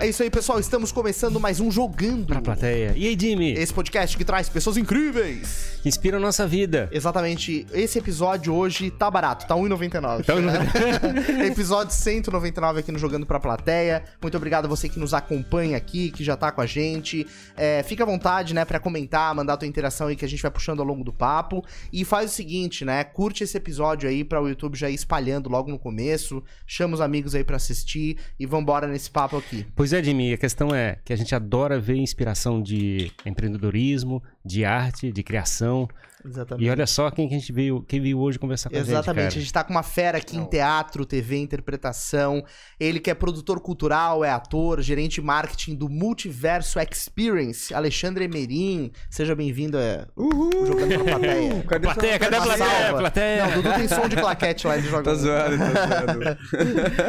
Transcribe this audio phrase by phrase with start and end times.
[0.00, 0.60] É isso aí, pessoal.
[0.60, 2.26] Estamos começando mais um Jogando.
[2.26, 2.94] Pra plateia.
[2.96, 3.52] E aí, Jimmy?
[3.54, 5.78] Esse podcast que traz pessoas incríveis.
[5.82, 6.88] Que inspira a nossa vida.
[6.92, 7.66] Exatamente.
[7.72, 10.24] Esse episódio hoje tá barato, tá R$1,99.
[10.24, 11.46] Tá R$1,99.
[11.50, 14.04] episódio 199 aqui no Jogando Pra Plateia.
[14.22, 17.26] Muito obrigado a você que nos acompanha aqui, que já tá com a gente.
[17.56, 20.42] É, fica à vontade, né, pra comentar, mandar a tua interação aí que a gente
[20.42, 21.64] vai puxando ao longo do papo.
[21.92, 25.48] E faz o seguinte, né, curte esse episódio aí pra o YouTube já ir espalhando
[25.48, 26.40] logo no começo.
[26.66, 29.66] Chama os amigos aí pra assistir e vambora nesse papo aqui.
[29.74, 34.64] Pois é, Jimmy, a questão é que a gente adora ver inspiração de empreendedorismo, de
[34.64, 35.88] arte, de criação.
[36.24, 36.66] Exatamente.
[36.66, 39.20] E olha só quem que a gente veio, quem veio hoje conversar com Exatamente.
[39.20, 42.44] a gente, A gente tá com uma fera aqui em teatro, TV, interpretação.
[42.78, 48.90] Ele que é produtor cultural, é ator, gerente de marketing do Multiverso Experience, Alexandre Emerim.
[49.10, 50.66] Seja bem-vindo a Uhul!
[50.66, 51.62] Jogando pra Plateia.
[51.68, 52.68] Cadê Plateia, cadê a plateia?
[52.68, 52.98] salva.
[52.98, 53.46] Plateia.
[53.46, 55.02] Não, Dudu tem som de claquete lá, ele joga.
[55.04, 56.38] Tá zoado, tá zoado.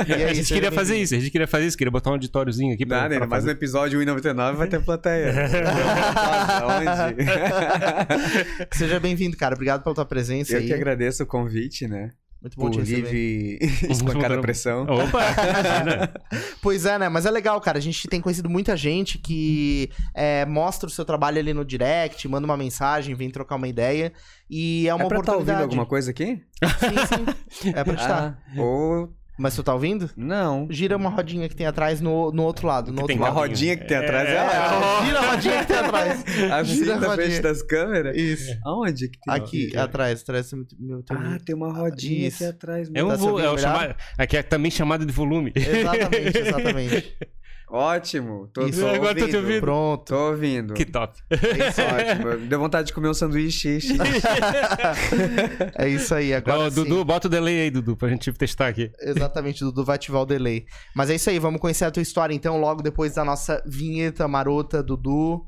[0.07, 2.13] E aí, a gente queria fazer isso, a gente queria fazer isso, queria botar um
[2.13, 3.51] auditóriozinho aqui pra, Nada, pra mais fazer.
[3.53, 5.33] episódio 1,99 vai ter plateia.
[6.65, 7.25] Onde?
[8.71, 9.55] Seja bem-vindo, cara.
[9.55, 10.67] Obrigado pela tua presença Eu aí.
[10.67, 12.11] que agradeço o convite, né?
[12.41, 13.11] Muito bom Por te receber.
[13.11, 13.59] livre
[13.91, 14.83] espancar a pressão.
[14.83, 15.19] Opa!
[16.61, 17.09] Pois é, né?
[17.09, 17.77] Mas é legal, cara.
[17.77, 22.27] A gente tem conhecido muita gente que é, mostra o seu trabalho ali no direct,
[22.27, 24.11] manda uma mensagem, vem trocar uma ideia.
[24.49, 25.51] E é uma é pra oportunidade.
[25.51, 26.41] ouvindo alguma coisa aqui?
[26.79, 27.69] Sim, sim.
[27.75, 28.41] É pra estar.
[28.57, 30.09] Ah, ou Mas tu tá ouvindo?
[30.17, 30.67] não.
[30.69, 32.87] Gira uma rodinha que tem atrás no, no outro lado.
[32.91, 33.37] No Que outro tem Uma lado.
[33.37, 34.27] rodinha que tem atrás.
[34.27, 36.25] É, É, É, gira a rodinha que tem atrás.
[36.51, 38.17] a gira a vida frente das câmeras.
[38.17, 38.57] Isso.
[38.65, 39.33] Aonde que tem?
[39.33, 42.43] Aqui, atrás, atrás meu teu Ah, tem uma rodinha Isso.
[42.43, 42.91] aqui atrás.
[42.93, 43.39] É um Tá vo...
[43.39, 43.95] é chamado...
[44.17, 45.53] Aqui é também chamado de volume.
[45.55, 47.17] Exatamente, exatamente.
[47.69, 48.49] Ótimo.
[48.53, 48.81] Tô, Isso.
[48.81, 49.43] tô Agora tô te ouvindo.
[49.43, 49.61] ouvindo.
[49.61, 50.05] Pronto.
[50.05, 50.73] Tô ouvindo.
[50.73, 51.19] Que top.
[51.31, 52.37] Isso, Ótimo.
[52.49, 53.77] Deu vontade de comer um sanduíche.
[55.77, 56.33] é isso aí.
[56.33, 56.75] Agora Ó, sim.
[56.75, 58.91] Dudu, bota o delay aí, Dudu, pra gente testar aqui.
[58.99, 60.65] Exatamente, Dudu vai ativar o delay.
[60.95, 64.27] Mas é isso aí, vamos conhecer a tua história então, logo depois da nossa vinheta
[64.27, 65.45] marota, Dudu.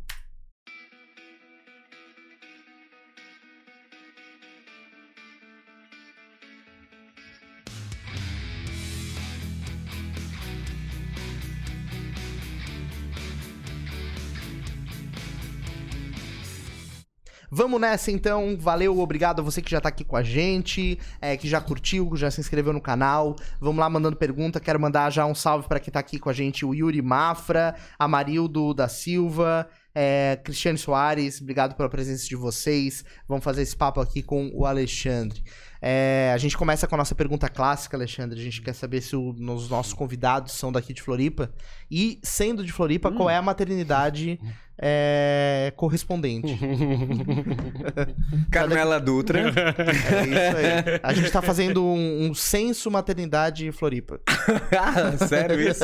[17.54, 21.36] Vamos nessa então, valeu, obrigado a você que já tá aqui com a gente, é,
[21.36, 23.36] que já curtiu, que já se inscreveu no canal.
[23.60, 26.34] Vamos lá mandando pergunta, quero mandar já um salve para quem tá aqui com a
[26.34, 32.38] gente, o Yuri Mafra, a Marildo da Silva, é, Cristiane Soares, obrigado pela presença de
[32.38, 33.04] vocês.
[33.28, 35.44] Vamos fazer esse papo aqui com o Alexandre.
[35.82, 38.40] É, a gente começa com a nossa pergunta clássica, Alexandre.
[38.40, 41.52] A gente quer saber se o- os nossos convidados são daqui de Floripa.
[41.90, 44.40] E, sendo de Floripa, qual é a maternidade
[44.84, 46.58] é, correspondente?
[48.52, 49.40] Carmela Dutra.
[49.40, 51.00] É isso aí.
[51.04, 54.20] A gente tá fazendo um, um censo maternidade em Floripa.
[54.74, 55.84] Ah, Sério isso?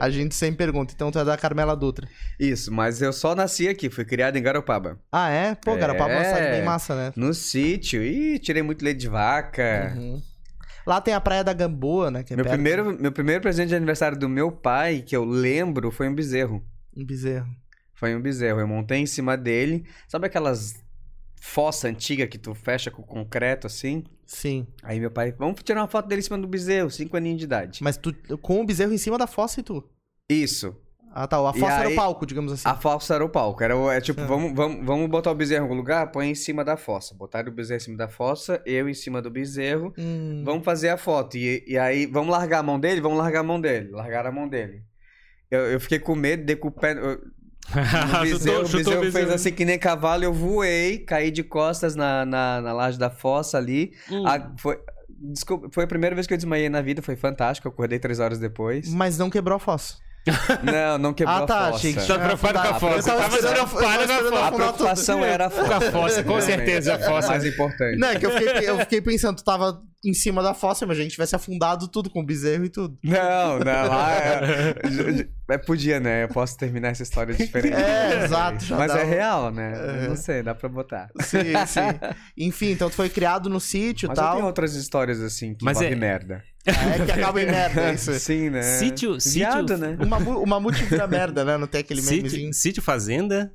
[0.00, 0.92] A gente sempre pergunta.
[0.94, 2.08] Então tu é da Carmela Dutra.
[2.40, 4.98] Isso, mas eu só nasci aqui, fui criado em Garopaba.
[5.12, 5.54] Ah, é?
[5.54, 5.76] Pô, É.
[5.78, 7.12] Garopaba é uma cidade bem massa, né?
[7.16, 8.02] No sítio.
[8.02, 9.92] Ih, tirei muito leite de vaca.
[9.96, 10.22] Uhum.
[10.86, 12.24] Lá tem a Praia da Gamboa, né?
[12.28, 15.90] É Meu, perto primeiro, meu primeiro presente de aniversário do meu pai, que eu lembro,
[15.90, 16.62] foi um bezerro.
[16.96, 17.46] Um bezerro.
[18.04, 18.60] Foi um bezerro.
[18.60, 19.84] Eu montei em cima dele.
[20.06, 20.74] Sabe aquelas
[21.40, 24.04] fossa antiga que tu fecha com concreto assim?
[24.26, 24.66] Sim.
[24.82, 27.44] Aí meu pai, vamos tirar uma foto dele em cima do bezerro, 5 aninhos de
[27.44, 27.82] idade.
[27.82, 29.82] Mas tu com o bezerro em cima da fossa e tu.
[30.28, 30.76] Isso.
[31.16, 31.36] Ah, tá.
[31.38, 32.68] A fossa era o aí- palco, digamos assim.
[32.68, 33.62] A fossa era o palco.
[33.62, 34.26] Era, o- é tipo, Ah.
[34.26, 36.10] vamos, vamos, vamos botar o bezerro em algum lugar?
[36.10, 37.14] Põe em cima da fossa.
[37.14, 39.94] Botaram o bezerro em cima da fossa, eu em cima do bezerro.
[39.96, 40.42] Hum.
[40.44, 41.36] Vamos fazer a foto.
[41.36, 43.00] E, e aí, vamos largar a mão dele?
[43.00, 43.90] Vamos largar a mão dele.
[43.92, 44.82] Largaram a mão dele.
[45.50, 46.92] Eu, eu fiquei com medo, dei com o pé.
[46.98, 47.20] eu-
[47.70, 52.24] O bezerro, o bezerro fez assim que nem cavalo, eu voei, caí de costas na,
[52.24, 53.92] na, na laje da fossa ali.
[54.10, 54.26] Hum.
[54.26, 57.66] A- foi, desculpa, foi a primeira vez que eu desmaiei na vida, foi fantástico.
[57.68, 58.88] Eu acordei três horas depois.
[58.92, 59.96] Mas não quebrou a fossa.
[60.62, 61.58] Não, não quebrou ah, tá.
[61.58, 61.76] a fossa.
[61.76, 63.10] Achei que Tá preocupado com a fossa.
[63.10, 64.46] Eu tava eu preocupado tava com a esperando fossa.
[64.46, 65.68] A preocupação era a fossa.
[65.68, 66.46] Com a fossa, com Realmente.
[66.46, 67.28] certeza, a É fossa.
[67.28, 67.98] mais importante.
[67.98, 70.98] Não, é que eu fiquei, eu fiquei pensando, tu tava em cima da fossa, mas
[70.98, 72.96] a gente tivesse afundado tudo com o bezerro e tudo.
[73.02, 73.92] Não, não.
[73.92, 74.74] Ah, é,
[75.54, 76.24] é, podia, né?
[76.24, 77.74] Eu posso terminar essa história diferente.
[77.74, 78.64] É, exato.
[78.64, 80.04] já Mas dá é um- real, né?
[80.04, 80.08] É.
[80.08, 81.08] Não sei, dá pra botar.
[81.20, 81.80] Sim, sim.
[82.36, 84.34] Enfim, então tu foi criado no sítio e Mas tal.
[84.34, 86.42] tenho outras histórias assim que Mas é- merda.
[86.66, 88.12] É que acaba em merda, é isso.
[88.14, 88.62] Sim, né?
[88.62, 89.96] Sítio- Viado, sítio- né?
[90.00, 91.56] Uma, uma multi vira merda, né?
[91.58, 92.30] Não tem aquele memezinho.
[92.30, 93.52] Sítio, sítio Fazenda.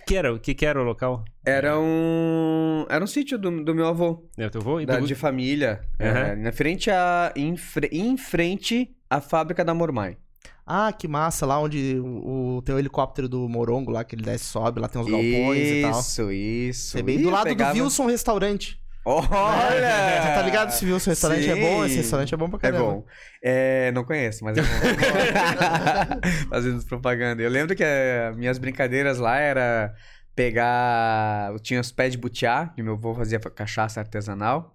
[0.00, 0.34] O que era?
[0.34, 1.24] O que, que era o local?
[1.46, 2.84] Era um.
[2.90, 4.28] Era um sítio do, do meu avô.
[4.36, 4.78] É o teu avô?
[4.80, 5.80] E da- tu- de família.
[5.98, 6.18] Aham.
[6.18, 7.32] É, na frente a.
[7.34, 10.18] Em, fre- em frente à fábrica da Mormai.
[10.66, 14.22] Ah, que massa, lá onde o, o- tem o helicóptero do Morongo lá, que ele
[14.22, 16.00] desce e sobe, lá tem uns galpões e tal.
[16.00, 16.90] Isso, isso.
[16.92, 18.78] Você bem Ih, do lado pegava- do Wilson Restaurante.
[19.04, 20.22] Olha!
[20.22, 21.84] Você tá ligado se viu se o restaurante é bom?
[21.84, 22.00] Esse Sim.
[22.00, 22.84] restaurante é bom pra É caramba.
[22.84, 23.04] bom.
[23.42, 24.68] É, não conheço, mas é bom.
[26.50, 27.42] Fazendo propaganda.
[27.42, 29.92] Eu lembro que eh, minhas brincadeiras lá era
[30.34, 31.50] pegar.
[31.52, 34.73] Eu tinha os pés de butiá, que meu avô fazia cachaça artesanal.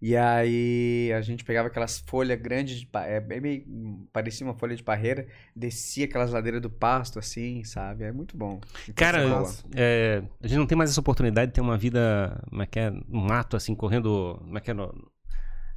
[0.00, 4.76] E aí a gente pegava aquelas folhas grandes de é bem, bem- parecia uma folha
[4.76, 8.04] de parreira, descia aquelas ladeiras do pasto assim, sabe?
[8.04, 8.60] É muito bom.
[8.94, 9.40] Cara, boa.
[9.40, 9.64] massa.
[9.74, 12.78] é, a gente não tem mais essa oportunidade de ter uma vida, como é que
[12.78, 15.10] é, no mato, assim, correndo, como é que é, no-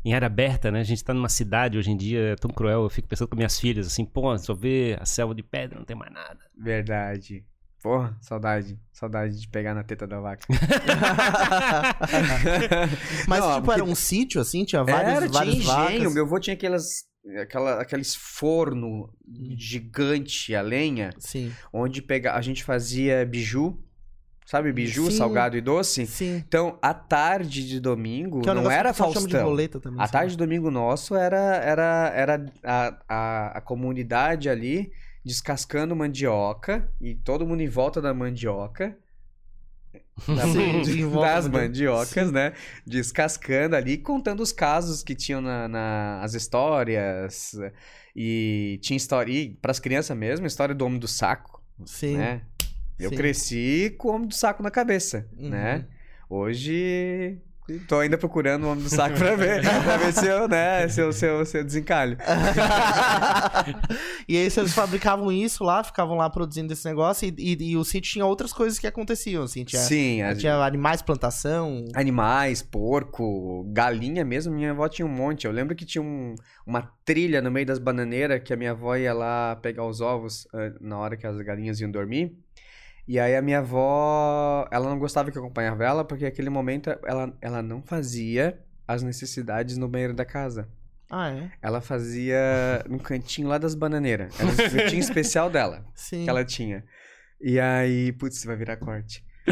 [0.04, 0.80] em área aberta, né?
[0.81, 3.36] A gente tá numa cidade hoje em dia, é tão cruel, eu fico pensando com
[3.36, 6.39] minhas filhas, assim, pô, só vê a selva de pedra, não tem mais nada.
[6.57, 7.45] Verdade.
[7.81, 8.77] Porra, saudade.
[8.91, 10.43] Saudade de pegar na teta da vaca.
[13.27, 14.65] Mas, Não, tipo, porque- era um sítio, assim?
[14.65, 15.99] Tinha vários, Era, várias tinha engenho.
[15.99, 16.13] vacas?
[16.13, 17.05] Meu avô tinha aquelas,
[17.41, 19.09] aquela, aqueles forno
[19.57, 21.51] gigante a lenha, Sim.
[21.71, 23.77] onde pega, a gente fazia biju.
[24.45, 25.17] Sabe biju, Sim.
[25.17, 26.07] salgado e doce?
[26.07, 26.43] Sim.
[26.47, 29.43] Então, à tarde de domingo, Que é não era de Faustão.
[29.45, 29.99] roleta também.
[29.99, 30.11] A sabe?
[30.11, 34.91] tarde de domingo nosso era, era, era a, a, a comunidade ali
[35.29, 38.97] descascando mandioca e todo mundo em volta da mandioca.
[40.27, 41.57] Da- Sim, das da mandioca.
[41.57, 42.53] mandiocas, né?
[42.85, 47.53] Descascando ali, contando os casos que tinham na, na- as histórias.
[48.15, 49.31] E tinha história.
[49.31, 52.17] E pras crianças mesmo, a história do homem do saco, Sim.
[52.17, 52.41] né?
[52.99, 53.15] Eu Sim.
[53.15, 55.49] cresci com o homem do saco na cabeça, Uhum.
[55.49, 55.87] né?
[56.29, 57.39] Hoje
[57.88, 61.01] tô ainda procurando o homem do saco pra ver, pra ver se eu, né, se
[61.01, 62.18] eu, se eu, se eu desencalho.
[64.27, 67.83] e aí vocês fabricavam isso lá, ficavam lá produzindo esse negócio e, e- e o
[67.83, 69.63] sítio tinha outras coisas que aconteciam, assim.
[69.63, 71.86] Tinha, Sim, a- tinha animais, plantação.
[71.95, 75.45] animais, porco, galinha mesmo, minha avó tinha um monte.
[75.45, 76.36] Eu lembro que tinha um-
[76.66, 80.48] uma trilha no meio das bananeiras que a minha avó ia lá pegar os ovos
[80.54, 82.38] ah, na hora que as galinhas iam dormir.
[83.11, 86.91] E aí a minha avó, ela não gostava que eu acompanhava ela, porque naquele momento
[87.03, 90.69] ela, ela não fazia as necessidades no banheiro da casa.
[91.09, 91.50] Ah, é?
[91.59, 92.38] Ela fazia
[92.88, 94.39] no cantinho lá das bananeiras.
[94.39, 96.23] Era um cantinho especial dela, Sim.
[96.23, 96.83] que ela tinha.
[97.41, 99.25] E aí, putz, vai virar corte.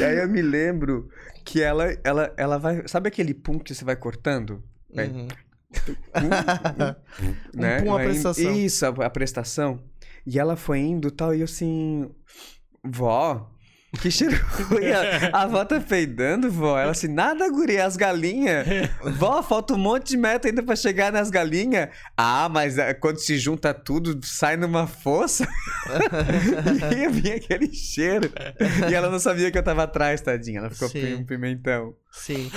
[0.00, 1.08] E aí eu me lembro
[1.44, 2.82] que ela, ela, ela vai.
[2.88, 4.62] Sabe aquele pum que você vai cortando?
[4.90, 5.28] Uhum.
[6.12, 6.28] Pum,
[7.54, 7.78] né?
[7.78, 8.52] Um pum a Vai indo- prestação.
[8.54, 9.82] Isso, a, a prestação.
[10.30, 12.10] E ela foi indo tal, e eu assim.
[12.84, 13.50] Vó,
[14.00, 14.36] que cheiro
[14.68, 14.90] ruim.
[14.90, 16.78] A, a vó tá peidando, vó.
[16.78, 18.66] Ela assim, nada, guria, as galinhas.
[19.16, 21.88] Vó, falta um monte de meta ainda pra chegar nas galinhas.
[22.16, 25.48] Ah, mas ah, quando se junta tudo, sai numa força.
[26.94, 28.30] e vinha aquele cheiro.
[28.90, 30.58] E ela não sabia que eu tava atrás, tadinha.
[30.58, 31.14] Ela ficou Sim.
[31.14, 31.94] um pimentão.
[32.12, 32.50] Sim.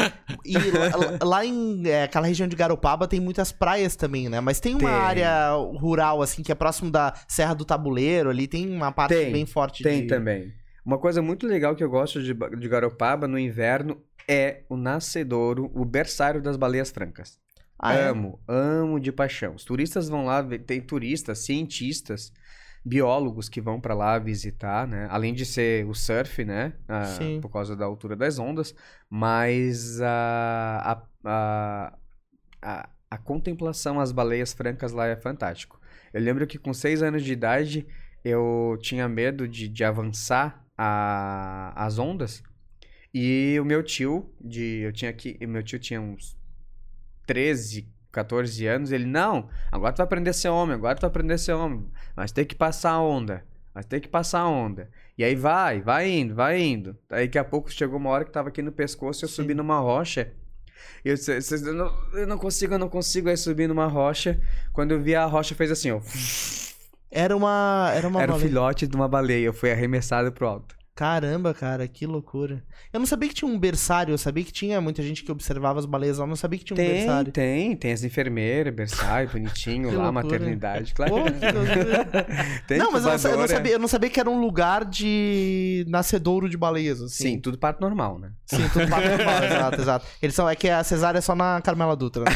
[0.45, 4.39] E lá, lá em é, aquela região de Garopaba tem muitas praias também, né?
[4.42, 4.89] Mas tem uma Tem.
[4.89, 8.48] área rural, assim, que é próximo da Serra do Tabuleiro ali.
[8.48, 10.07] Tem uma parte Tem, bem forte Tem de...
[10.07, 10.51] também.
[10.83, 15.72] Uma coisa muito legal que eu gosto de, de Garopaba no inverno é o nascedouro,
[15.74, 17.39] o berçário das baleias francas.
[17.78, 18.10] Ah, é?
[18.10, 19.56] amo, amo de paixão.
[19.56, 22.31] Os turistas vão lá, tem turistas, cientistas,
[22.86, 25.07] biólogos que vão pra lá visitar, né?
[25.10, 26.74] Além de ser o surf, né?
[26.88, 27.39] Ah, Sim.
[27.42, 28.74] por causa da altura das ondas,
[29.10, 31.98] mas a, a, a,
[32.62, 35.80] a, a contemplação às baleias francas lá é fantástico.
[36.13, 37.88] Eu lembro que com seis anos de idade
[38.24, 42.42] eu tinha medo de, de avançar a, as ondas
[43.13, 46.36] e o meu tio, de, eu tinha que, meu tio tinha uns
[47.28, 51.09] 13, 14 anos, ele, não, agora tu vai aprender a ser homem, agora tu vai
[51.09, 51.85] aprender a ser homem,
[52.16, 53.45] mas tem que passar a onda,
[53.76, 54.90] mas tem que passar a onda.
[55.18, 56.97] E aí vai, vai indo, vai indo.
[57.09, 59.35] Aí daqui a pouco chegou uma hora que tava aqui no pescoço, eu Sim.
[59.35, 60.33] subi numa rocha.
[61.06, 63.30] Eu disse, "Cês- eu não, eu não consigo, eu não consigo.
[63.30, 64.42] Aí subi numa rocha.
[64.73, 66.02] Quando eu vi a rocha, fez assim, ó.
[67.11, 67.91] Era uma...
[67.94, 68.47] Era uma Era o baleia.
[68.49, 69.45] filhote de uma baleia.
[69.45, 70.75] Eu fui arremessado pro alto.
[70.94, 72.62] Caramba, cara, que loucura.
[72.92, 75.80] Eu não sabia que tinha um berçário, eu sabia que tinha muita gente que observava
[75.80, 77.31] as baleias lá, eu não sabia que tinha um Tem, berçário.
[77.31, 77.76] tem.
[77.76, 80.12] Tem as enfermeiras, berçário, bonitinho lá, loucura.
[80.12, 80.94] maternidade.
[80.94, 81.12] Claro.
[81.14, 81.21] Pô,
[82.68, 84.86] tem não, mas eu não, eu não sabia, eu não sabia que era um lugar
[84.86, 87.24] de nascedouro de baleias, assim.
[87.24, 88.31] Sim, tudo parto normal, né?
[88.45, 90.06] Sim, tudo papo normal, exato, exato.
[90.21, 92.26] Eles são, é que a cesárea é só na Carmela Dutra.
[92.26, 92.33] né?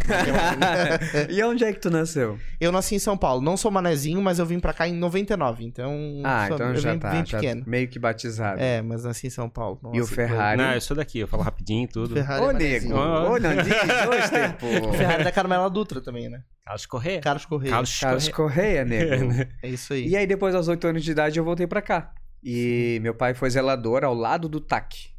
[1.30, 2.40] e onde é que tu nasceu?
[2.60, 5.66] Eu nasci em São Paulo, não sou manezinho, mas eu vim pra cá em 99,
[5.66, 6.22] então...
[6.24, 7.10] Ah, sou- então eu já vim, tá.
[7.12, 7.64] vim já pequeno.
[7.68, 8.45] meio que batizado.
[8.58, 9.80] É, mas nasci em São Paulo.
[9.94, 10.62] E o Nossa, Ferrari?
[10.62, 12.14] Não, eu sou daqui, eu falo rapidinho e tudo.
[12.14, 12.94] Ferrari Ô, é nego!
[12.94, 13.74] Ô, não diz
[14.08, 14.90] hoje, tempo!
[14.90, 16.44] O Ferrari da Carmela Dutra também, né?
[16.64, 17.22] Carlos Corrêa.
[17.22, 17.72] Carlos Correia.
[17.72, 18.30] Carlos Carlos.
[18.30, 19.32] Correia, nego.
[19.62, 20.08] É isso aí.
[20.08, 22.14] E aí, depois, aos 8 anos de idade, eu voltei pra cá.
[22.44, 25.14] E meu pai foi zelador ao lado do TAC.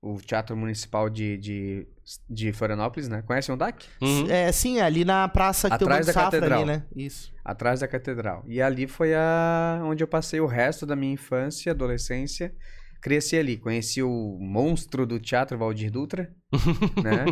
[0.00, 1.88] O Teatro Municipal de, de,
[2.28, 3.22] de Florianópolis, né?
[3.22, 3.84] Conhecem o TAC?
[4.00, 4.30] Uhum.
[4.30, 6.58] É, sim, ali na praça que Atrás tem o da Safra catedral.
[6.62, 6.84] ali, né?
[6.94, 7.32] Isso.
[7.44, 8.44] Atrás da catedral.
[8.46, 9.80] E ali foi a...
[9.84, 12.54] onde eu passei o resto da minha infância, adolescência,
[13.00, 13.56] cresci ali.
[13.56, 16.32] Conheci o monstro do teatro Valdir Dutra,
[17.02, 17.26] né?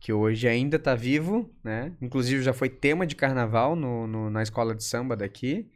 [0.00, 1.92] Que hoje ainda tá vivo, né?
[2.00, 5.68] Inclusive já foi tema de carnaval no, no- na escola de samba daqui.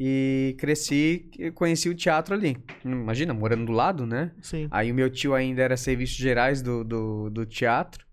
[0.00, 2.56] E cresci, e conheci o teatro ali.
[2.84, 4.32] Imagina, morando do lado, né?
[4.40, 4.68] Sim.
[4.70, 8.06] Aí o meu tio ainda era serviços gerais do, do, do teatro.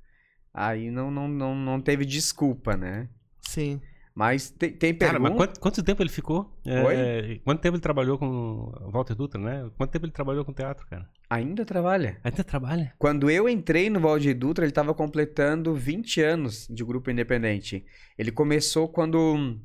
[0.53, 3.09] Aí não, não, não, não teve desculpa, né?
[3.41, 3.79] Sim.
[4.15, 5.29] Mas tem, tem Cara, pergunta...
[5.29, 6.57] mas quanto, quanto tempo ele ficou?
[6.65, 7.41] É, Oi?
[7.43, 9.69] quanto tempo ele trabalhou com o Walter Dutra, né?
[9.77, 11.09] Quanto tempo ele trabalhou com teatro, cara?
[11.29, 12.17] Ainda trabalha.
[12.23, 12.93] Ainda trabalha.
[12.97, 17.85] Quando eu entrei no Valdir Dutra, ele estava completando 20 anos de grupo independente.
[18.17, 19.59] Ele começou quando.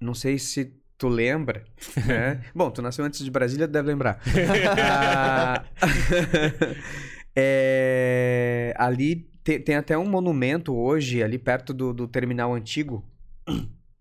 [0.00, 1.64] Não sei se tu lembra,
[2.06, 2.42] né?
[2.54, 4.20] Bom, tu nasceu antes de Brasília, deve lembrar.
[4.70, 5.64] Ah,
[7.36, 13.04] é, ali te- tem até um monumento hoje, ali perto do, do terminal antigo,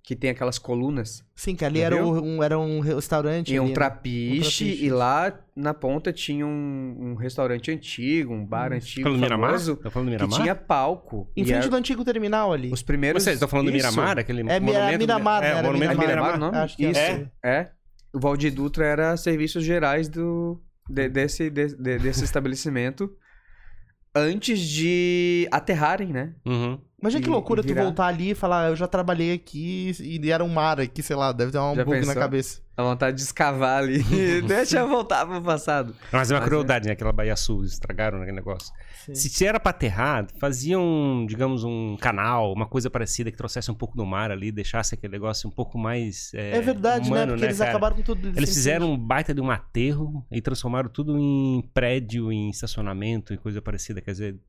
[0.08, 1.22] que tem aquelas colunas.
[1.36, 3.48] Sim, que ali era um, era um restaurante.
[3.48, 3.76] Tinha um ali, né?
[3.76, 9.04] trapiche, Um trapiche, e lá na ponta tinha um, um restaurante antigo, um bar antigo,
[9.04, 9.50] Falando do Miramar?
[9.50, 10.42] famoso, Tá falando do que Miramar?
[10.42, 11.30] tinha palco.
[11.36, 12.72] Em E frente era- do antigo terminal ali.
[12.72, 13.22] Os primeiros...
[13.22, 13.74] Vocês estão falando do.
[13.74, 14.18] Miramar?
[14.18, 15.54] Aquele É, monumento era do- Miramar, é, né?
[15.56, 16.64] o Era monumento do Miramar, Miramar.
[16.64, 17.00] Acho que é Isso.
[17.02, 17.30] assim.
[17.44, 17.70] É.
[18.14, 23.10] O Valdir Dutra era serviços gerais do, de- desse, de- de- desse estabelecimento
[24.16, 26.34] antes de aterrarem, né?
[26.46, 26.80] Uhum.
[27.00, 27.84] Imagina que loucura tu virar.
[27.84, 31.32] voltar ali e falar, eu já trabalhei aqui e era um mar aqui, sei lá,
[31.32, 32.22] deve ter um Já bug na pensou?
[32.22, 32.62] cabeça.
[32.76, 34.04] A vontade de escavar ali.
[34.48, 35.96] Deixa eu voltar pro passado.
[36.12, 36.94] Mas é uma Mas crueldade, né?
[36.94, 38.72] Aquela Baía Sul, estragaram aquele negócio.
[39.06, 39.16] Sim.
[39.16, 43.96] Se era pra aterrar, faziam, digamos, um canal, uma coisa parecida que trouxesse um pouco
[43.96, 46.32] do mar ali, deixasse aquele negócio um pouco mais.
[46.34, 47.32] É, É, verdade, humano, né?
[47.34, 47.70] Porque eles cara?
[47.70, 48.28] acabaram com tudo.
[48.36, 53.38] Eles fizeram um baita de um aterro e transformaram tudo em prédio, em estacionamento e
[53.38, 54.02] coisa parecida.
[54.02, 54.40] Quer dizer,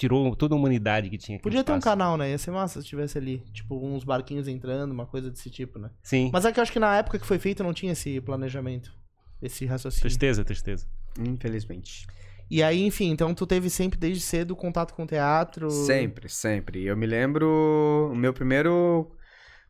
[0.00, 1.42] tirou toda a humanidade que tinha aqui.
[1.42, 2.30] Podia ter um canal, né?
[2.30, 3.42] Ia ser massa se tivesse ali.
[3.52, 5.90] Tipo, uns barquinhos entrando, uma coisa desse tipo, né?
[6.02, 6.30] Sim.
[6.32, 8.94] Mas é que eu acho que na época que foi feito não tinha esse planejamento.
[9.42, 10.00] Esse raciocínio.
[10.00, 10.86] Tristeza, tristeza.
[11.18, 12.06] Infelizmente.
[12.50, 15.70] E aí, enfim, então tu teve sempre desde cedo contato com teatro.
[15.70, 16.82] Sempre, sempre.
[16.82, 18.10] Eu me lembro.
[18.10, 19.14] O meu primeiro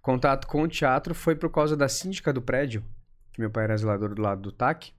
[0.00, 2.84] contato com o teatro foi por causa da síndica do prédio,
[3.32, 4.92] que meu pai era zelador do lado do TAC.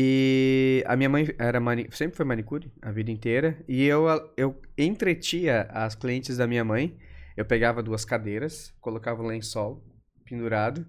[0.00, 1.88] E a minha mãe era mani...
[1.90, 3.58] sempre foi manicure a vida inteira.
[3.66, 6.96] E eu, eu entretia as clientes da minha mãe.
[7.36, 9.84] Eu pegava duas cadeiras, colocava o lençol
[10.24, 10.86] pendurado,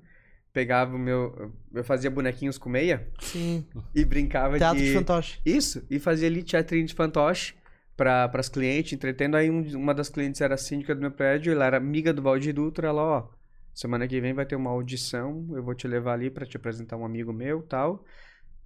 [0.54, 1.51] pegava o meu.
[1.74, 3.66] Eu fazia bonequinhos com meia Sim.
[3.96, 4.86] e brincava Teatro de.
[4.86, 5.39] de fantoche.
[5.44, 7.56] Isso, e fazia ali teatrinho de fantoche
[7.98, 9.34] para as clientes, entretendo.
[9.36, 12.22] Aí um- uma das clientes era a síndica do meu prédio, ela era amiga do
[12.22, 13.28] Valdir Dutra, ela, ó,
[13.74, 16.96] semana que vem vai ter uma audição, eu vou te levar ali para te apresentar
[16.96, 18.06] um amigo meu, tal.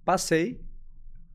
[0.04, 0.60] Passei,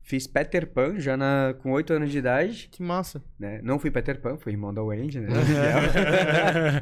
[0.02, 3.22] fiz Peter Pan já na, com 8 anos de idade, Que massa.
[3.38, 3.60] né?
[3.62, 5.28] Não fui Peter Pan, fui irmão da Wendy, né?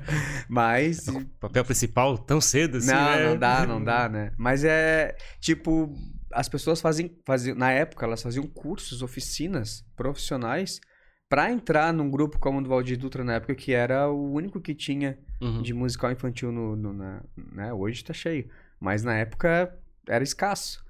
[0.48, 2.88] Mas O papel principal tão cedo assim.
[2.88, 3.24] não, né?
[3.28, 4.32] não dá, não dá, né?
[4.36, 5.92] Mas é tipo,
[6.32, 10.80] as pessoas fazem, faziam, na época elas faziam cursos, oficinas profissionais
[11.28, 14.60] pra entrar num grupo como o do Valdir Dutra na época, que era o único
[14.60, 15.62] que tinha Uhum.
[15.62, 17.72] de musical infantil no, no- na, né?
[17.72, 19.72] Hoje tá cheio, mas na época
[20.08, 20.84] era escasso.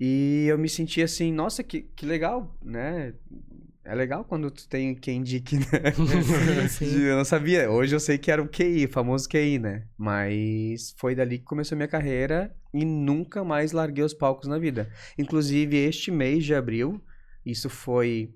[0.00, 3.12] E eu me sentia assim, nossa, que, que legal, né?
[3.84, 5.92] É legal quando tu tem quem indique, né?
[6.68, 7.00] Sim, sim.
[7.02, 7.70] Eu não sabia.
[7.70, 9.86] Hoje eu sei que era o QI, famoso QI, né?
[9.98, 14.58] Mas foi dali que começou a minha carreira e nunca mais larguei os palcos na
[14.58, 14.90] vida.
[15.18, 17.02] Inclusive, este mês de abril,
[17.44, 18.32] isso foi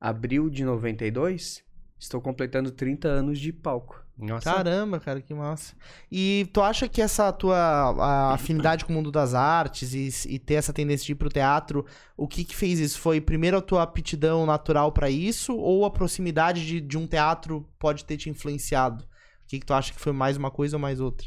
[0.00, 1.62] abril de 92,
[1.98, 4.04] estou completando 30 anos de palco.
[4.20, 4.52] Nossa.
[4.52, 5.74] Caramba, cara, que massa.
[6.10, 10.54] E tu acha que essa tua afinidade com o mundo das artes e, e ter
[10.54, 11.84] essa tendência de ir pro teatro,
[12.16, 12.98] o que que fez isso?
[13.00, 17.66] Foi primeiro a tua aptidão natural pra isso ou a proximidade de, de um teatro
[17.78, 19.04] pode ter te influenciado?
[19.04, 21.26] O que que tu acha que foi mais uma coisa ou mais outra?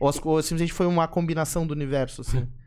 [0.00, 2.46] Ou, as- ou simplesmente foi uma combinação do universo, assim?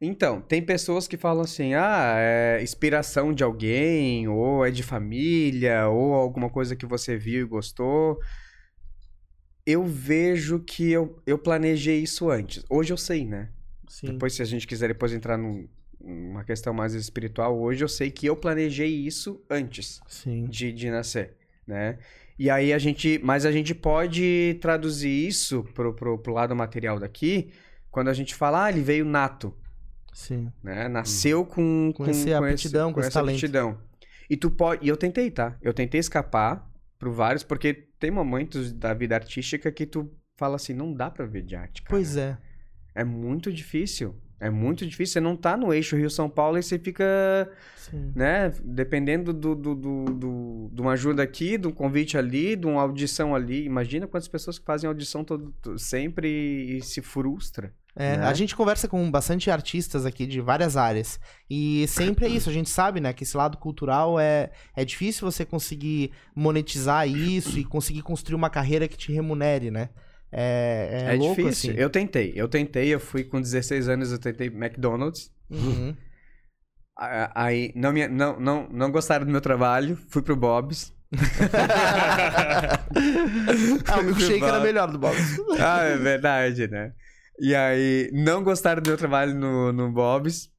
[0.00, 5.88] Então, tem pessoas que falam assim, ah, é inspiração de alguém, ou é de família,
[5.88, 8.18] ou alguma coisa que você viu e gostou.
[9.66, 12.62] Eu vejo que eu, eu planejei isso antes.
[12.68, 13.48] Hoje eu sei, né?
[13.88, 14.08] Sim.
[14.08, 15.66] Depois, se a gente quiser depois entrar num-
[16.00, 20.44] numa questão mais espiritual, hoje eu sei que eu planejei isso antes Sim.
[20.46, 21.34] de, de nascer,
[21.66, 21.98] né?
[22.38, 26.98] E aí a gente, mas a gente pode traduzir isso pro, pro, pro lado material
[26.98, 27.50] daqui,
[27.90, 29.54] quando a gente fala, ah, ele veio nato,
[30.12, 30.52] Sim.
[30.62, 30.88] né?
[30.88, 33.36] Nasceu com, Com essa aptidão, com esse essa talento.
[33.36, 33.78] aptidão.
[34.28, 35.56] E tu pode, e eu tentei, tá?
[35.62, 36.68] Eu tentei escapar
[37.04, 41.26] pro vários, porque tem momentos da vida artística que tu fala assim, não dá pra
[41.26, 41.90] ver de arte, cara.
[41.90, 42.38] Pois é.
[42.94, 44.14] É muito difícil.
[44.40, 45.12] É muito difícil.
[45.14, 47.04] Você não tá no eixo Rio-São Paulo e você fica,
[47.76, 48.12] Sim.
[48.14, 48.50] né?
[48.64, 52.82] Dependendo do, do, do, do- de uma ajuda aqui, de um convite ali, de uma
[52.82, 53.64] audição ali.
[53.64, 56.28] Imagina quantas pessoas que fazem audição todo, to- sempre
[56.78, 57.72] e, se frustra.
[57.96, 58.26] É, né?
[58.26, 61.20] A gente conversa com bastante artistas aqui de várias áreas.
[61.48, 65.30] E sempre é isso, a gente sabe, né, que esse lado cultural é, é difícil
[65.30, 69.90] você conseguir monetizar isso e conseguir construir uma carreira que te remunere, né?
[70.32, 71.70] É, é, É, louco, difícil.
[71.70, 71.80] assim.
[71.80, 75.30] Eu tentei, eu tentei, eu fui com 16 anos, eu tentei McDonald's.
[75.48, 75.94] Uhum.
[76.96, 80.92] Aí não, me, não, não, não gostaram do meu trabalho, fui pro Bob's.
[83.86, 85.14] ah, o milkshake era melhor do Bob.
[85.60, 86.92] ah, é verdade, né?
[87.40, 90.50] E aí, não gostaram do meu trabalho no, no Bob's,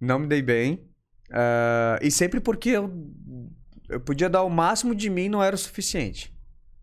[0.00, 0.88] não me dei bem.
[1.30, 2.92] Ah, e sempre porque eu,
[3.88, 6.32] eu podia dar o máximo de mim, não era o suficiente.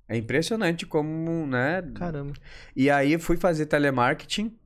[0.08, 1.84] É impressionante como, né?
[1.94, 2.34] Caramba.
[2.76, 4.58] E aí fui fazer telemarketing,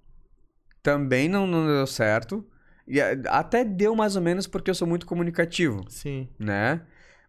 [0.81, 2.47] também não, não deu certo.
[2.87, 6.29] E até deu mais ou menos porque eu sou muito comunicativo, Sim.
[6.39, 6.81] né?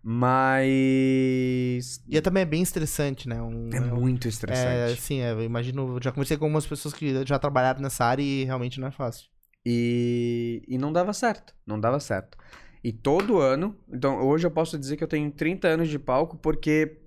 [0.07, 2.03] Mas.
[2.09, 3.41] E é também é bem estressante, né?
[3.43, 5.01] Um, É um- muito É, estressante.
[5.01, 5.99] sim, é, eu imagino.
[6.03, 9.29] Já conversei com algumas pessoas que já trabalharam nessa área e realmente não é fácil.
[9.65, 11.55] E, e não dava certo.
[11.67, 12.37] Não dava certo.
[12.83, 13.77] E todo ano.
[13.91, 16.99] Então, hoje eu posso dizer que eu tenho 30 anos de palco, porque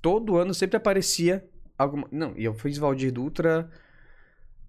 [0.00, 1.44] todo ano sempre aparecia
[1.76, 2.06] alguma.
[2.12, 3.68] Não, e eu fiz Valdir Dutra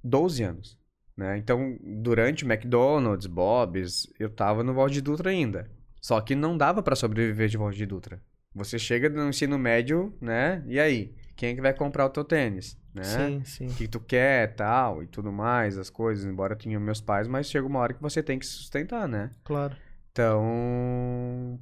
[0.04, 0.78] 12 anos.
[1.16, 1.38] Né?
[1.38, 5.70] Então, durante McDonald's, Bob's, eu tava no Valdir Dutra ainda.
[6.06, 8.22] Só que não dava pra sobreviver de Valdir Dutra.
[8.54, 10.64] Você chega no ensino médio, né?
[10.68, 11.16] E aí?
[11.36, 12.78] Quem é que vai comprar o teu tênis?
[12.94, 13.04] Né?
[13.04, 13.66] Sim, sim.
[13.66, 17.28] o que tu quer, tal, e tudo mais, as coisas, embora eu tenha meus pais,
[17.28, 19.32] mas chega uma hora que você tem que se sustentar, né?
[19.44, 19.76] Claro.
[20.12, 21.60] Então,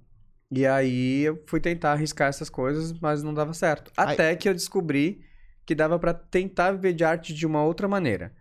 [0.51, 3.93] e aí eu fui tentar arriscar essas coisas, mas não dava certo.
[3.95, 5.23] Até que eu descobri
[5.65, 8.35] que dava pra tentar viver de arte de uma outra maneira.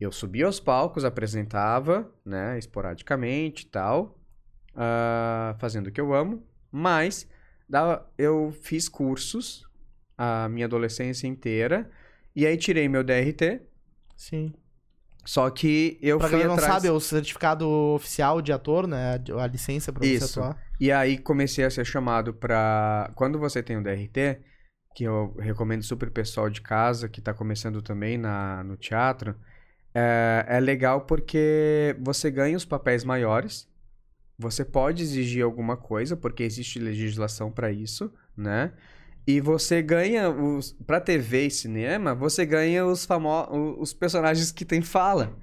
[0.00, 4.18] Eu subia aos palcos, apresentava, né, esporadicamente e tal,
[4.76, 7.28] ah, fazendo o que eu amo, mas
[7.68, 9.66] dava, eu fiz cursos
[10.16, 11.90] a minha adolescência inteira,
[12.34, 13.60] e aí tirei meu DRT,
[14.16, 14.52] Sim.
[15.24, 16.72] só que eu pra fui quem não atrás...
[16.74, 19.20] sabe, é o certificado oficial de ator, né?
[19.38, 20.28] A licença pra Isso.
[20.28, 20.66] você atuar.
[20.78, 23.10] E aí comecei a ser chamado pra.
[23.14, 24.40] Quando você tem o DRT,
[24.94, 29.34] que eu recomendo super pessoal de casa, que tá começando também na, no teatro,
[29.94, 33.68] é, é legal porque você ganha os papéis maiores,
[34.38, 38.72] você pode exigir alguma coisa, porque existe legislação pra isso, né?
[39.26, 40.72] E você ganha os.
[40.86, 43.76] Pra TV e cinema, você ganha os famosos.
[43.78, 45.36] os personagens que tem fala.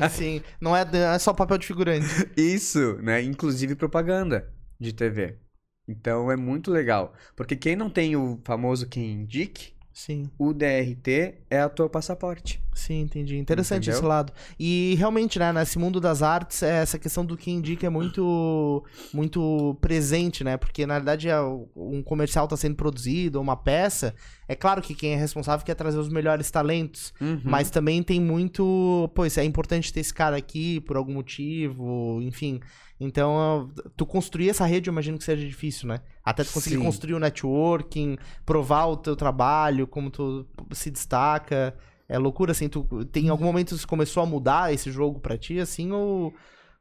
[0.00, 0.42] Ah, sim, sim.
[0.60, 2.06] Não é, não é só papel de figurante.
[2.36, 3.22] Isso, né?
[3.22, 5.38] Inclusive propaganda de TV.
[5.86, 7.14] Então é muito legal.
[7.36, 12.62] Porque quem não tem o famoso quem indique, Sim, o DRT é o teu passaporte.
[12.72, 13.36] sim, entendi.
[13.36, 13.98] Interessante Entendeu?
[13.98, 14.32] esse lado.
[14.56, 18.84] E realmente, né, nesse mundo das artes, é, essa questão do que indica é muito
[19.12, 20.56] muito presente, né?
[20.56, 24.14] Porque na verdade é um comercial está sendo produzido, ou uma peça.
[24.46, 27.12] É claro que quem é responsável quer trazer os melhores talentos.
[27.20, 27.40] Uhum.
[27.42, 29.10] Mas também tem muito.
[29.16, 32.60] Pô, isso é importante ter esse cara aqui por algum motivo, enfim.
[33.00, 36.00] Então, tu construir essa rede, eu imagino que seja difícil, né?
[36.24, 36.82] Até tu conseguir Sim.
[36.84, 41.74] construir o networking, provar o teu trabalho, como tu se destaca.
[42.08, 42.68] É loucura, assim.
[42.68, 46.34] Tu, tem em algum momento isso começou a mudar esse jogo pra ti, assim, ou,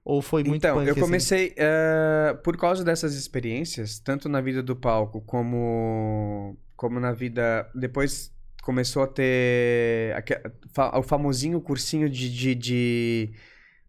[0.03, 1.01] ou foi muito Então, punk, eu assim?
[1.01, 1.53] comecei.
[1.57, 7.69] eh, por causa dessas experiências, tanto na vida do palco como, como na vida.
[7.75, 10.15] Depois começou a ter
[10.95, 13.33] o famosinho cursinho de, de, de-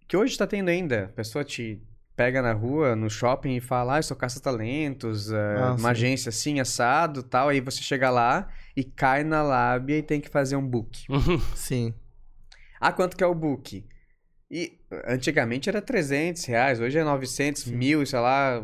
[0.08, 1.04] Que hoje tá tendo ainda.
[1.06, 1.82] A pessoa te
[2.18, 5.86] pega na rua, no shopping e fala, ah, eu sou caça-talentos, eh, Ah, uma sim.
[5.90, 7.48] agência assim, assado tal.
[7.48, 11.04] Aí você chega lá e cai na lábia e tem que fazer um book.
[11.54, 11.94] Sim.
[12.80, 13.86] Ah, quanto que é o book?
[14.50, 18.60] E antigamente era 300 reais, hoje é 900, mil, sei lá,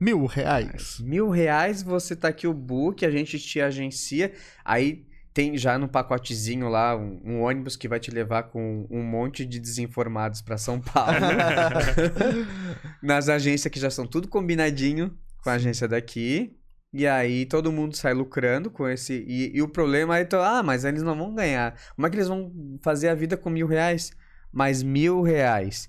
[0.00, 0.98] Mil reais.
[1.00, 4.32] mil reais você tá aqui o book, a gente te agencia,
[4.64, 5.04] aí
[5.36, 9.44] tem já no pacotezinho lá um, um ônibus que vai te levar com um monte
[9.44, 11.12] de desinformados pra São Paulo.
[13.02, 16.56] Nas agências que já são tudo combinadinho com a agência daqui.
[16.90, 19.26] E aí todo mundo sai lucrando com esse.
[19.28, 21.78] E, e o problema é, então, ah, mas eles não vão ganhar.
[21.94, 24.12] Como é que eles vão fazer a vida com mil reais?
[24.50, 25.86] Mas mil reais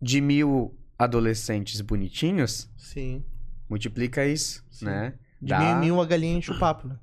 [0.00, 3.24] de mil adolescentes bonitinhos, Sim.
[3.68, 4.84] multiplica isso, Sim.
[4.84, 5.14] né?
[5.42, 6.96] De Dá- mil em mil a galinha enche o papo, né?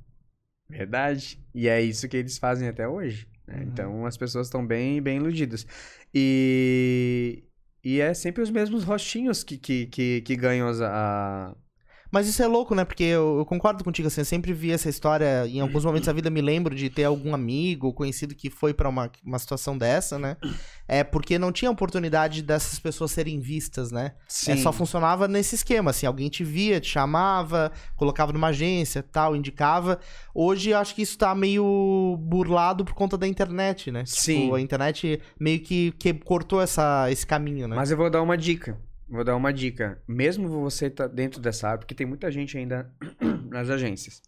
[0.70, 1.40] Verdade.
[1.54, 3.28] E é isso que eles fazem até hoje.
[3.48, 3.58] né?
[3.58, 3.64] Uhum.
[3.64, 5.66] Então as pessoas estão bem, bem iludidas.
[6.14, 7.44] E,
[7.84, 11.56] e é sempre os mesmos rostinhos que, que, que, que ganham as, a.
[12.14, 12.86] Mas isso é louco, né?
[12.86, 16.14] Porque eu, eu concordo contigo, assim, eu sempre vi essa história, em alguns momentos da
[16.14, 19.76] vida me lembro de ter algum amigo ou conhecido que foi pra uma, uma situação
[19.76, 20.38] dessa, né?
[20.88, 24.12] É porque não tinha oportunidade dessas pessoas serem vistas, né?
[24.48, 29.36] É, só funcionava nesse esquema, assim, alguém te via, te chamava, colocava numa agência, tal,
[29.36, 30.00] indicava.
[30.36, 34.04] Hoje eu acho que isso tá meio burlado por conta da internet, né?
[34.06, 34.42] Sim.
[34.42, 37.76] Tipo, a internet meio que, que cortou essa, esse caminho, né?
[37.76, 38.78] Mas eu vou dar uma dica.
[39.08, 40.02] Vou dar uma dica.
[40.08, 42.92] Mesmo você tá dentro dessa área, porque tem muita gente ainda
[43.50, 44.22] nas agências.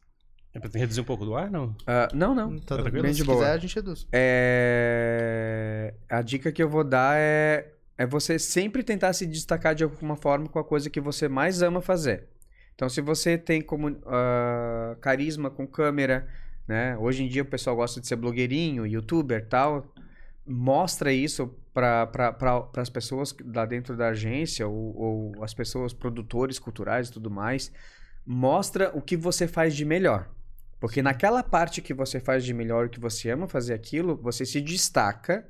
[0.54, 1.76] É pra reduzir um pouco do ar, não?
[1.86, 2.58] Ah, não, não.
[2.60, 3.04] Tá Tá tranquilo?
[3.04, 3.40] bem Se de boa.
[3.40, 4.08] quiser, a gente reduz.
[4.12, 5.94] É...
[6.10, 7.74] A dica que eu vou dar é...
[7.98, 11.62] é você sempre tentar se destacar de alguma forma com a coisa que você mais
[11.62, 12.30] ama fazer.
[12.74, 16.28] Então, se você tem como ah, carisma com câmera,
[16.68, 16.98] né?
[16.98, 19.94] Hoje em dia o pessoal gosta de ser blogueirinho, youtuber tal.
[20.46, 26.60] Mostra isso para pra, as pessoas lá dentro da agência ou, ou as pessoas, produtores
[26.60, 27.72] culturais e tudo mais.
[28.26, 30.30] Mostra o que você faz de melhor.
[30.80, 34.62] Porque naquela parte que você faz de melhor, que você ama fazer aquilo, você se
[34.62, 35.50] destaca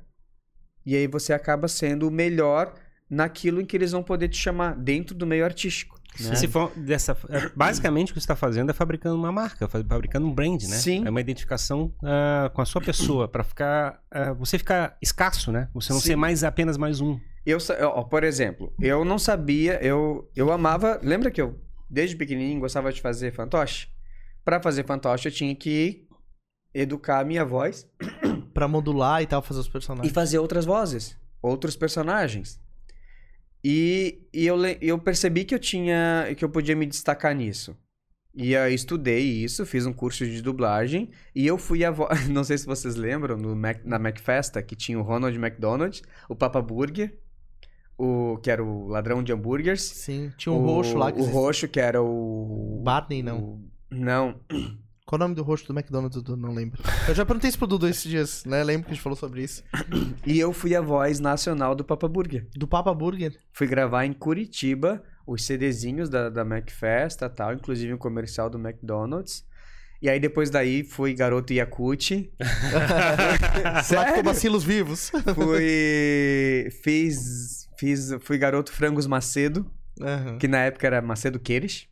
[0.84, 2.74] e aí você acaba sendo o melhor
[3.08, 5.95] naquilo em que eles vão poder te chamar dentro do meio artístico.
[6.20, 6.34] Né?
[6.34, 9.84] Se for dessa, é, basicamente o que você está fazendo é fabricando uma marca, fa-
[9.84, 10.76] fabricando um brand, né?
[10.76, 11.04] Sim.
[11.06, 15.68] É uma identificação ah, com a sua pessoa para ficar, ah, você ficar escasso, né?
[15.74, 16.06] Você não Sim.
[16.08, 17.18] ser mais apenas mais um.
[17.44, 20.98] Eu, ó, por exemplo, eu não sabia, eu, eu amava.
[21.02, 23.88] Lembra que eu, desde pequenininho, gostava de fazer fantoche?
[24.44, 26.06] Pra fazer fantoche, eu tinha que
[26.74, 27.86] educar a minha voz
[28.52, 30.12] Pra modular e tal, fazer os e personagens.
[30.12, 32.60] fazer outras vozes, outros personagens.
[33.68, 37.76] E, e eu, eu percebi que eu tinha, que eu podia me destacar nisso.
[38.32, 42.28] E eu estudei isso, fiz um curso de dublagem e eu fui a voz.
[42.28, 46.36] Não sei se vocês lembram, no Mac, na MacFesta, que tinha o Ronald McDonald, o
[46.36, 47.18] Papa Burger,
[47.98, 49.82] o, que era o ladrão de hambúrgueres.
[49.82, 51.40] Sim, tinha um roxo lá que O existia.
[51.40, 52.80] roxo, que era o.
[52.84, 53.38] Barney, não.
[53.40, 54.38] o- não.
[55.06, 56.36] Qual o nome do roxo do McDonald's, Dudu?
[56.36, 56.82] Não lembro.
[57.06, 58.64] Eu já perguntei isso pro Dudu esses dias, né?
[58.64, 59.62] Lembro que a gente falou sobre isso.
[60.26, 62.48] E eu fui a voz nacional do Papa Burger.
[62.56, 63.38] Do Papa Burger.
[63.52, 69.44] Fui gravar em Curitiba os CDzinhos da, da MacFesta tal, inclusive um comercial do McDonald's.
[70.02, 72.32] E aí depois daí fui garoto Yakut.
[73.94, 75.12] Lactobacilos vivos.
[75.36, 76.68] fui.
[76.82, 77.68] Fiz.
[77.78, 78.10] Fiz.
[78.22, 80.38] Fui garoto Frangos Macedo, Aham.
[80.38, 81.86] que na época era Macedo Queires.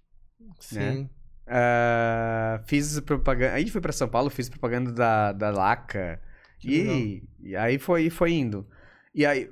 [0.59, 1.09] Sim.
[1.47, 3.55] Ah, fiz propaganda.
[3.55, 6.21] Aí fui pra São Paulo, fiz propaganda da, da Laca.
[6.65, 8.67] E, e aí foi, foi indo.
[9.15, 9.51] E aí.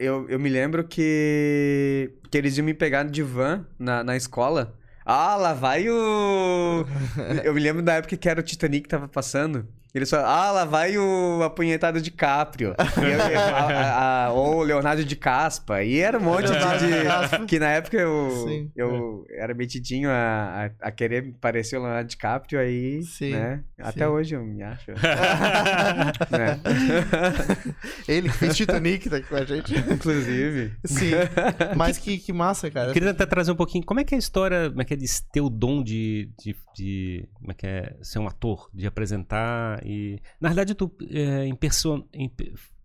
[0.00, 2.18] Eu, eu me lembro que.
[2.30, 4.76] Que eles iam me pegar de van na, na escola.
[5.04, 6.84] Ah, lá vai o.
[7.44, 9.68] eu me lembro da época que era o Titanic que tava passando.
[9.98, 12.74] Eles falaram, ah, lá vai o apunhetado de Caprio.
[12.98, 15.82] E eu- eu- a- a- a- ou o Leonardo de Caspa.
[15.82, 16.52] E era um monte de.
[16.52, 17.46] de.
[17.46, 18.70] Que na época eu, Sim.
[18.76, 23.62] eu era metidinho a, a, a querer parecer o Leonardo DiCaprio aí, Sim, né?
[23.78, 24.10] Até sim.
[24.10, 24.90] hoje eu me acho.
[26.30, 26.60] né?
[28.06, 29.74] Ele que fez Titanic tá aqui com a gente.
[29.78, 30.72] Inclusive.
[30.84, 31.10] Sim.
[31.76, 32.88] Mas que, que massa, cara.
[32.90, 33.84] Eu queria até trazer um pouquinho.
[33.84, 36.30] Como é que é a história, como é que é de ter o dom de,
[36.38, 40.90] de, de- como é que é ser um ator, de apresentar e na verdade tu
[41.10, 42.30] é, em perso- em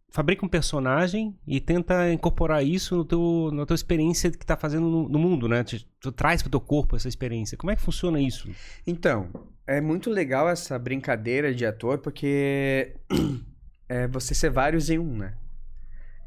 [0.10, 4.88] fabrica um personagem e tenta incorporar isso no teu, na tua experiência que tá fazendo
[4.88, 5.64] no, no mundo, né?
[5.64, 7.58] Tu, tu traz pro teu corpo essa experiência.
[7.58, 8.48] Como é que funciona isso?
[8.86, 9.28] Então,
[9.66, 12.96] é muito legal essa brincadeira de ator, porque
[13.90, 15.34] é você ser vários em um, né?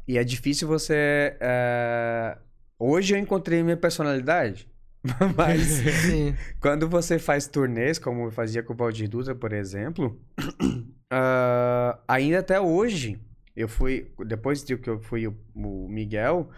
[0.05, 1.37] E é difícil você.
[1.39, 2.37] é,
[2.79, 4.69] Hoje eu encontrei minha personalidade.
[5.35, 5.61] Mas
[6.05, 6.35] Sim.
[6.59, 10.19] quando você faz turnês, como eu fazia com o Valdir Dutra, por exemplo,
[11.11, 13.19] ah, ainda até hoje,
[13.55, 14.11] eu fui.
[14.25, 16.49] Depois de que eu fui o, o Miguel,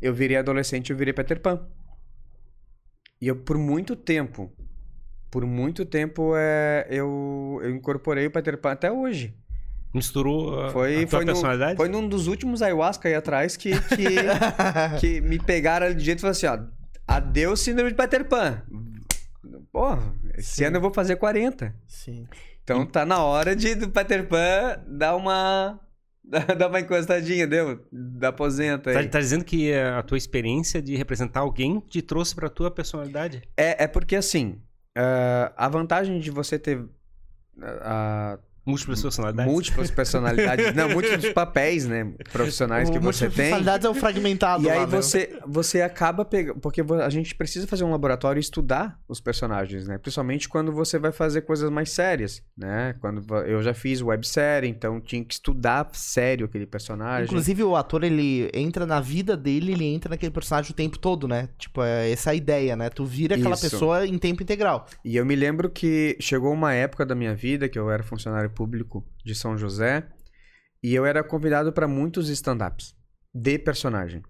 [0.00, 1.66] eu virei adolescente e eu virei Peter Pan.
[3.20, 4.52] E eu, por muito tempo,
[5.30, 9.34] por muito tempo, é, eu, eu incorporei o Peter Pan até hoje.
[9.92, 11.76] Misturou a, Foi, a tua foi, no- personalidade?
[11.76, 14.06] foi num dos últimos ayahuasca aí atrás que, que,
[15.00, 16.77] que me pegaram de jeito e falaram assim, ó,
[17.08, 18.62] adeus síndrome de Peter Pan.
[19.72, 19.96] Pô,
[20.36, 20.64] esse Sim.
[20.64, 21.74] ano eu vou fazer 40.
[21.86, 22.26] Sim.
[22.62, 25.80] Então tá na hora de do Peter Pan dar uma
[26.58, 27.82] dar uma encostadinha, deu?
[27.90, 29.08] Da aposenta Tá, aí.
[29.08, 33.42] tá dizendo que a tua experiência de representar alguém te trouxe pra tua personalidade?
[33.56, 34.60] É, é porque assim,
[34.96, 36.84] ah, a vantagem de você ter
[37.62, 39.52] ah, Múltiplas personalidades.
[39.52, 43.36] múltiplas personalidades, não, múltiplos papéis, né, profissionais que o você tem.
[43.36, 44.86] personalidades é o fragmentado E lá, aí né?
[44.86, 46.60] você, você acaba pegando.
[46.60, 49.98] Porque a gente precisa fazer um laboratório e estudar os personagens, né?
[49.98, 52.94] Principalmente quando você vai fazer coisas mais sérias, né?
[53.00, 57.24] Quando eu já fiz websérie, então tinha que estudar sério aquele personagem.
[57.24, 61.26] Inclusive, o ator, ele entra na vida dele, ele entra naquele personagem o tempo todo,
[61.26, 61.48] né?
[61.58, 62.90] Tipo, é essa a ideia, né?
[62.90, 63.70] Tu vira aquela Isso.
[63.70, 64.86] pessoa em tempo integral.
[65.04, 68.50] E eu me lembro que chegou uma época da minha vida que eu era funcionário
[68.58, 70.08] público de São José
[70.82, 72.96] e eu era convidado para muitos stand-ups
[73.32, 74.22] de personagem,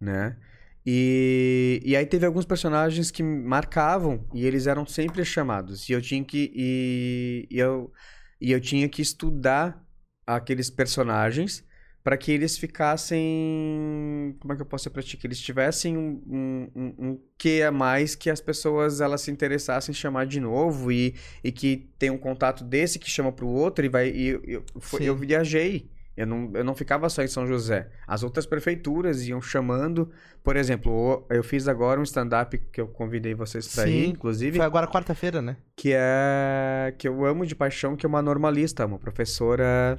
[0.00, 0.38] né?
[0.84, 6.00] E, e aí teve alguns personagens que marcavam e eles eram sempre chamados e eu
[6.00, 7.92] tinha que e, e eu
[8.40, 9.84] e eu tinha que estudar
[10.26, 11.64] aqueles personagens
[12.06, 15.16] para que eles ficassem como é que eu posso ser pra ti?
[15.16, 19.30] que eles tivessem um, um, um, um quê a mais que as pessoas elas se
[19.32, 23.48] interessassem em chamar de novo e, e que tem um contato desse que chama pro
[23.48, 27.28] outro e vai e, eu, foi- eu viajei eu não, eu não ficava só em
[27.28, 27.90] São José.
[28.06, 30.10] As outras prefeituras iam chamando.
[30.42, 34.56] Por exemplo, eu fiz agora um stand-up que eu convidei vocês pra ir, Sim, inclusive
[34.56, 35.58] Foi agora quarta-feira, né?
[35.76, 39.98] que é que eu amo de paixão, que é uma normalista, uma professora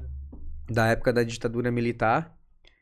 [0.70, 2.36] da época da ditadura militar.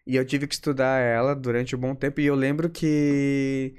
[0.05, 3.75] E eu tive que estudar ela durante um bom tempo e eu lembro que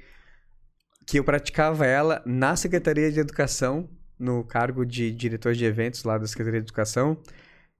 [1.05, 3.89] que eu praticava ela na Secretaria de Educação,
[4.19, 7.17] no cargo de diretor de eventos lá da Secretaria de Educação.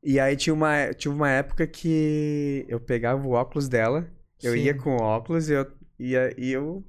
[0.02, 4.10] E aí tinha uma, tinha uma época que eu pegava o óculos dela,
[4.42, 4.60] eu Sim.
[4.60, 5.68] ia com o óculos e eu
[6.00, 6.86] ia e eu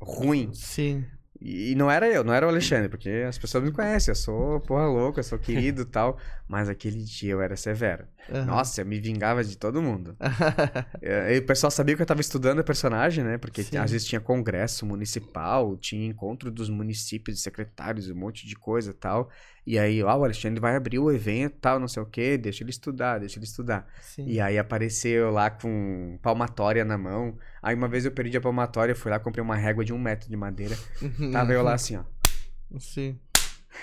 [0.00, 0.50] ruim.
[0.54, 1.04] Sim.
[1.44, 4.60] E não era eu, não era o Alexandre, porque as pessoas me conhecem, eu sou
[4.60, 6.18] porra louca, eu sou querido e tal.
[6.48, 8.04] Mas aquele dia eu era severo.
[8.30, 8.44] Aham.
[8.44, 10.16] Nossa, eu me vingava de todo mundo.
[11.00, 13.38] É, E o pessoal sabia que eu tava estudando a personagem, né?
[13.38, 13.76] Porque Sim.
[13.76, 18.90] às vezes tinha congresso municipal, tinha encontro dos municípios, de secretários, um monte de coisa
[18.90, 19.28] e tal.
[19.64, 22.64] E aí, ó, o Alexandre vai abrir o evento tal, não sei o quê, deixa
[22.64, 23.86] ele estudar, deixa ele estudar.
[24.00, 24.26] Sim.
[24.26, 27.38] E aí apareceu lá com palmatória na mão.
[27.62, 30.28] Aí uma vez eu perdi a palmatória, fui lá, comprei uma régua de um metro
[30.28, 30.76] de madeira.
[31.32, 32.02] Tava eu lá assim, ó.
[32.80, 33.18] Sim.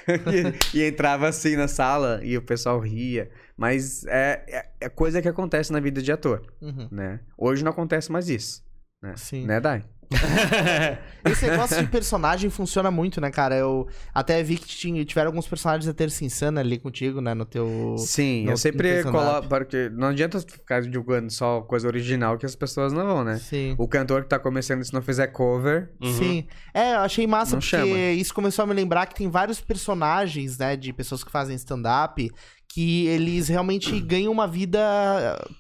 [0.73, 3.29] e, e entrava assim na sala e o pessoal ria.
[3.57, 6.87] Mas é, é, é coisa que acontece na vida de ator, Uhum.
[6.91, 7.21] né?
[7.37, 8.63] Hoje não acontece mais isso.
[9.01, 9.45] Né, Sim.
[9.45, 9.83] né Dai?
[11.25, 13.55] Esse negócio de personagem funciona muito, né, cara?
[13.55, 17.33] Eu até vi que tinha, tiveram alguns personagens da Terça Insana ali contigo, né?
[17.33, 17.95] No teu.
[17.97, 19.47] Sim, no- eu sempre coloco.
[19.47, 23.37] Porque não adianta ficar divulgando só coisa original que as pessoas não vão, né?
[23.37, 23.75] Sim.
[23.77, 25.89] O cantor que tá começando, se não fizer cover.
[26.01, 26.13] Uhum.
[26.17, 26.47] Sim.
[26.73, 27.97] É, eu achei massa Não porque chama.
[28.11, 32.31] isso começou a me lembrar que tem vários personagens, né, de pessoas que fazem stand-up
[32.71, 34.79] que eles realmente ganham uma vida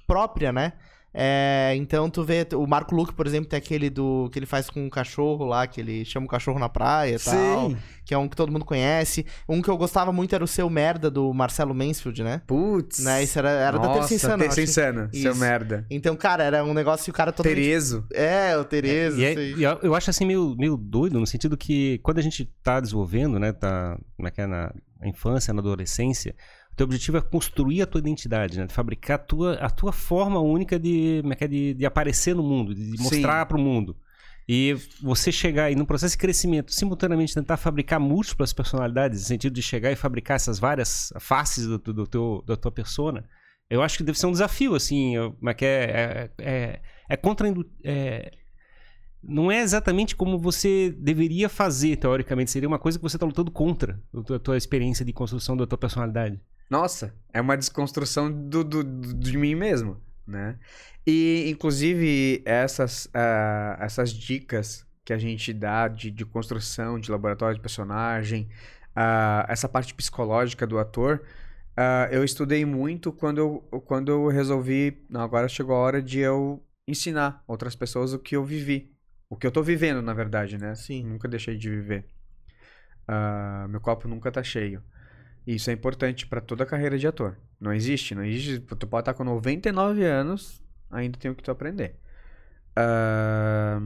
[0.07, 0.73] própria, né?
[1.13, 4.69] É, então tu vê, o Marco Luque, por exemplo, tem aquele do que ele faz
[4.69, 7.73] com um cachorro lá, que ele chama o cachorro na praia e tal,
[8.05, 9.25] que é um que todo mundo conhece.
[9.47, 12.41] Um que eu gostava muito era o Seu Merda, do Marcelo Mansfield, né?
[12.45, 12.99] Putz.
[13.03, 13.23] né?
[13.23, 14.33] Isso era, era da Nossa, Terça Insana.
[14.43, 14.69] eu Terça acho.
[14.69, 15.85] Insana, seu merda.
[15.89, 17.59] Então, cara, era um negócio que o cara totalmente...
[17.59, 18.05] Terezo.
[18.13, 21.57] É, o Tereza, E é- e eu, eu acho assim meio, meio doido, no sentido
[21.57, 24.71] que quando a gente tá desenvolvendo, né, tá como é que é, na,
[25.05, 29.17] infância, na adolescência, o teu objetivo é construir a tua identidade, né, de fabricar a
[29.19, 33.45] tua, a tua forma única de, é é, de, de aparecer no mundo, de mostrar
[33.45, 33.97] para o mundo.
[34.47, 39.53] E você chegar aí no processo de crescimento, simultaneamente tentar fabricar múltiplas personalidades, no sentido
[39.53, 43.25] de chegar e fabricar essas várias faces do, do teu, da tua persona,
[43.69, 47.17] eu acho que deve ser um desafio, assim, como é que é, é, é, é
[47.17, 48.31] contra é,
[49.21, 52.51] não é exatamente como você deveria fazer, teoricamente.
[52.51, 54.01] Seria uma coisa que você está lutando contra
[54.33, 56.39] a tua experiência de construção da tua personalidade.
[56.69, 60.59] Nossa, é uma desconstrução do, do, do- de mim mesmo, né?
[61.05, 67.55] E, inclusive, essas, ah, essas dicas que a gente dá de, de construção, de laboratório
[67.55, 68.47] de personagem,
[68.95, 71.23] ah, essa parte psicológica do ator,
[71.75, 76.19] ah, eu estudei muito quando eu, quando eu resolvi, não, agora chegou a hora de
[76.19, 78.93] eu ensinar outras pessoas o que eu vivi.
[79.29, 80.73] O que eu tô vivendo, na verdade, né?
[80.75, 81.03] Sim.
[81.05, 82.05] Nunca deixei de viver.
[83.69, 84.83] Meu copo nunca tá cheio.
[85.45, 87.37] Isso é importante pra toda a carreira de ator.
[87.59, 88.59] Não existe, não existe.
[88.59, 91.95] Tu pode estar com 99 anos, ainda tem o que tu aprender.
[92.75, 93.81] Ah,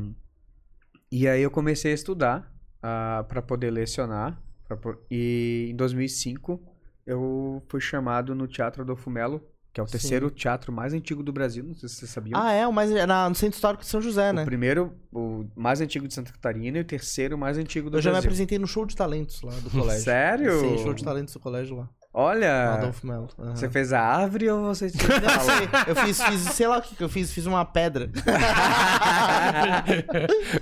[1.12, 4.42] e aí eu comecei a estudar ah, pra poder lecionar.
[4.68, 4.78] pra
[5.10, 6.62] e em 2005
[7.06, 9.42] eu fui chamado no Teatro Adolfo Melo,
[9.74, 9.94] que é o Sim.
[9.94, 11.64] terceiro teatro mais antigo do Brasil.
[11.64, 12.34] Não sei se você sabia.
[12.38, 14.46] Ah, é, o mais é na, no Centro Histórico de São José, o né?
[14.46, 18.12] primeiro, o mais antigo de Santa Catarina e o terceiro mais antigo do Eu já
[18.12, 18.30] me Brasil.
[18.30, 20.04] apresentei no show de talentos lá do colégio.
[20.04, 20.60] Sério?
[20.60, 21.90] Sim, show de talentos do colégio lá.
[22.16, 23.28] Olha, Adolfo Melo.
[23.40, 23.56] aham.
[23.56, 26.82] você fez a árvore ou você tinha Não sei, eu fiz, fiz, sei lá o
[26.84, 28.08] que que eu fiz, fiz uma pedra.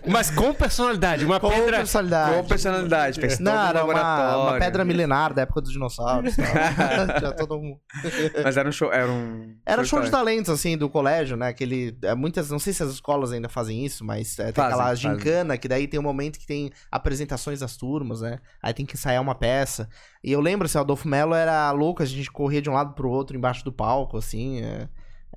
[0.08, 1.78] Mas com personalidade, uma Com pedra.
[1.78, 2.36] personalidade.
[2.38, 3.20] com personalidade?
[3.20, 6.36] Fez todo Não, um era uma, uma pedra milenar da época dos dinossauros.
[7.38, 7.78] todo um...
[8.44, 9.56] Mas era um show, era um...
[9.66, 10.22] Era show de talento.
[10.32, 11.50] talentos, assim, do colégio, né?
[11.50, 11.98] Aquele.
[12.04, 12.50] é, Muitas.
[12.50, 15.12] Não sei se as escolas ainda fazem isso, mas é, tem Fazem, aquela fazem.
[15.12, 18.40] gincana, que daí tem um momento que tem apresentações das turmas, né?
[18.62, 19.90] Aí tem que ensaiar uma peça.
[20.24, 22.94] E eu lembro, assim, o Adolfo Melo era louco, a gente corria de um lado
[22.94, 24.62] pro outro embaixo do palco, assim.
[24.62, 24.90] É,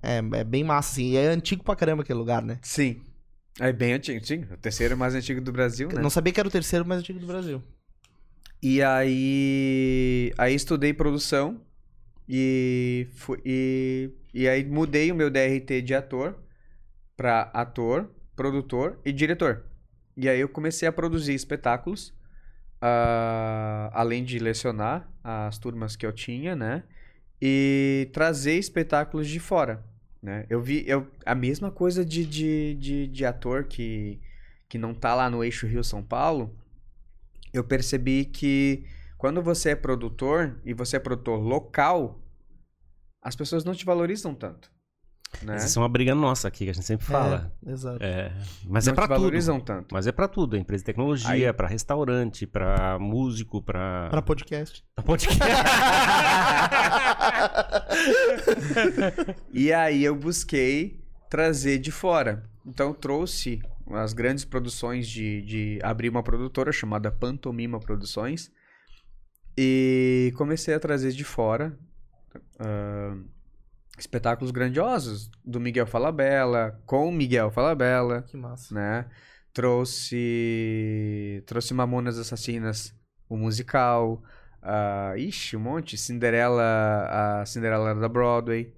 [0.03, 1.13] é, é bem massa, assim.
[1.13, 2.59] E é antigo pra caramba aquele lugar, né?
[2.63, 3.01] Sim.
[3.61, 4.45] É bem antigo, sim.
[4.53, 6.03] O terceiro mais antigo do Brasil, né?
[6.03, 7.63] Não sabia que era o terceiro mais antigo do Brasil.
[8.63, 11.61] E aí, aí estudei produção
[12.29, 16.37] e, fui, e, e aí mudei o meu DRT de ator
[17.17, 19.65] para ator, produtor e diretor.
[20.17, 22.13] E aí eu comecei a produzir espetáculos,
[22.81, 26.85] ah, além de lecionar as turmas que eu tinha, né?
[27.41, 29.85] E trazer espetáculos de fora,
[30.23, 30.47] né?
[30.49, 34.21] Eu vi eu, a mesma coisa de, de, de, de ator que,
[34.69, 36.55] que não tá lá no eixo Rio-São Paulo,
[37.53, 38.85] eu percebi que
[39.17, 42.21] quando você é produtor e você é produtor local,
[43.23, 44.74] as pessoas não te valorizam tanto.
[45.43, 45.57] Né?
[45.57, 47.53] Essa é uma briga nossa aqui, que a gente sempre fala.
[47.67, 47.99] É, exato.
[48.03, 48.33] É,
[48.67, 49.17] mas não é pra te tudo.
[49.19, 49.93] valorizam tanto.
[49.93, 50.57] Mas é pra tudo.
[50.57, 54.09] É empresa de tecnologia, pra restaurante, pra músico, pra.
[54.11, 54.85] Pra podcast.
[54.95, 55.45] pra podcast.
[59.53, 62.45] E aí eu busquei trazer de fora.
[62.67, 63.61] Então eu trouxe
[63.93, 68.51] as grandes produções de, de abrir uma produtora chamada Pantomima Produções
[69.57, 71.79] e comecei a trazer de fora
[72.59, 73.17] ah,
[73.99, 78.75] espetáculos grandiosos do Miguel Falabella, com o Miguel Falabella, Que massa.
[78.75, 79.07] né?
[79.53, 82.95] Trouxe trouxe Mamonas Assassinas,
[83.29, 84.23] o musical,
[84.63, 86.61] ah, ixi, um monte, Cinderela,
[87.41, 88.73] a Cinderela era da Broadway,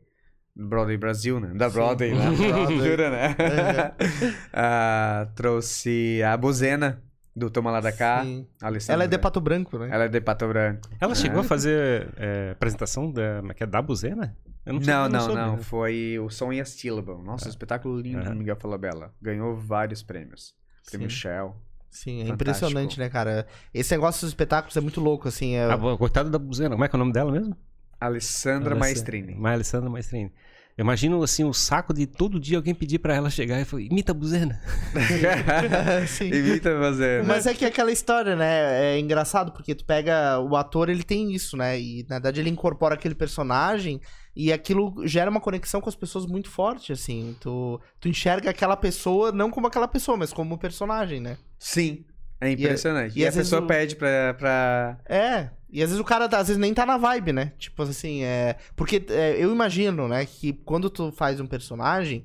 [0.55, 1.53] Broadway Brasil, né?
[1.55, 1.75] Da Sim.
[1.75, 2.31] Broadway, né?
[2.31, 2.79] Broadway.
[2.89, 3.29] Jura, né?
[3.29, 4.35] Uhum.
[4.53, 7.03] Ah, trouxe a Bozena
[7.37, 8.47] do Toma Lá da Cá, Sim.
[8.63, 8.95] Alessandra.
[8.95, 9.89] Ela é de Pato Branco, né?
[9.93, 10.89] Ela é de Pato Branco.
[10.99, 14.35] Ela chegou a fazer é, apresentação da, como é que é, da Buzena?
[14.65, 15.63] Eu Não, sei- não, soube, não, né?
[15.63, 17.15] Foi o Som e a Sílaba.
[17.23, 18.35] Nossa, espetáculo lindo do.
[18.35, 19.13] Miguel Falabella.
[19.21, 20.55] Ganhou vários prêmios.
[20.91, 21.17] Prêmio Sim.
[21.17, 21.57] Shell.
[21.91, 22.35] Sim, é Fantástico.
[22.35, 23.47] impressionante, né, cara?
[23.73, 25.55] Esse negócio dos espetáculos é muito louco, assim.
[25.55, 25.71] É...
[25.71, 26.71] A bo- coitada da Buzena.
[26.71, 27.57] Como é que é o nome dela mesmo?
[28.01, 29.35] Alessandra Alessa- Maestrini.
[29.35, 30.33] Ma- Alessandra Maestrini.
[30.77, 33.83] Eu imagino, assim, o saco de todo dia alguém pedir pra ela chegar e falar,
[33.83, 34.61] imita a Buzena.
[36.07, 36.29] Sim.
[36.29, 37.25] Imita você, né?
[37.27, 38.95] Mas é que é aquela história, né?
[38.95, 40.39] É engraçado, porque tu pega.
[40.41, 41.81] O ator, ele tem isso, né?
[41.81, 44.01] E na verdade ele incorpora aquele personagem
[44.35, 47.35] e aquilo gera uma conexão com as pessoas muito forte, assim.
[47.41, 51.39] Tu, tu enxerga aquela pessoa não como aquela pessoa, mas como personagem, né?
[51.59, 52.05] Sim.
[52.39, 53.19] É impressionante.
[53.19, 54.99] e E, a às vezes pessoa o- pede pra, pra.
[55.09, 55.49] É.
[55.69, 57.53] E às vezes o cara, às vezes, nem tá na vibe, né?
[57.59, 58.57] Tipo assim, é.
[58.75, 62.23] Porque é, eu imagino, né, que quando tu faz um personagem,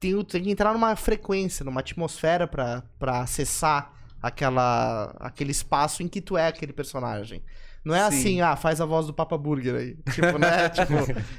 [0.00, 6.08] tem, tem que entrar numa frequência, numa atmosfera pra, pra acessar aquela, aquele espaço em
[6.08, 7.42] que tu é aquele personagem.
[7.84, 8.18] Não é Sim.
[8.18, 9.96] assim, ah, faz a voz do Papa Burger aí.
[10.12, 10.68] Tipo, né?
[10.74, 10.94] tipo,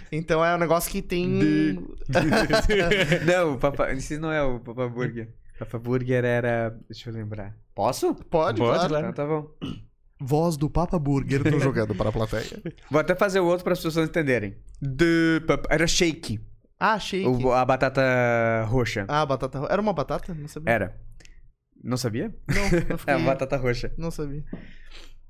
[0.09, 1.39] então é um negócio que tem.
[1.39, 1.79] De-
[3.25, 3.91] não, o Papa.
[3.91, 5.29] Esse não é o Papa Burger.
[5.59, 6.77] Papa Burger era.
[6.89, 7.53] Deixa eu lembrar.
[7.75, 8.15] Posso?
[8.15, 9.09] Pode, Pode, claro.
[9.09, 9.51] Então tá bom.
[10.19, 12.61] Voz do Papa Burger, tô jogando para a plateia.
[12.89, 14.55] Vou até fazer o outro para as pessoas entenderem.
[15.69, 16.39] Era shake.
[16.79, 17.27] Ah, shake.
[17.27, 18.01] O- a batata
[18.67, 19.05] roxa.
[19.07, 19.59] Ah, batata.
[19.59, 20.33] ro- Era uma batata?
[20.33, 20.71] Não sabia.
[20.73, 20.97] Era.
[21.83, 22.33] Não sabia?
[22.47, 22.63] Não,
[22.95, 23.13] É fiquei...
[23.13, 23.91] a batata roxa.
[23.97, 24.43] Não sabia.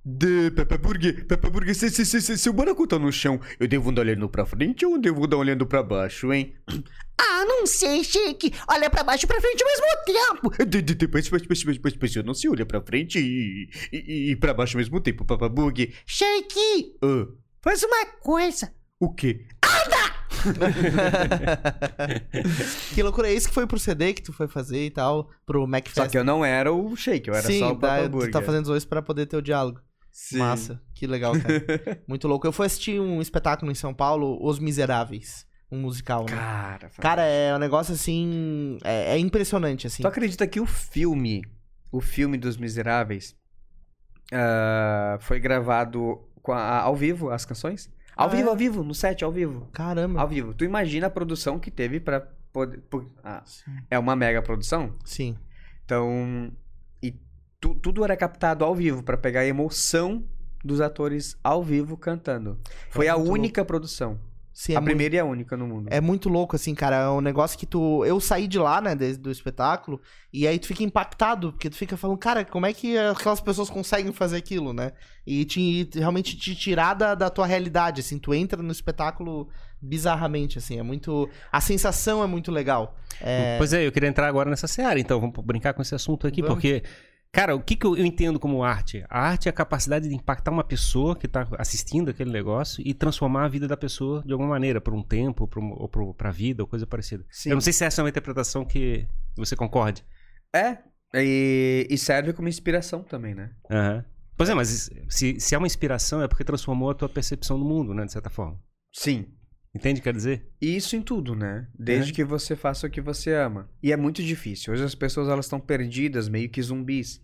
[0.10, 1.26] De Peppa Burger.
[1.26, 4.04] Peppa Burger, se, se, se, se, se o buraco tá no chão, eu devo andar
[4.04, 6.56] olhando pra frente ou eu devo andar olhando pra baixo, hein?
[7.20, 8.54] Ah, não sei, Shake.
[8.70, 10.52] Olha pra baixo e pra frente ao mesmo tempo.
[10.65, 14.30] De- de- Depois, depois, depois, depois, depois, eu não se olha pra frente e, e,
[14.32, 15.91] e pra baixo ao mesmo tempo, Peppa Burger.
[16.06, 17.26] Shake, Ah,
[17.62, 18.72] faz uma coisa.
[19.00, 19.46] o quê?
[22.93, 25.62] que loucura, é esse que foi pro CD que tu foi fazer e tal, pro
[25.62, 26.12] Só MacFest.
[26.12, 28.32] que eu não era o shake, eu era Sim, só o tá, Peppa tu Burger.
[28.32, 29.80] tá fazendo os dois pra poder ter o diálogo.
[30.20, 30.40] Sim.
[30.40, 32.02] Massa, que legal, cara.
[32.08, 32.48] Muito louco.
[32.48, 36.36] Eu fui assistir um espetáculo em São Paulo, Os Miseráveis, um musical, né?
[36.36, 40.02] Cara, Cara, é um negócio assim, é, é impressionante, assim.
[40.02, 41.44] Tu acredita que o filme,
[41.92, 43.36] o filme dos Miseráveis,
[44.34, 47.88] ah, foi gravado a- ao vivo, as canções?
[48.16, 48.50] Ao Ah, vivo, é?
[48.52, 49.70] ao vivo, no set, ao vivo.
[49.72, 50.20] Caramba.
[50.20, 50.52] Ao vivo.
[50.54, 52.80] Tu imagina a produção que teve pra poder...
[52.90, 53.44] por- ah,
[53.92, 54.96] é uma mega produção?
[55.06, 55.38] Sim.
[55.86, 56.52] Então,
[57.74, 60.24] tu- tudo era captado ao vivo pra pegar a emoção
[60.64, 62.60] dos atores ao vivo cantando.
[62.90, 64.20] Foi É a muito única produção.
[64.54, 65.88] Sim, é a muito- primeira e a única no mundo.
[65.92, 66.96] É muito louco, assim, cara.
[66.96, 68.04] É um negócio que tu.
[68.04, 70.02] Eu saí de lá, né, desde do espetáculo,
[70.34, 73.70] e aí tu fica impactado, porque tu fica falando, cara, como é que aquelas pessoas
[73.70, 74.94] conseguem fazer aquilo, né?
[75.28, 79.48] E te, realmente te tirar da, da tua realidade, assim, tu entra no espetáculo
[79.80, 81.30] bizarramente, assim, é muito.
[81.52, 82.98] A sensação é muito legal.
[83.22, 86.26] É, Pois é, eu queria entrar agora nessa seara, então vamos brincar com esse assunto
[86.26, 86.56] aqui, Vamos.
[86.56, 86.82] porque,
[87.32, 89.04] cara, o que, que eu, entendo como arte?
[89.10, 92.94] A arte é a capacidade de impactar uma pessoa que está assistindo aquele negócio e
[92.94, 96.63] transformar a vida da pessoa de alguma maneira, por um tempo, ou pro- pra vida,
[96.63, 97.26] ou coisa parecida.
[97.30, 97.50] Sim.
[97.50, 100.04] Eu não sei se essa é uma interpretação que você concorde.
[100.54, 100.78] É.
[101.13, 103.52] E, e serve como inspiração também, né?
[103.71, 104.04] Aham.
[104.36, 107.65] Pois é, mas se, se é uma inspiração é porque transformou a tua percepção do
[107.65, 108.60] mundo, né, de certa forma.
[108.94, 109.25] Sim.
[109.76, 110.48] Entende o que quer dizer?
[110.62, 111.68] E isso em tudo, né?
[111.78, 112.15] Desde É.
[112.15, 113.70] que você faça o que você ama.
[113.84, 114.74] E é muito difícil.
[114.74, 117.22] Hoje as pessoas elas estão perdidas, meio que zumbis.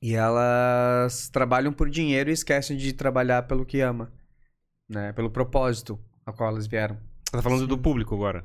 [0.00, 4.12] E elas trabalham por dinheiro e esquecem de trabalhar pelo que ama,
[4.88, 5.12] né?
[5.12, 6.96] Pelo propósito ao qual elas vieram.
[7.26, 8.44] Você tá falando do público agora.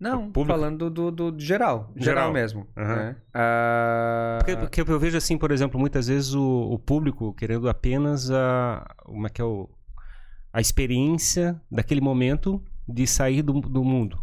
[0.00, 2.32] Não, falando do, do, do geral, geral, Geral.
[2.32, 2.94] mesmo, Aham.
[2.94, 3.16] né?
[3.34, 8.30] Ah, Porque, porque eu vejo assim, por exemplo, muitas vezes o, o público querendo apenas
[8.30, 9.68] a, como é que é o,
[10.52, 14.18] a experiência daquele momento de sair do, do mundo.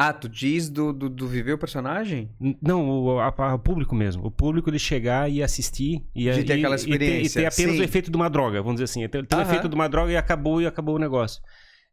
[0.00, 2.30] Ah, tu diz do, do, do viver o personagem?
[2.40, 4.24] N- Não, o, a- a- o público mesmo.
[4.24, 7.22] O público ele chegar e assistir e, De ter e- aquela e ter, e ter
[7.22, 7.80] experiência, apenas sim.
[7.80, 9.08] o efeito de uma droga, vamos dizer assim.
[9.08, 9.42] Ter, o Aham.
[9.42, 11.42] efeito de uma droga e acabou e acabou o negócio.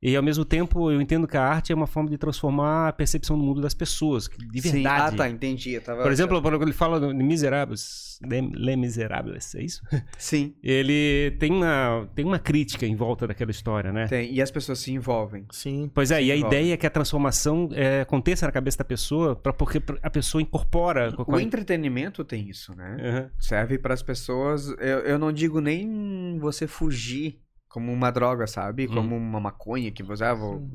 [0.05, 2.93] E ao mesmo tempo eu entendo que a arte é uma forma de transformar a
[2.93, 4.71] percepção do mundo das pessoas, de Sim.
[4.73, 5.15] verdade.
[5.15, 5.71] Ah, tá, entendi.
[5.71, 6.03] Eu tava...
[6.03, 9.81] Por exemplo, quando ele fala de Miseráveis, Les Les Miserables, é isso?
[10.15, 14.05] Sim, Ele tem uma, tem uma crítica em volta daquela história, né?
[14.05, 14.31] tem.
[14.31, 15.47] E as pessoas se envolvem.
[15.49, 15.89] Sim.
[15.91, 16.55] Pois é, e a envolve.
[16.55, 20.39] ideia é que a transformação é, aconteça na cabeça da pessoa, pra, porque a pessoa
[20.39, 21.15] incorpora.
[21.25, 22.97] O entretenimento tem isso, né?
[22.99, 23.31] Aham.
[23.39, 24.67] Serve para as pessoas.
[24.77, 27.43] Eu, eu não digo nem você fugir
[27.75, 28.87] como uma droga, sabe?
[28.87, 28.93] Hum.
[28.93, 30.23] Como uma maconha que você.
[30.23, 30.65] Ah, vou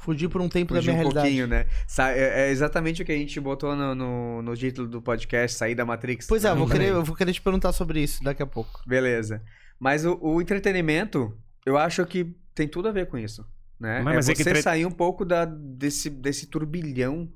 [0.00, 1.26] Fugir por um tempo fugir da um minha realidade.
[1.26, 1.66] pouquinho, né?
[1.86, 5.56] Sa- É, é exatamente o que a gente botou no, no, no título do podcast,
[5.56, 6.26] Sair da Matrix.
[6.26, 8.80] Pois é, eu vou, querer, eu vou querer te perguntar sobre isso daqui a pouco.
[8.86, 9.42] Beleza.
[9.78, 13.44] Mas o, o entretenimento, eu acho que tem tudo a ver com isso.
[13.78, 14.00] Né?
[14.02, 17.28] Mas- é mas é que você entre- sair um pouco da, desse, desse turbilhão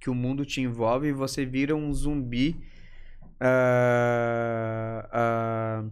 [0.00, 2.60] que o mundo te envolve e você vira um zumbi
[3.40, 5.84] ah, ah,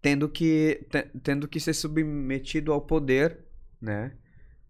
[0.00, 3.38] tendo, que, te- tendo que ser submetido ao poder,
[3.80, 4.12] né?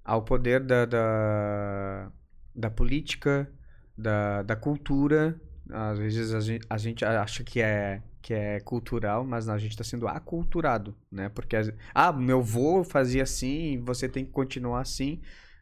[0.04, 2.12] Ao poder da, da,
[2.54, 3.50] da política,
[3.96, 5.40] da, da cultura.
[5.70, 9.72] Às vezes a gente, a gente acha que é, que é cultural, mas a gente
[9.72, 11.28] está sendo aculturado, né?
[11.28, 11.56] Porque,
[11.94, 15.20] ah, meu avô fazia assim, você tem que continuar assim,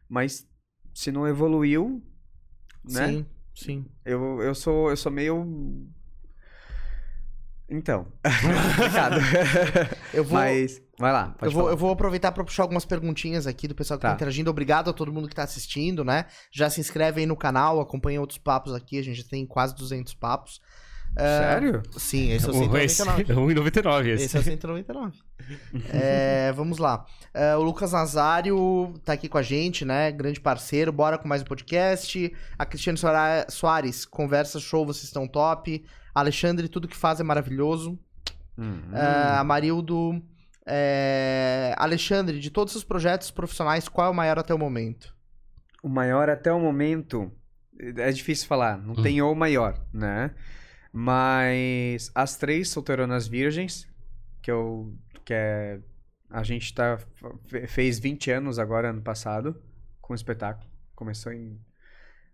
[0.09, 0.47] mas
[0.93, 2.01] se não evoluiu,
[2.83, 3.17] né?
[3.17, 3.85] Sim, sim.
[4.05, 5.45] Eu, eu, sou, eu sou meio.
[7.69, 8.07] Então.
[8.23, 9.17] complicado.
[10.13, 10.81] Eu vou, Mas.
[10.99, 11.35] Vai lá.
[11.41, 11.73] eu vou, falar.
[11.73, 14.09] eu vou aproveitar pra puxar algumas perguntinhas aqui do pessoal que tá.
[14.09, 14.15] Tá.
[14.15, 14.49] interagindo.
[14.49, 16.25] Obrigado a todo mundo que tá assistindo, né?
[16.51, 18.97] Já se inscreve aí no canal, acompanha outros papos aqui.
[18.97, 20.59] A gente já tem quase 200 papos.
[21.15, 21.83] É, Sério?
[21.97, 23.31] Sim, esse é o O- esse 199.
[23.31, 24.25] é o 1,99 esse.
[24.25, 25.17] Esse é o 199.
[25.89, 27.05] É, vamos lá.
[27.33, 30.11] É, o Lucas Nazário tá aqui com a gente, né?
[30.11, 30.91] Grande parceiro.
[30.91, 32.33] Bora com mais um podcast.
[32.57, 32.99] A Cristiane
[33.49, 35.83] Soares, conversa show, vocês estão top.
[36.19, 37.97] Alexandre, tudo que faz é maravilhoso.
[38.57, 38.79] Hum.
[38.93, 40.21] É, a Marildo.
[40.65, 45.15] é, Alexandre, de todos os projetos profissionais, qual é o maior até o momento?
[45.83, 47.31] O maior até o momento.
[47.79, 48.77] É difícil falar.
[48.77, 49.03] Não Hum.
[49.03, 50.31] tem o maior, né?
[50.91, 53.87] Mas as três solteironas virgens,
[54.41, 54.93] que eu.
[55.23, 55.79] que é.
[56.29, 56.97] A gente tá.
[57.45, 59.61] fe- fez 20 anos agora, ano passado,
[60.01, 60.67] com o espetáculo.
[60.95, 61.57] Começou em.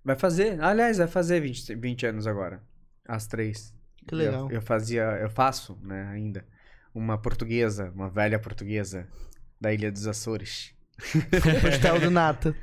[0.04, 0.60] Vai fazer.
[0.64, 2.64] Aliás, vai fazer 20, 20 anos agora.
[3.08, 3.74] As três.
[4.08, 4.50] Que legal.
[4.50, 5.04] Eu, eu fazia.
[5.22, 6.46] Eu faço, né, ainda.
[6.94, 9.08] Uma portuguesa, uma velha portuguesa
[9.60, 10.74] da Ilha dos Açores.
[11.62, 12.56] Pastel do Nata.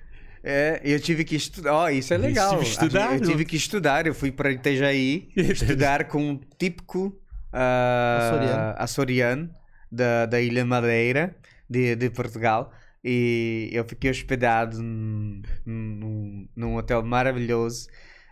[0.42, 1.74] É, eu tive que estudar.
[1.74, 2.62] Ó, isso é legal.
[2.62, 4.06] estudar, eu tive que estudar.
[4.06, 7.20] Eu fui para Itajaí estudar com um típico
[7.52, 8.74] ah, Açoriano.
[8.78, 9.54] açoriano
[9.90, 11.36] da, da Ilha Madeira,
[11.68, 12.72] de, de Portugal.
[13.02, 17.88] E eu fiquei hospedado num, num, num hotel maravilhoso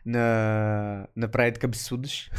[0.09, 2.30] na, na Praia de Cabeçudos.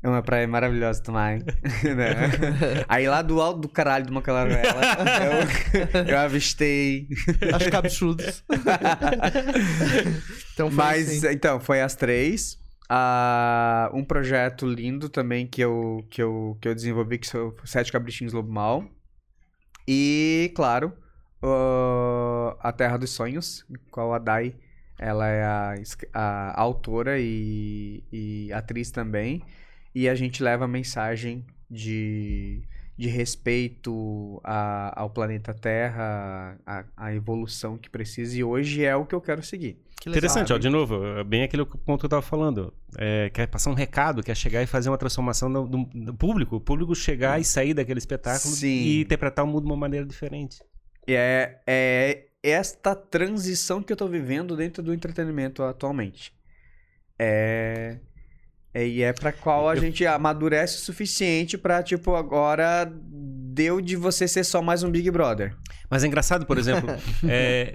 [0.00, 1.40] É uma praia maravilhosa também.
[1.82, 2.84] né?
[2.88, 4.80] Aí lá do alto do caralho de uma calavela,
[5.24, 7.08] eu, eu avistei
[7.52, 8.44] As cabeçudos.
[10.54, 11.34] então foi Mas, assim.
[11.34, 12.56] então, foi as três.
[12.88, 17.90] Ah, um projeto lindo também que eu, que eu, que eu desenvolvi, que são Sete
[17.90, 18.84] Cabrichinhos Lobo Mal.
[19.86, 20.92] E, claro,
[21.42, 24.54] ah, A Terra dos Sonhos, qual a Dai,
[24.98, 25.74] ela é a,
[26.14, 29.42] a autora e, e atriz também.
[29.94, 32.62] E a gente leva a mensagem de
[32.96, 39.06] de respeito a- ao planeta Terra, a, a evolução que precisa, e hoje é o
[39.06, 39.78] que eu quero seguir.
[40.00, 40.08] Que.
[40.10, 42.74] Interessante, ó, de novo, é bem aquele ponto que eu tava falando.
[42.96, 46.56] É, quer passar um recado, quer chegar e fazer uma transformação no, no- no público.
[46.56, 48.66] O público chegar e sair daquele espetáculo Sim.
[48.66, 50.60] e interpretar o mundo de uma maneira diferente.
[51.06, 56.32] E é, é esta transição que eu tô vivendo dentro do entretenimento atualmente.
[57.18, 57.98] É.
[58.74, 63.80] é e é pra qual a Eu- gente amadurece o suficiente pra, tipo, agora deu
[63.80, 65.56] de você ser só mais um Big Brother.
[65.90, 66.88] Mas é engraçado, por exemplo,
[67.28, 67.74] é,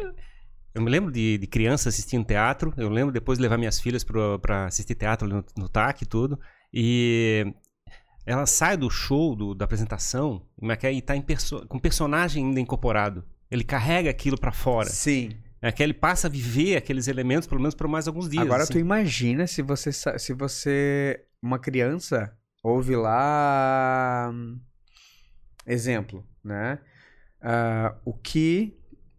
[0.73, 2.73] eu me lembro de, de criança assistindo teatro.
[2.77, 4.05] Eu lembro depois de levar minhas filhas
[4.41, 6.39] pra assistir teatro no, no TAC e tudo.
[6.73, 7.45] E
[8.25, 12.45] ela sai do show, do- da apresentação, mas que aí tá em perso com personagem
[12.45, 13.25] ainda incorporado.
[13.53, 14.89] Ele carrega aquilo pra fora.
[14.89, 15.37] Sim.
[15.61, 18.43] É que ele passa a viver aqueles elementos, pelo menos por mais alguns dias.
[18.43, 18.73] Agora assim.
[18.73, 24.33] tu imagina se você, se você, uma criança, ouve lá,
[25.67, 26.79] exemplo, né?
[27.39, 28.75] Ah, o que,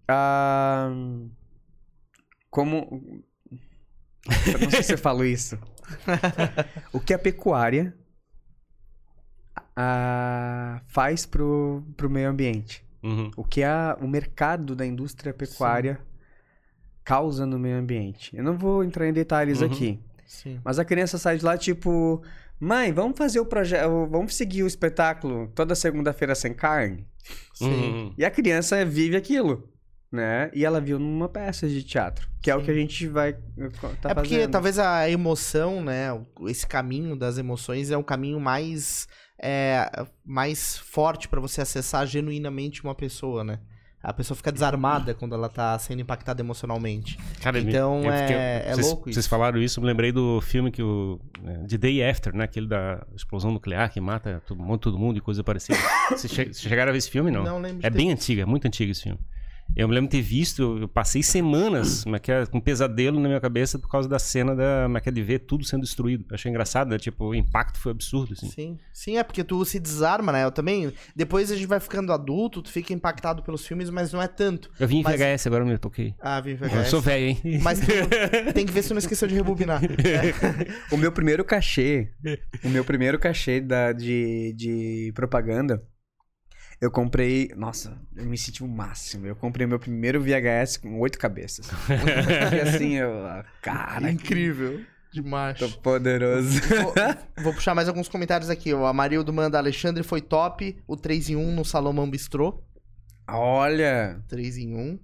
[0.08, 0.90] ah,
[2.50, 3.22] como,
[4.46, 5.56] eu não sei se eu falo isso.
[6.92, 7.96] o que a pecuária
[9.76, 12.84] ah, faz pro, pro meio ambiente.
[13.04, 13.30] Uhum.
[13.36, 16.00] O que a, o mercado da indústria pecuária
[17.04, 18.34] causa no meio ambiente.
[18.36, 19.66] Eu não vou entrar em detalhes Uhum.
[19.66, 20.00] aqui.
[20.26, 20.60] Sim.
[20.64, 22.22] Mas a criança sai de lá tipo,
[22.58, 27.06] mãe, vamos fazer o projeto, vamos seguir o espetáculo toda segunda-feira sem carne.
[27.52, 27.66] Sim.
[27.68, 28.14] Uhum.
[28.16, 29.68] E a criança vive aquilo,
[30.10, 30.50] né?
[30.54, 32.64] E ela viu numa peça de teatro, que é o Sim.
[32.64, 33.34] que a gente vai
[34.00, 34.50] tá é porque fazendo.
[34.50, 36.10] talvez a emoção, né?
[36.12, 39.06] o- Esse caminho das emoções é o caminho mais,
[39.38, 43.58] é, mais forte pra você acessar genuinamente uma pessoa, né?
[44.02, 47.18] A pessoa fica desarmada quando ela tá sendo impactada emocionalmente.
[47.40, 49.14] Cara, Então, eu é- é vocês, louco isso.
[49.14, 51.18] Vocês falaram isso, eu me lembrei do filme que o.
[51.42, 52.44] é, The Day After, né?
[52.44, 55.78] Aquele da explosão nuclear que mata todo mundo, todo mundo e coisa parecida.
[56.10, 57.30] Vocês che- chegaram a ver esse filme?
[57.30, 57.42] Não.
[57.44, 59.18] Não lembro É bem antigo, é muito antigo esse filme.
[59.76, 63.18] Eu me lembro de ter visto, eu passei semanas mas que é, com um pesadelo
[63.18, 66.24] na minha cabeça por causa da cena da, é de ver tudo sendo destruído.
[66.30, 66.98] Eu achei engraçado, né?
[66.98, 68.48] Tipo, o impacto foi absurdo, assim.
[68.48, 70.44] Sim, sim, é porque tu se desarma, né?
[70.44, 70.92] Eu também.
[71.14, 74.70] Depois a gente vai ficando adulto, tu fica impactado pelos filmes, mas não é tanto.
[74.78, 76.14] Eu vim em Mas- VHS, agora eu me toquei.
[76.20, 76.88] Ah, vi Eu VHS.
[76.90, 77.40] sou velho, hein?
[77.60, 77.96] Mas tem,
[78.54, 79.80] tem que ver se tu não esqueceu de rebobinar.
[80.90, 82.10] O meu primeiro cachê,
[82.62, 85.82] o meu primeiro cachê da, de, de propaganda,
[86.84, 87.50] eu comprei.
[87.56, 89.26] Nossa, eu me senti o máximo.
[89.26, 91.66] Eu comprei meu primeiro VHS com oito cabeças.
[92.52, 93.24] e assim, eu.
[93.26, 94.80] ah, Cara, Incrível.
[95.10, 95.58] Demais.
[95.58, 96.60] tô poderoso.
[96.60, 96.94] Vou,
[97.44, 98.74] vou puxar mais alguns comentários aqui.
[98.74, 100.76] O Amarildo manda Alexandre foi top.
[100.86, 102.62] O 3 em 1 no Salomão Bistrô.
[103.26, 104.20] Olha.
[104.28, 104.98] 3 em 1.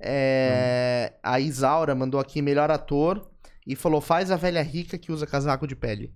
[0.00, 3.30] É, A Isaura mandou aqui melhor ator.
[3.66, 6.12] E falou: faz a velha rica que usa casaco de pele.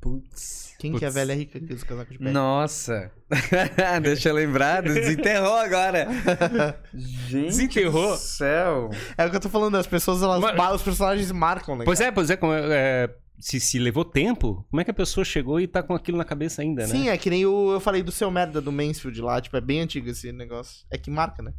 [0.00, 0.69] Putz.
[0.80, 2.30] Quem que é a velha rica que usa casaco de pele?
[2.30, 3.12] Nossa.
[4.02, 6.08] Deixa eu lembrar, desenterrou agora.
[6.94, 8.12] Gente Desenterrou?
[8.12, 8.88] do céu.
[9.18, 11.84] É o que eu tô falando, as pessoas, elas, Mas- os personagens marcam, né?
[11.84, 14.94] Pois é, pois é, como é, é, se, se levou tempo, como é que a
[14.94, 16.88] pessoa chegou e tá com aquilo na cabeça ainda, né?
[16.88, 19.60] Sim, é que nem o, eu falei do seu merda do Mansfield lá, tipo, é
[19.60, 20.86] bem antigo esse negócio.
[20.90, 21.52] É que marca, né?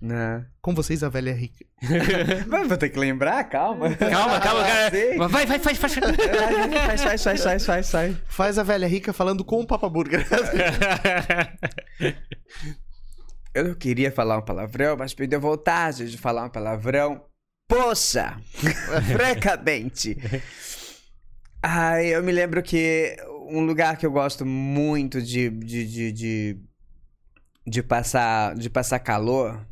[0.00, 0.44] Não.
[0.62, 1.66] Com vocês, a velha rica.
[2.48, 3.94] Mas vou ter que lembrar, calma.
[3.94, 4.90] Calma, calma, cara.
[4.90, 5.18] Sei.
[5.18, 5.94] Vai, vai, faz, faz.
[5.94, 8.16] Faz, faz, faz, faz, faz, faz, faz.
[8.26, 10.26] Faz a velha rica falando com o Papa Burger.
[13.52, 17.22] Eu não queria falar um palavrão, mas me deu vontade de falar um palavrão.
[17.68, 18.40] Poxa!
[19.12, 20.16] Francamente.
[21.62, 23.16] Ai, eu me lembro que
[23.48, 26.58] um lugar que eu gosto muito de, de, de, de,
[27.66, 29.69] de passar, de passar calor é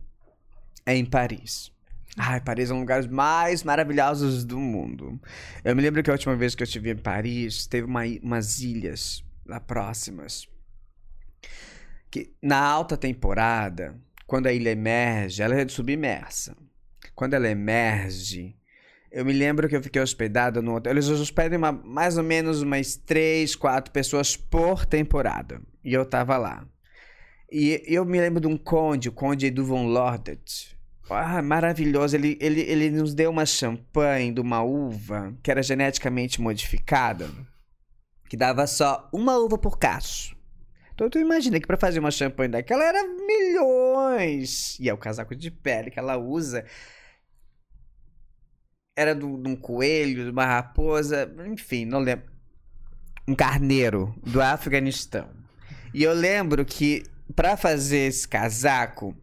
[0.97, 1.73] em Paris.
[2.17, 5.21] Ai, Paris é um dos lugares mais maravilhosos do mundo.
[5.65, 8.61] Eu me lembro que a última vez que eu estive em Paris, teve uma umas
[8.61, 10.49] ilhas lá próximas.
[12.11, 13.95] Que na alta temporada,
[14.27, 16.57] quando a ilha emerge, ela é submersa.
[17.15, 18.57] Quando ela emerge,
[19.13, 20.93] eu me lembro que eu fiquei hospedado no hotel.
[20.93, 25.61] Eles hospedam uma- mais ou menos umas três, quatro pessoas por temporada.
[25.85, 26.67] E eu tava lá.
[27.51, 30.77] E eu me lembro de um conde, o conde do Von Lordet.
[31.11, 32.17] Ah, maravilhoso.
[32.17, 37.31] Ele, ele, ele nos deu uma champanhe de uma uva que era geneticamente modificada,
[38.29, 40.37] que dava só uma uva por cacho.
[40.95, 44.79] Então tu imagina que pra fazer uma champanhe daquela era milhões.
[44.81, 46.65] E é o casaco de pele que ela usa.
[48.97, 52.27] Era de um coelho, de uma raposa, enfim, não lembro.
[53.29, 55.29] Um carneiro do Afeganistão.
[55.95, 57.05] E eu lembro que
[57.37, 59.17] pra fazer esse casaco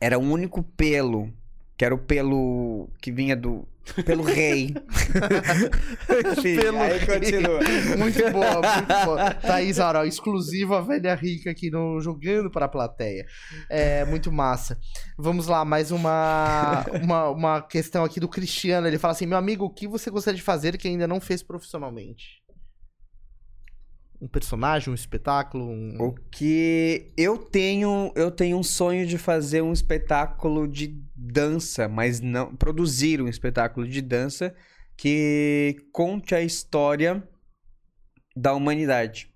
[0.00, 1.32] era o único pelo
[1.76, 3.66] que era o pelo que vinha do
[4.04, 4.74] pelo rei.
[6.36, 7.06] Enfim, Pelo aí rei.
[7.06, 7.60] continua.
[7.96, 9.34] Muito boa, muito boa.
[9.40, 13.26] Thaís Aral, exclusiva velha rica aqui no Jogando para a Plateia.
[13.68, 14.78] É muito massa.
[15.16, 18.86] Vamos lá, mais uma, uma, uma questão aqui do Cristiano.
[18.86, 21.42] Ele fala assim: meu amigo, o que você gostaria de fazer que ainda não fez
[21.42, 22.42] profissionalmente?
[24.20, 25.68] Um personagem, um espetáculo?
[25.68, 25.96] Um...
[26.00, 32.20] O que eu tenho, eu tenho um sonho de fazer um espetáculo de dança, mas
[32.20, 34.54] não produzir um espetáculo de dança
[34.96, 37.22] que conte a história
[38.36, 39.30] da humanidade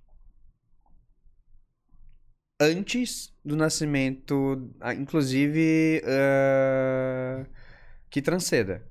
[2.63, 7.45] antes do nascimento, ah, inclusive ah,
[8.09, 8.87] que transceda.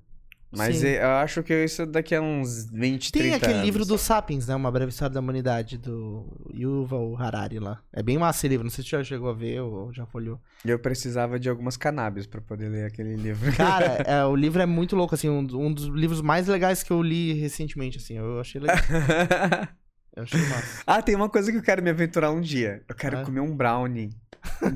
[0.53, 0.87] Mas Sim.
[0.87, 3.65] eu acho que isso daqui a uns 20, Tem 30 aquele anos.
[3.65, 4.55] livro do Sapiens, né?
[4.55, 7.79] Uma breve história da humanidade, do Yuval Harari lá.
[7.93, 8.63] É bem massa esse livro.
[8.65, 10.39] Não sei se você já chegou a ver ou já folhou.
[10.65, 13.51] Eu precisava de algumas cannabis pra poder ler aquele livro.
[13.55, 15.29] Cara, é, o livro é muito louco, assim.
[15.29, 18.17] Um, um dos livros mais legais que eu li recentemente, assim.
[18.17, 18.77] Eu achei legal.
[20.13, 20.83] Eu achei massa.
[20.85, 22.83] ah, tem uma coisa que eu quero me aventurar um dia.
[22.89, 23.23] Eu quero Ah.
[23.23, 24.09] comer um brownie.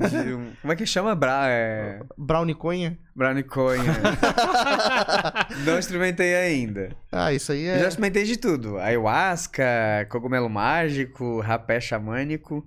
[0.08, 1.14] De um- Como é que chama?
[1.14, 1.46] Bra...
[1.48, 2.00] É...
[2.16, 2.98] Brownie Conha?
[3.14, 3.82] Brownie conha.
[5.64, 6.90] Não experimentei ainda.
[7.10, 7.88] Ah, isso aí Eu já é...
[7.88, 8.78] experimentei de tudo.
[8.78, 9.64] Ayahuasca,
[10.10, 12.66] cogumelo mágico, rapé xamânico.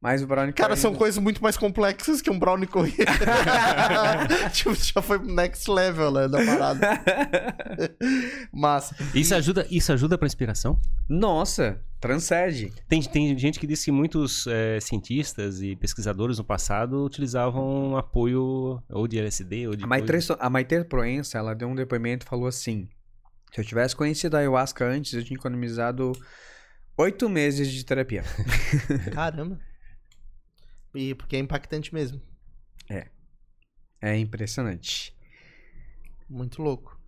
[0.00, 2.92] Mas o brownie Cara, são coisas muito mais complexas que um Brownie Conha.
[4.52, 7.02] tipo, já foi pro next level, né, da parada.
[8.52, 8.94] Massa.
[9.14, 10.78] Isso ajuda, isso ajuda pra inspiração?
[11.08, 12.72] Nossa, transcende.
[12.88, 18.82] Tem, tem gente que diz que muitos eh, cientistas e pesquisadores no passado utilizavam apoio
[18.90, 22.26] ou de LSD ou de A coisa- Maite, a Maite Proença, ela deu um depoimento
[22.26, 22.86] e falou assim:
[23.52, 26.12] se eu tivesse conhecido a ayahuasca antes, eu tinha economizado
[26.98, 28.22] oito meses de terapia.
[29.12, 29.58] Caramba.
[30.96, 32.20] E porque é impactante mesmo.
[34.00, 35.14] É impressionante.
[36.28, 36.98] Muito louco.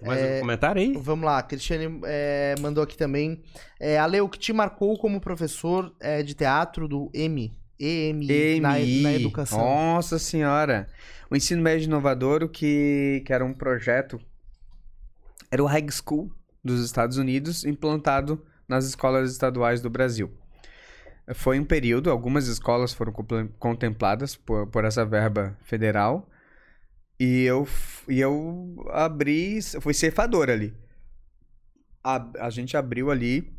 [0.00, 0.96] Mais É, um comentário aí?
[0.96, 3.42] Vamos lá, a Cristiane é, mandou aqui também.
[3.78, 7.52] É, Ale, o que te marcou como professor é, de teatro do EMI?
[7.78, 9.58] EMI, na, na educação.
[9.58, 10.88] Nossa senhora.
[11.30, 14.20] O ensino médio inovador, o que, que era um projeto,
[15.50, 16.30] era o High School
[16.62, 20.32] dos Estados Unidos, implantado nas escolas estaduais do Brasil.
[21.34, 23.12] Foi um período, algumas escolas foram
[23.58, 26.28] contempladas por, por essa verba federal,
[27.18, 27.68] e eu,
[28.08, 30.74] e eu abri, fui ceifador ali.
[32.02, 33.52] A, a gente abriu ali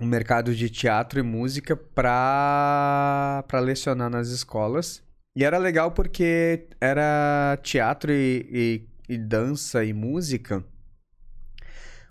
[0.00, 5.02] um mercado de teatro e música pra, pra lecionar nas escolas.
[5.36, 10.64] E era legal porque era teatro e, e, e dança e música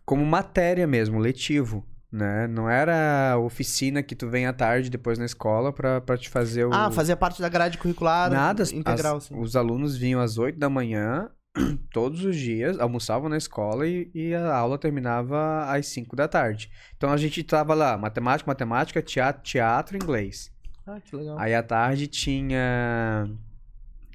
[0.10, 2.48] como matéria mesmo, letivo, né?
[2.48, 6.66] Não era oficina que tu vem à tarde depois na escola pra, pra te fazer
[6.66, 6.74] o...
[6.74, 9.40] Ah, fazia parte da grade curricular Nada, integral, as- assim.
[9.40, 11.30] os alunos vinham às 8 da manhã,
[11.94, 16.72] todos os dias, almoçavam na escola e, e a aula terminava às 5 da tarde.
[16.98, 20.52] Então a gente tava lá, matemática, matemática, teatro, teatro e inglês.
[20.88, 21.38] Ah, que legal.
[21.38, 23.30] Aí à tarde tinha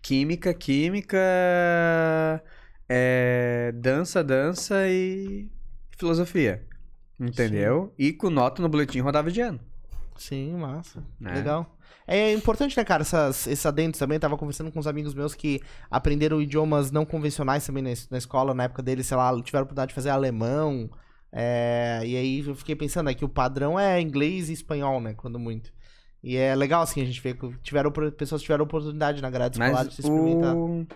[0.02, 1.16] química, química,
[2.88, 5.48] é, dança, dança e
[5.96, 6.66] filosofia.
[7.18, 7.92] Entendeu?
[7.98, 9.60] E com nota no boletim rodava de ano.
[10.16, 11.02] Sim, massa.
[11.20, 11.34] Né?
[11.34, 11.76] Legal.
[12.06, 14.18] É importante, né, cara, essas, esses adendos também.
[14.18, 15.60] Tava conversando com uns amigos meus que
[15.90, 19.64] aprenderam idiomas não convencionais também na, na escola, na época deles, sei lá, tiveram a
[19.64, 20.90] oportunidade de fazer alemão.
[21.32, 25.14] é, e aí eu fiquei pensando, é que o padrão é inglês e espanhol, né,
[25.14, 25.72] quando muito.
[26.22, 29.86] E é legal, assim, a gente ver que tiveram, pessoas tiveram oportunidade na grade escolar
[29.86, 30.54] de se Mas experimentar.
[30.56, 30.86] o,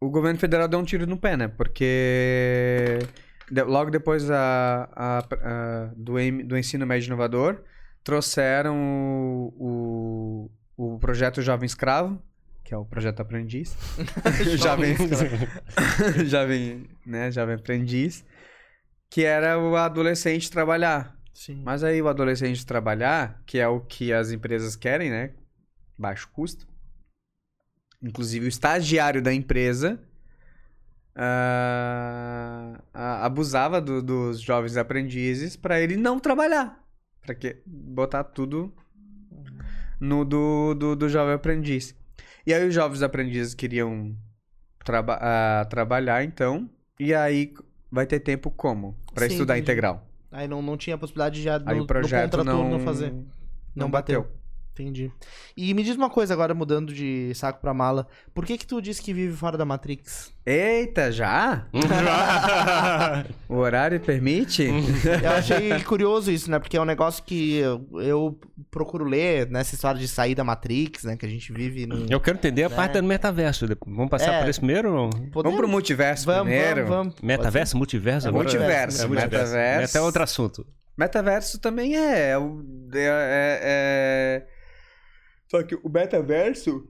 [0.00, 1.48] o governo federal deu um tiro no pé, né?
[1.48, 2.98] Porque
[3.50, 7.62] logo depois a, a- a- do, em- do ensino médio inovador,
[8.02, 12.20] trouxeram o, o, o projeto Jovem Escravo,
[12.64, 13.76] que é o projeto Aprendiz.
[14.58, 14.96] Jovem,
[16.26, 17.30] jovem, né?
[17.30, 18.24] Jovem Aprendiz.
[19.08, 21.16] Que era o adolescente trabalhar.
[21.32, 21.62] Sim.
[21.64, 25.32] Mas aí o adolescente trabalhar, que é o que as empresas querem, né?
[25.96, 26.66] Baixo custo.
[28.02, 30.00] Inclusive o estagiário da empresa
[31.16, 32.80] ah,
[33.24, 36.82] abusava do- dos jovens aprendizes para ele não trabalhar.
[37.24, 38.72] Para que botar tudo
[40.00, 41.94] no do, do, do jovem aprendiz.
[42.46, 44.14] E aí os jovens aprendizes queriam
[44.84, 46.70] traba ah, trabalhar, então.
[47.00, 47.52] E aí
[47.90, 48.96] vai ter tempo como?
[49.12, 49.72] Para estudar entendi.
[49.72, 50.06] integral.
[50.30, 53.10] Aí não, não tinha possibilidade de já no, Aí o projeto no contraturno não, fazer.
[53.12, 53.24] não,
[53.74, 54.22] Não bateu.
[54.22, 54.35] bateu.
[54.78, 55.10] Entendi.
[55.56, 58.06] E me diz uma coisa agora, mudando de saco pra mala.
[58.34, 60.30] Por que que tu disse que vive fora da Matrix?
[60.44, 61.66] Eita, já?
[63.48, 64.64] O horário permite?
[65.22, 66.58] Eu achei curioso isso, né?
[66.58, 68.38] Porque é um negócio que eu, eu
[68.70, 71.16] procuro ler nessa história de sair da Matrix, né?
[71.16, 72.06] Que a gente vive num...
[72.10, 73.66] Eu quero entender a parte do metaverso.
[73.86, 74.40] Vamos passar É.
[74.40, 75.10] por esse primeiro ou?
[75.32, 76.86] Vamos pro multiverso Vamos, primeiro?
[76.86, 77.14] vamos, vamos.
[77.22, 78.26] Metaverso, multiverso?
[78.26, 78.44] É agora?
[78.44, 79.36] multiverso, É multiverso.
[79.54, 79.80] metaverso.
[79.80, 80.66] Meta é outro assunto.
[80.98, 82.30] Metaverso também é.
[82.30, 82.38] é é-
[82.94, 84.46] é- é-
[85.48, 86.88] Só que o metaverso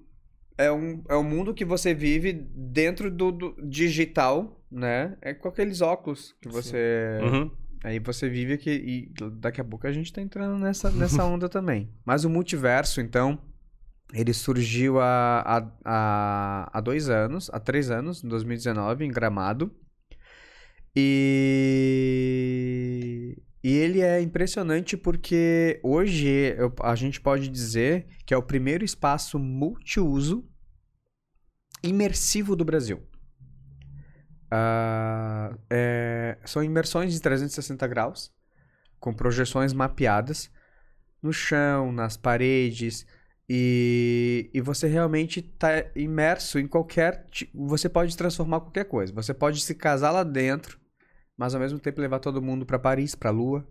[0.58, 5.16] é um, é um mundo que você vive dentro do, do digital, né?
[5.20, 7.18] É com aqueles óculos que você.
[7.22, 7.50] Uhum.
[7.84, 11.48] Aí você vive aqui e daqui a pouco a gente tá entrando nessa, nessa onda
[11.48, 11.88] também.
[12.04, 13.38] Mas o multiverso, então,
[14.12, 19.70] ele surgiu há, há, há, há dois anos, há três anos, em 2019, em Gramado.
[20.96, 21.76] E,
[23.66, 28.84] e ele é impressionante porque hoje eu- a gente pode dizer que é o primeiro
[28.84, 30.48] espaço multiuso
[31.82, 33.02] imersivo do Brasil.
[34.48, 38.32] Ah, é, são imersões de 360 graus,
[39.00, 40.48] com projeções mapeadas
[41.20, 43.04] no chão, nas paredes,
[43.48, 47.26] e, e você realmente está imerso em qualquer.
[47.52, 49.12] Você pode transformar qualquer coisa.
[49.12, 50.78] Você pode se casar lá dentro,
[51.36, 53.66] mas ao mesmo tempo levar todo mundo para Paris, para a Lua.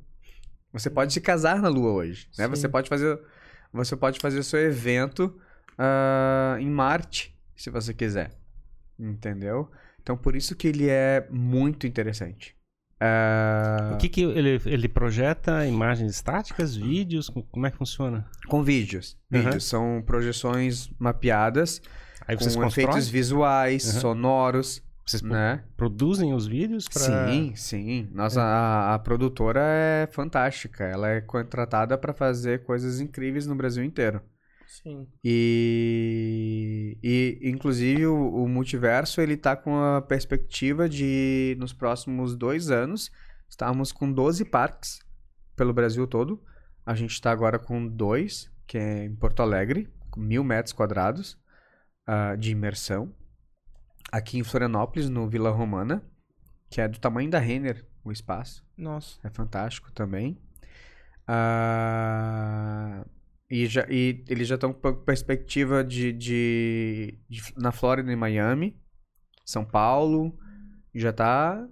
[0.74, 2.46] Você pode se casar na Lua hoje, né?
[2.46, 2.50] Sim.
[2.50, 3.20] Você pode fazer,
[3.72, 5.40] você pode fazer o seu evento
[5.78, 8.32] ah, em Marte, se você quiser,
[9.00, 9.70] entendeu?
[10.02, 12.56] Então por isso que ele é muito interessante.
[13.00, 15.66] Ah, O que que ele, ele projeta?
[15.66, 17.30] Imagens estáticas, vídeos?
[17.30, 18.30] Com- Como é que funciona?
[18.48, 19.18] Com vídeos.
[19.30, 21.82] Vídeos são projeções mapeadas
[22.28, 22.68] Aí com constroem?
[22.68, 24.00] efeitos visuais, Aham.
[24.02, 25.64] sonoros, Vocês né?
[25.78, 27.02] produzem os vídeos pra...
[27.02, 28.10] Sim, sim.
[28.12, 30.84] Nossa, a, a produtora é fantástica.
[30.84, 34.20] Ela é contratada para fazer coisas incríveis no Brasil inteiro.
[34.68, 35.08] Sim.
[35.24, 42.72] E, e inclusive o, o multiverso ele tá com a perspectiva de nos próximos dois
[42.72, 43.12] anos
[43.48, 45.00] estarmos com 12 parques
[45.56, 46.44] pelo Brasil todo.
[46.86, 51.38] A gente está agora com dois, que é em Porto Alegre, com mil metros quadrados
[52.06, 53.14] ah, de imersão.
[54.12, 56.02] Aqui em Florianópolis, no Vila Romana,
[56.70, 58.64] que é do tamanho da Renner, o espaço.
[58.78, 59.20] Nossa.
[59.24, 60.38] É fantástico também.
[61.28, 63.06] Ah,
[63.50, 68.76] e, já, e eles já estão com perspectiva de, de, de- na Flórida e Miami,
[69.46, 70.38] São Paulo,
[70.94, 71.68] já tá.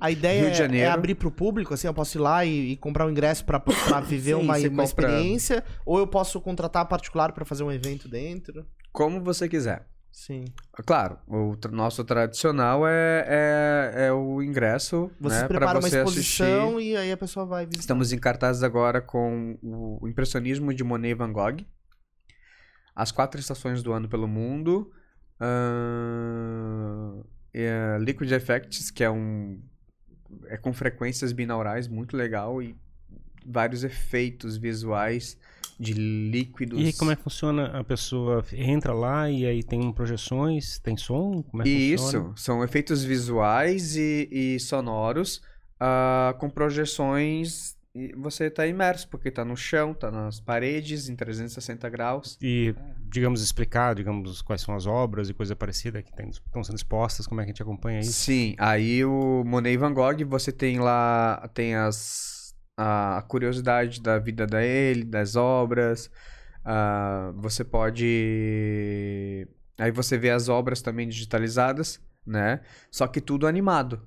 [0.00, 3.06] A ideia é- é, abrir pro público, assim, eu posso ir lá e, e comprar
[3.06, 3.58] um ingresso pra
[4.06, 8.08] viver Sim, uma, uma compra- experiência, ou eu posso contratar particular pra fazer um evento
[8.08, 8.66] dentro.
[8.92, 9.86] como você quiser.
[10.18, 10.46] Sim.
[10.86, 15.82] Claro, o tra- nosso tradicional é, é, é o ingresso Você né, para prepara uma
[15.88, 16.90] você exposição assistir.
[16.92, 17.80] e aí a pessoa vai visitar.
[17.80, 21.58] Estamos em cartaz agora com o impressionismo de Monet e Van Gogh.
[22.94, 24.90] As quatro estações do ano pelo mundo.
[25.38, 29.62] ahn, é, Liquid Effects, que é um.
[30.46, 32.62] É com frequências binaurais, muito legal.
[32.62, 32.74] E
[33.44, 35.38] vários efeitos visuais
[35.78, 36.80] de líquidos.
[36.80, 37.66] E como é que funciona?
[37.78, 41.42] A pessoa entra lá e aí tem projeções, tem som?
[41.42, 42.30] Como é que funciona?
[42.30, 45.42] Isso, são efeitos visuais e, e sonoros
[45.78, 47.76] ah, com projeções.
[47.98, 52.36] E você está imerso, porque está no chão, está nas paredes, em 360 graus.
[52.42, 52.74] E,
[53.10, 57.26] digamos, explicar, digamos, quais são as obras e coisa parecida que tem- estão sendo expostas,
[57.26, 58.12] como é que a gente acompanha isso?
[58.12, 62.35] Sim, aí o Monet Van Gogh, você tem lá, tem as,
[62.76, 66.10] a curiosidade da vida dele, das obras,
[66.64, 69.48] ah, você pode...
[69.78, 72.60] Aí você vê as obras também digitalizadas, né?
[72.90, 74.06] Só que tudo animado,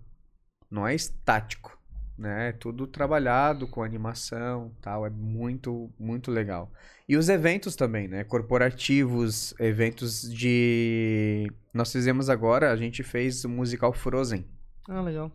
[0.69, 1.77] não é estático,
[2.17, 2.49] né?
[2.49, 6.71] É tudo trabalhado com animação tal, é muito, muito legal.
[7.07, 8.23] E os eventos também, né?
[8.23, 11.51] Corporativos, eventos de...
[11.73, 14.45] Nós fizemos agora, a gente fez o musical Frozen,
[14.87, 15.31] Ah, legal.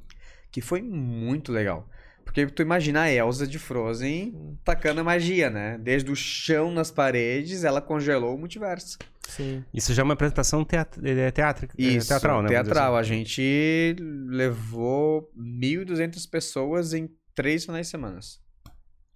[0.50, 1.88] que foi muito legal.
[2.34, 5.78] Porque tu imagina a Elsa de Frozen tacando a magia, né?
[5.78, 8.98] Desde o chão nas paredes, ela congelou o multiverso.
[9.28, 9.64] Sim.
[9.72, 12.48] Isso já é uma apresentação teat é teátrica, é Isso, teatral, né?
[12.48, 12.96] Teatral.
[12.96, 13.24] A assim.
[13.24, 13.96] gente
[14.28, 18.18] levou 1.200 pessoas em três finais de semana.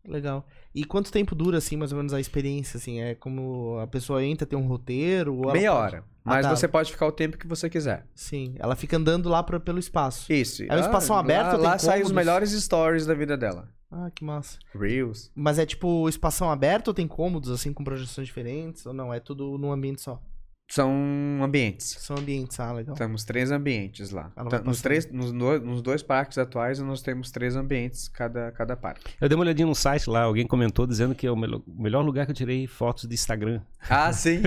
[0.06, 0.46] Legal.
[0.78, 3.00] E quanto tempo dura, assim, mais ou menos, a experiência, assim?
[3.00, 5.34] É como a pessoa entra, tem um roteiro?
[5.34, 6.04] Meia pode- hora.
[6.24, 6.54] Mas tá.
[6.54, 8.06] você pode ficar o tempo que você quiser.
[8.14, 8.54] Sim.
[8.58, 10.32] Ela fica andando lá pra- pelo espaço.
[10.32, 10.62] Isso.
[10.68, 13.68] É um espação lá- aberto, Lá, tem saem os melhores stories da vida dela.
[13.90, 14.58] Ah, que massa.
[14.78, 15.32] Reels.
[15.34, 18.84] Mas é tipo espação aberto ou tem cômodos, assim, com projeções diferentes?
[18.86, 19.12] Ou não?
[19.12, 20.20] É tudo num ambiente só?
[20.70, 21.96] São ambientes.
[21.98, 22.94] São ambientes, ah, legal.
[22.94, 24.30] Temos três ambientes lá.
[24.50, 28.76] Tá- Nos, três, nos, no- nos dois parques atuais, nós temos três ambientes cada, cada
[28.76, 29.10] parque.
[29.18, 31.82] Eu dei uma olhadinha no site lá, alguém comentou dizendo que é o melhor, o
[31.82, 33.62] melhor lugar que eu tirei fotos de Instagram.
[33.88, 34.42] Ah, sim.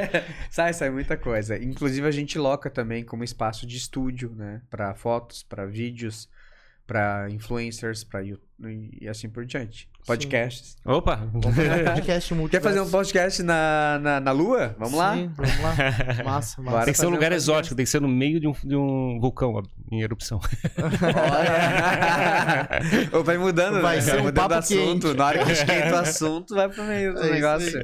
[0.50, 1.62] sai, sai muita coisa.
[1.62, 4.62] Inclusive, a gente loca também como espaço de estúdio, né?
[4.70, 6.26] Para fotos, para vídeos,
[6.86, 9.88] para influencers, para e assim por diante.
[10.06, 10.76] Podcasts.
[10.84, 11.16] Opa!
[11.16, 12.34] Vamos fazer um podcast.
[12.48, 14.76] Quer fazer um podcast na, na, na Lua?
[14.78, 15.14] Vamos lá?
[15.16, 15.74] Sim, vamos lá.
[16.24, 16.84] Massa, massa.
[16.84, 18.76] Tem que ser um lugar um exótico, tem que ser no meio de um, de
[18.76, 19.60] um vulcão
[19.90, 20.40] em erupção.
[20.78, 22.68] Olha.
[23.12, 24.02] Ou vai mudando, Vai né?
[24.02, 25.06] ser um mudando papo o assunto.
[25.08, 25.16] quente.
[25.18, 27.82] Na hora que esquenta o assunto, vai pro meio do É isso negócio.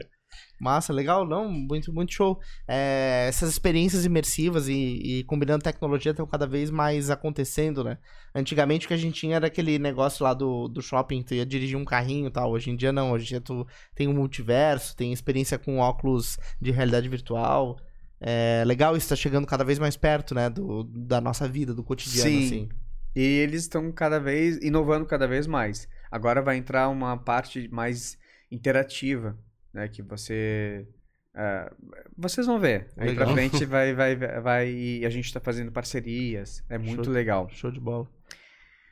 [0.62, 2.38] Massa, legal, não, muito, muito show.
[2.68, 7.98] É, essas experiências imersivas e, e combinando tecnologia estão cada vez mais acontecendo, né?
[8.32, 11.44] Antigamente o que a gente tinha era aquele negócio lá do, do shopping, tu ia
[11.44, 12.52] dirigir um carrinho e tal.
[12.52, 16.38] Hoje em dia não, hoje em dia tu tem um multiverso, tem experiência com óculos
[16.60, 17.76] de realidade virtual.
[18.20, 20.48] É legal isso tá chegando cada vez mais perto, né?
[20.48, 22.46] Do, da nossa vida, do cotidiano, Sim.
[22.46, 22.68] assim.
[23.16, 25.88] E eles estão cada vez inovando cada vez mais.
[26.08, 28.16] Agora vai entrar uma parte mais
[28.48, 29.36] interativa,
[29.73, 29.89] né?
[29.89, 30.87] Que você.
[31.35, 31.73] ah,
[32.16, 32.89] vocês vão ver.
[32.97, 33.27] Aí Legal.
[33.27, 34.70] pra frente vai, vai, vai.
[34.70, 36.64] E a gente tá fazendo parcerias.
[36.68, 37.12] É muito Show.
[37.12, 37.49] legal.
[37.51, 38.09] Show de bola.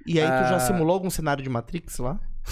[0.07, 0.61] E aí, tu já Ah.
[0.61, 2.19] simulou algum cenário de Matrix lá?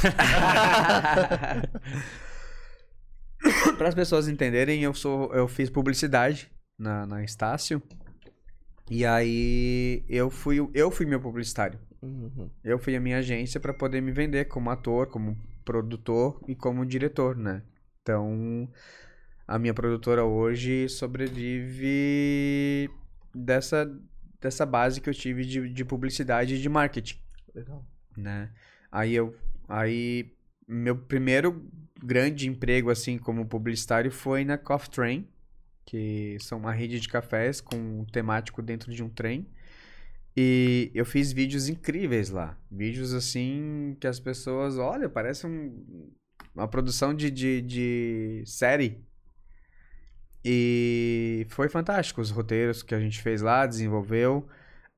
[3.79, 7.81] Para as pessoas entenderem, eu sou eu fiz publicidade na, na Estácio.
[8.91, 11.79] E aí eu fui eu fui meu publicitário.
[12.03, 12.51] Uhum.
[12.65, 16.85] Eu fui a minha agência para poder me vender como ator, como produtor e como
[16.87, 17.63] diretor, né?
[18.09, 18.67] Então,
[19.47, 22.89] a minha produtora hoje sobrevive
[23.35, 23.85] dessa
[24.41, 27.19] dessa base que eu tive de, de publicidade e de marketing
[27.55, 27.85] Legal.
[28.17, 28.51] né?
[28.91, 29.37] Aí eu,
[29.69, 30.33] aí
[30.67, 31.69] meu primeiro
[32.03, 35.29] grande emprego assim como publicitário foi na Coffee Train,
[35.85, 39.47] que são uma rede de cafés com um temático dentro de um trem.
[40.35, 46.09] E eu fiz vídeos incríveis lá, vídeos assim que as pessoas, olha, parece um-
[46.59, 49.01] uma produção de, de, de série.
[50.45, 54.47] E foi fantástico os roteiros que a gente fez lá, desenvolveu.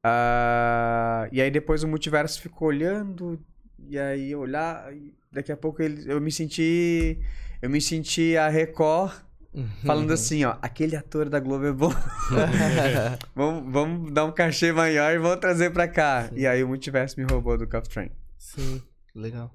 [0.02, 3.38] Ah, e aí depois o multiverso ficou olhando,
[3.88, 7.18] e aí olhar, e daqui a pouco ele, eu me senti.
[7.60, 9.12] Eu me senti a Record
[9.84, 11.92] falando assim, ó, aquele ator da Globo é bom.
[13.36, 16.30] vamos, vamos dar um cachê maior e vamos trazer pra cá.
[16.32, 18.10] E aí o multiverso me roubou do Cuff Train.
[18.38, 18.80] Sim,
[19.14, 19.54] legal.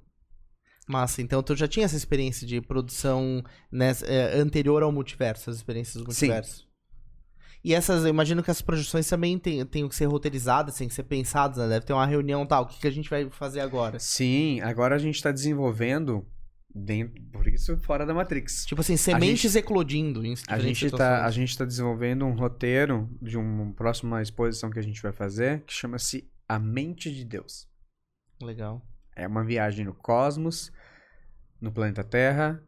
[0.88, 5.56] Massa, então tu já tinha essa experiência de produção nessa- é, anterior ao multiverso, as
[5.58, 6.28] experiências do Sim.
[6.28, 6.66] multiverso.
[7.64, 11.02] E essas, eu imagino que as projeções também tenham que ser roteirizadas, têm que ser
[11.04, 11.68] pensadas, né?
[11.68, 13.98] Deve ter uma reunião tal, o que, que a gente vai fazer agora?
[13.98, 16.24] Sim, agora a gente tá desenvolvendo
[16.76, 18.66] dentro, por isso fora da Matrix.
[18.68, 21.22] Tipo assim, sementes eclodindo em A gente, tá, situações.
[21.26, 25.64] a gente tá desenvolvendo um roteiro de uma próxima exposição que a gente vai fazer,
[25.64, 27.68] que chama-se A Mente de Deus.
[28.40, 28.86] Legal.
[29.16, 30.72] É uma viagem no cosmos,
[31.66, 32.62] no planeta Terra,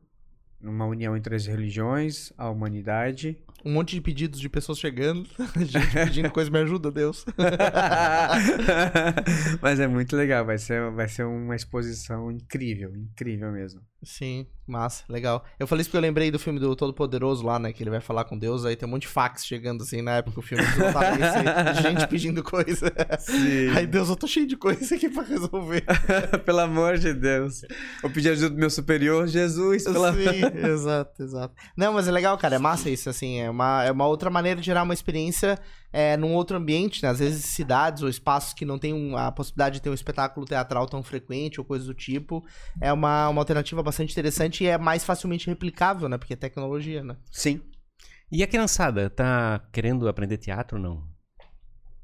[0.59, 3.37] uma união entre as religiões, a humanidade.
[3.65, 5.27] Um monte de pedidos de pessoas chegando,
[5.59, 7.25] gente pedindo coisa, me ajuda, Deus.
[9.61, 13.81] Mas é muito legal, vai ser, vai ser uma exposição incrível, incrível mesmo.
[14.03, 15.43] Sim, massa, legal.
[15.59, 17.73] Eu falei isso porque eu lembrei do filme do Todo Poderoso lá, né?
[17.73, 20.17] Que ele vai falar com Deus, aí tem um monte de fax chegando assim na
[20.17, 20.63] época o filme
[21.81, 22.93] gente pedindo coisa.
[23.19, 23.69] Sim.
[23.75, 25.83] Aí, Deus, eu tô cheio de coisa aqui pra resolver.
[26.45, 27.61] Pelo amor de Deus.
[28.03, 30.13] Eu pedi ajuda do meu superior, Jesus, pela...
[30.13, 31.55] Sim, exato, exato.
[31.75, 34.59] Não, mas é legal, cara, é massa isso, assim, é uma, é uma outra maneira
[34.59, 35.59] de gerar uma experiência
[35.91, 37.09] é, num outro ambiente, né?
[37.09, 40.45] Às vezes cidades ou espaços que não tem um- a possibilidade de ter um espetáculo
[40.45, 42.43] teatral tão frequente ou coisa do tipo,
[42.81, 46.17] é uma, uma alternativa bastante interessante e é mais facilmente replicável, né?
[46.17, 47.15] Porque é tecnologia, né?
[47.31, 47.61] Sim.
[48.31, 51.03] E a criançada, tá querendo aprender teatro ou não?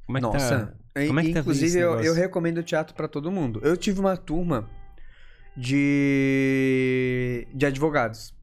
[0.05, 0.77] Como é que Nossa.
[0.93, 1.05] tá?
[1.07, 3.59] Como é que tá Inclusive, eu, eu recomendo teatro pra todo mundo.
[3.63, 4.69] Eu tive uma turma
[5.55, 8.33] de, de advogados.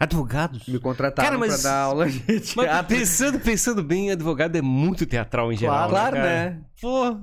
[0.00, 0.66] Advogados?
[0.66, 2.22] Me contrataram Cara, mas- pra dar aula de
[2.56, 5.90] Mas pensando, pensando bem, advogado é muito teatral em geral.
[5.90, 6.50] Claro, cara?
[6.50, 6.60] né?
[6.80, 7.20] Pô,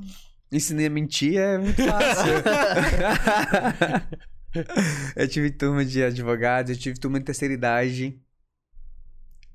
[0.52, 2.32] Ensinei a mentir é muito fácil.
[5.16, 8.18] eu tive turma de advogados, eu tive turma de terceira idade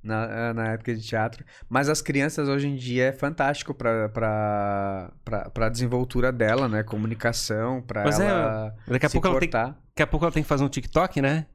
[0.02, 1.44] na, na época de teatro.
[1.68, 6.82] Mas as crianças hoje em dia é fantástico pra, pra, pra, pra desenvoltura dela, né?
[6.82, 10.42] Comunicação, pra Mas é, ela daqui a, pouco ela tem, daqui a pouco ela tem
[10.42, 11.46] que fazer um TikTok, né?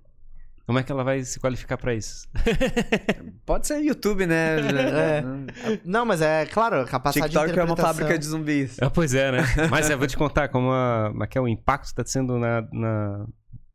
[0.67, 2.27] Como é que ela vai se qualificar pra isso?
[3.45, 4.57] Pode ser YouTube, né?
[4.67, 5.23] É.
[5.85, 8.77] Não, mas é claro, a capacidade de TikTok é uma fábrica de zumbis.
[8.81, 9.39] Ah, pois é, né?
[9.71, 12.05] Mas eu vou te contar como, a, como é que é o impacto que tá
[12.05, 13.25] sendo na, na,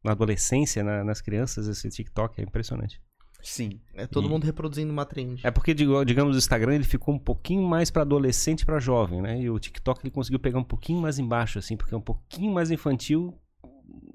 [0.05, 3.01] na adolescência, na- nas crianças, esse TikTok é impressionante.
[3.43, 3.81] Sim.
[3.95, 5.41] É todo E- mundo reproduzindo uma trend.
[5.45, 9.21] É porque, digamos, o Instagram ele ficou um pouquinho mais pra adolescente e pra jovem,
[9.23, 9.41] né?
[9.41, 12.53] E o TikTok ele conseguiu pegar um pouquinho mais embaixo, assim, porque é um pouquinho
[12.53, 13.35] mais infantil.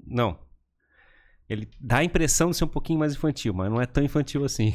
[0.06, 0.38] Não.
[1.48, 4.44] Ele dá a impressão de ser um pouquinho mais infantil, mas não é tão infantil
[4.44, 4.74] assim.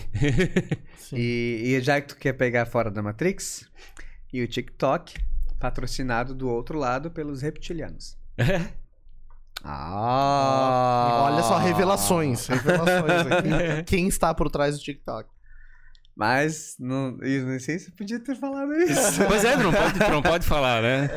[0.97, 1.17] Sim.
[1.17, 3.69] E, e já que tu quer pegar fora da Matrix,
[4.31, 5.13] e o TikTok,
[5.59, 8.17] patrocinado do outro lado pelos reptilianos.
[9.63, 11.21] Ah!
[11.25, 12.47] Olha só, revelações.
[12.47, 13.83] Revelações aqui.
[13.85, 15.29] Quem está por trás do TikTok?
[16.15, 19.25] Mas, não, eu não sei se eu podia ter falado isso.
[19.27, 21.07] pois é, não pode, não pode falar, né?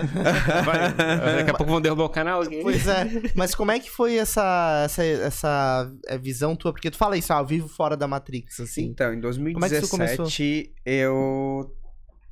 [0.64, 2.42] Vai, daqui a pouco vão derrubar o canal.
[2.62, 3.04] Pois é.
[3.34, 6.72] Mas como é que foi essa, essa, essa é, visão tua?
[6.72, 8.84] Porque tu fala isso, ah, eu vivo fora da Matrix, assim.
[8.84, 9.68] Então, em Como é?
[9.68, 11.76] 2017, eu.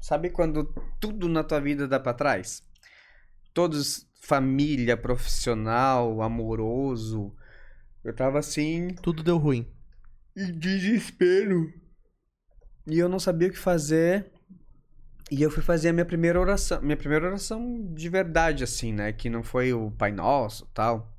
[0.00, 0.64] Sabe quando
[0.98, 2.62] tudo na tua vida dá pra trás?
[3.52, 7.34] Todos, família, profissional, amoroso.
[8.02, 9.66] Eu tava assim, Tudo deu ruim.
[10.36, 11.72] em desespero.
[12.86, 14.30] E eu não sabia o que fazer.
[15.30, 16.80] E eu fui fazer a minha primeira oração.
[16.82, 19.12] Minha primeira oração de verdade, assim, né?
[19.12, 21.12] Que não foi o Pai Nosso tal.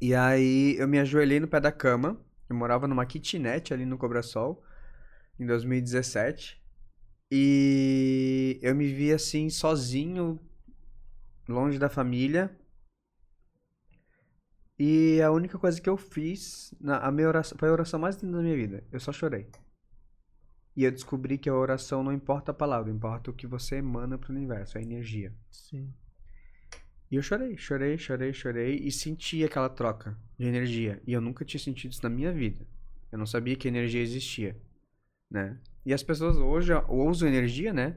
[0.00, 2.20] E aí eu me ajoelhei no pé da cama.
[2.48, 4.62] Eu morava numa kitnet ali no Cobrasol.
[5.38, 6.60] Em 2017.
[7.30, 10.40] E eu me vi assim, sozinho,
[11.48, 12.56] longe da família.
[14.78, 18.16] E a única coisa que eu fiz, na, a minha oração, foi a oração mais
[18.16, 18.84] linda da minha vida.
[18.92, 19.48] Eu só chorei.
[20.76, 24.18] E eu descobri que a oração não importa a palavra, importa o que você emana
[24.18, 25.32] pro universo, a energia.
[25.50, 25.90] Sim.
[27.10, 31.00] E eu chorei, chorei, chorei, chorei e senti aquela troca de energia.
[31.06, 32.66] E eu nunca tinha sentido isso na minha vida.
[33.10, 34.60] Eu não sabia que energia existia,
[35.30, 35.58] né?
[35.84, 37.96] E as pessoas hoje usam energia, né?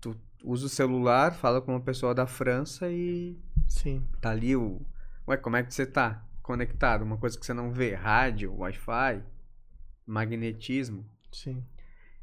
[0.00, 4.02] Tu usa o celular, fala com uma pessoa da França e Sim.
[4.20, 4.80] tá ali o.
[5.28, 6.26] Ué, como é que você tá?
[6.42, 9.22] Conectado, uma coisa que você não vê, rádio, Wi-Fi,
[10.06, 11.04] magnetismo.
[11.30, 11.62] Sim.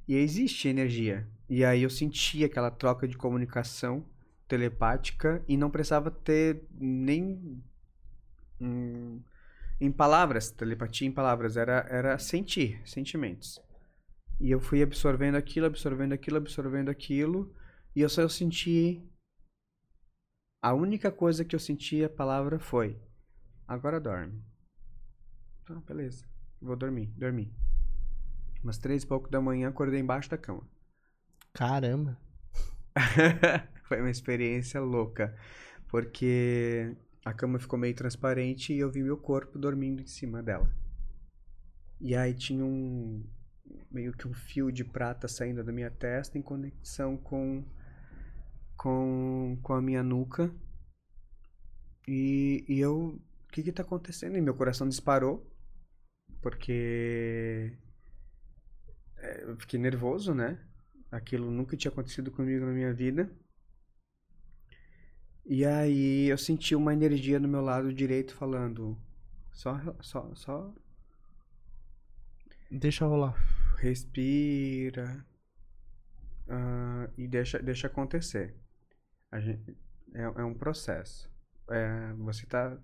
[0.08, 1.28] E existe energia.
[1.50, 4.06] E aí eu senti aquela troca de comunicação
[4.48, 7.62] telepática e não precisava ter nem
[8.60, 9.22] hum,
[9.80, 13.60] em palavras, telepatia em palavras, era, era sentir, sentimentos.
[14.40, 17.54] E eu fui absorvendo aquilo, absorvendo aquilo, absorvendo aquilo,
[17.96, 19.02] e eu só senti
[20.62, 22.98] a única coisa que eu senti a palavra foi
[23.68, 24.42] agora dorme.
[25.68, 26.26] Ah, beleza.
[26.62, 27.54] Vou dormir, dormi.
[28.64, 30.64] Umas três e pouco da manhã, acordei embaixo da cama.
[31.54, 32.18] Caramba.
[33.84, 35.36] Foi uma experiência louca.
[35.90, 36.96] Porque
[37.26, 40.70] a cama ficou meio transparente e eu vi meu corpo dormindo em cima dela.
[42.00, 43.24] E aí tinha um.
[43.92, 47.64] meio que um fio de prata saindo da minha testa em conexão com.
[48.78, 50.52] com, com a minha nuca.
[52.08, 53.22] E, e eu.
[53.48, 54.38] O que que tá acontecendo?
[54.38, 55.46] E meu coração disparou.
[56.42, 57.78] Porque.
[59.24, 60.60] É, Eu fiquei nervoso, né?
[61.12, 63.30] Aquilo nunca tinha acontecido comigo na minha vida.
[65.46, 68.98] E aí eu senti uma energia no meu lado direito falando:
[69.54, 70.74] só, só, só
[72.72, 73.36] Deixa rolar.
[73.78, 75.26] respira
[76.48, 78.56] ah, e deixa, deixa acontecer.
[79.40, 79.78] Gente,
[80.14, 81.30] é, é um processo.
[81.70, 82.78] É, você tá.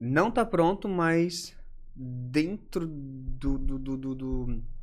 [0.00, 1.56] Não tá pronto, mas
[1.94, 3.58] dentro do.
[3.58, 4.73] do, do, do- do-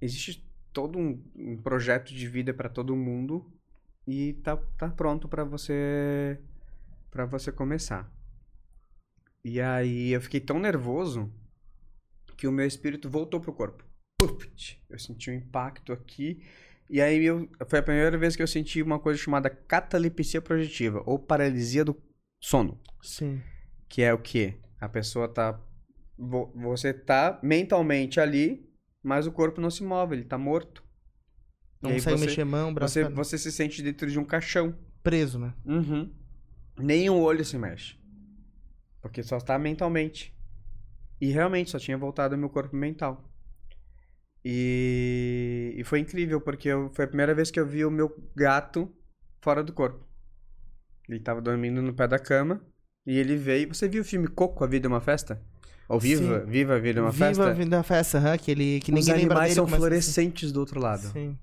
[0.00, 3.50] existe todo um, um projeto de vida para todo mundo
[4.06, 6.38] e tá, tá pronto para você
[7.10, 8.10] para você começar.
[9.44, 11.32] E aí eu fiquei tão nervoso
[12.36, 13.84] que o meu espírito voltou pro corpo.
[14.88, 16.42] Eu senti um impacto aqui.
[16.90, 21.02] E aí eu, foi a primeira vez que eu senti uma coisa chamada catalepsia projetiva,
[21.06, 21.96] ou paralisia do
[22.40, 22.80] sono.
[23.02, 23.40] Sim.
[23.88, 24.58] Que é o quê?
[24.80, 25.60] A pessoa tá.
[26.16, 28.67] vo- Você tá mentalmente ali,
[29.02, 30.82] mas o corpo não se move, ele tá morto.
[31.80, 34.74] Não consegue você- mexer mão, braço, Você, você se sente dentro de um caixão.
[35.02, 35.54] preso, né?
[35.64, 36.12] Uhum.
[36.78, 37.96] Nem o olho se mexe.
[39.00, 40.36] Porque só tá mentalmente.
[41.20, 43.24] E realmente só tinha voltado ao meu corpo mental.
[44.44, 48.14] E, e foi incrível, porque eu- foi a primeira vez que eu vi o meu
[48.36, 48.92] gato
[49.40, 50.06] fora do corpo.
[51.08, 52.60] Ele tava dormindo no pé da cama.
[53.06, 53.68] E ele veio.
[53.74, 55.40] Você viu o filme Coco, A Vida é uma Festa?
[55.88, 56.46] Ou Viva, Sim.
[56.50, 57.48] Viva a Vida é uma Viva Festa?
[57.48, 59.54] a vida da festa, aham, que, ele, que Os ninguém lembra animais dele.
[59.54, 59.88] são começa assim.
[59.88, 61.08] fluorescentes do outro lado.
[61.12, 61.38] Sim.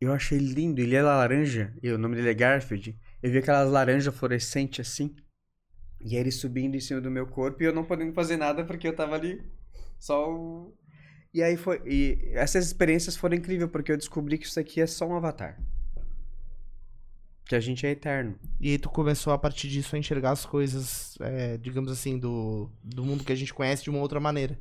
[0.00, 0.80] Eu achei lindo.
[0.80, 1.74] Ele é laranja.
[1.82, 2.96] E o nome dele é Garfield.
[3.22, 5.14] Eu vi aquelas laranjas fluorescentes assim.
[6.00, 8.88] E ele subindo em cima do meu corpo e eu não podendo fazer nada porque
[8.88, 9.42] eu tava ali
[9.98, 10.74] só o...
[11.34, 11.82] E aí foi...
[11.84, 15.60] E essas experiências foram incríveis porque eu descobri que isso aqui é só um avatar.
[17.50, 18.38] Que a gente é eterno.
[18.60, 22.70] E aí tu começou a partir disso a enxergar as coisas, é, digamos assim, do,
[22.80, 24.56] do mundo que a gente conhece de uma outra maneira.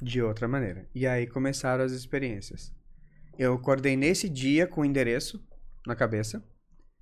[0.00, 0.88] de outra maneira.
[0.94, 2.72] E aí começaram as experiências.
[3.38, 5.46] Eu acordei nesse dia com o endereço
[5.86, 6.42] na cabeça.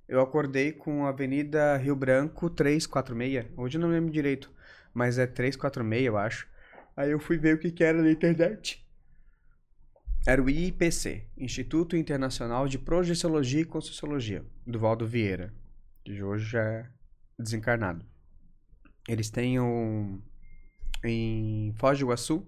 [0.05, 3.53] Eu acordei com a Avenida Rio Branco 346.
[3.55, 4.51] Hoje eu não lembro direito,
[4.93, 6.45] mas é 346, eu acho.
[6.93, 8.80] Aí eu fui ver o que, que era na internet.
[10.25, 15.51] Era o IIPC, Instituto Internacional de Projeciologia e Conscienciologia, do Valdo Vieira,
[16.05, 16.87] que hoje já é
[17.39, 18.05] desencarnado.
[19.09, 20.21] Eles têm um,
[21.03, 22.47] em Foz do Iguaçu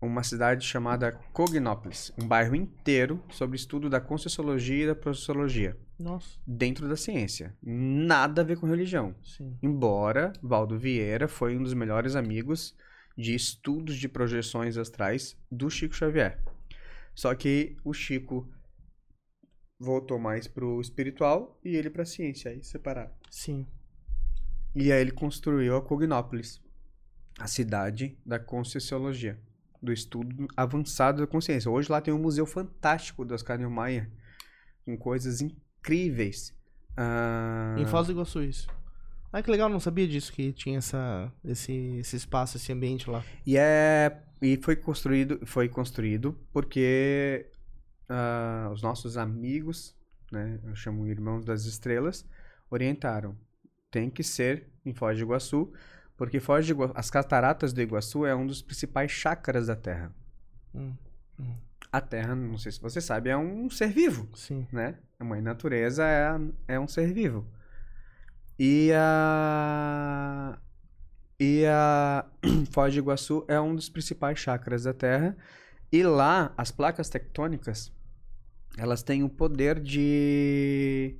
[0.00, 6.38] uma cidade chamada Cognópolis, um bairro inteiro sobre estudo da Conscienciologia e da Projeciologia, Nossa,
[6.46, 7.54] dentro da ciência.
[7.62, 9.14] Nada a ver com religião.
[9.22, 9.54] sim.
[9.62, 12.74] Embora Valdo Vieira foi um dos melhores amigos
[13.16, 16.42] de estudos de projeções astrais do Chico Xavier.
[17.16, 18.46] Só que o Chico
[19.80, 23.10] voltou mais pro espiritual e ele pra ciência, aí separaram.
[23.30, 23.66] Sim.
[24.74, 26.60] E aí ele construiu a Cognópolis,
[27.38, 29.40] a cidade da Conscienciologia,
[29.82, 31.70] do estudo avançado da consciência.
[31.70, 34.10] Hoje lá tem um museu fantástico do Oscar Niemeyer,
[34.84, 36.54] com coisas incríveis.
[36.94, 38.68] Ah, Em Foz do Iguaçu, isso.
[39.32, 43.24] Ah, que legal, não sabia disso, que tinha essa, esse, esse espaço, esse ambiente lá.
[43.46, 47.50] E é e foi construído foi construído porque
[48.08, 49.96] ah, os nossos amigos,
[50.30, 52.24] né, eu chamo irmãos das estrelas,
[52.70, 53.36] orientaram.
[53.90, 55.72] Tem que ser em Foz do Iguaçu,
[56.16, 60.14] porque Foz do Iguaçu, as cataratas do Iguaçu é um dos principais chakras da Terra.
[60.74, 60.94] Hum,
[61.92, 64.66] A Terra, não sei se você sabe, é um ser vivo, sim.
[64.72, 64.98] né?
[65.18, 67.46] A mãe natureza é, é um ser vivo.
[68.58, 70.58] E a
[71.38, 72.24] e a
[72.72, 75.36] Foz do Iguaçu é um dos principais chakras da Terra.
[75.92, 77.92] E lá, as placas tectônicas,
[78.76, 81.16] elas têm o poder de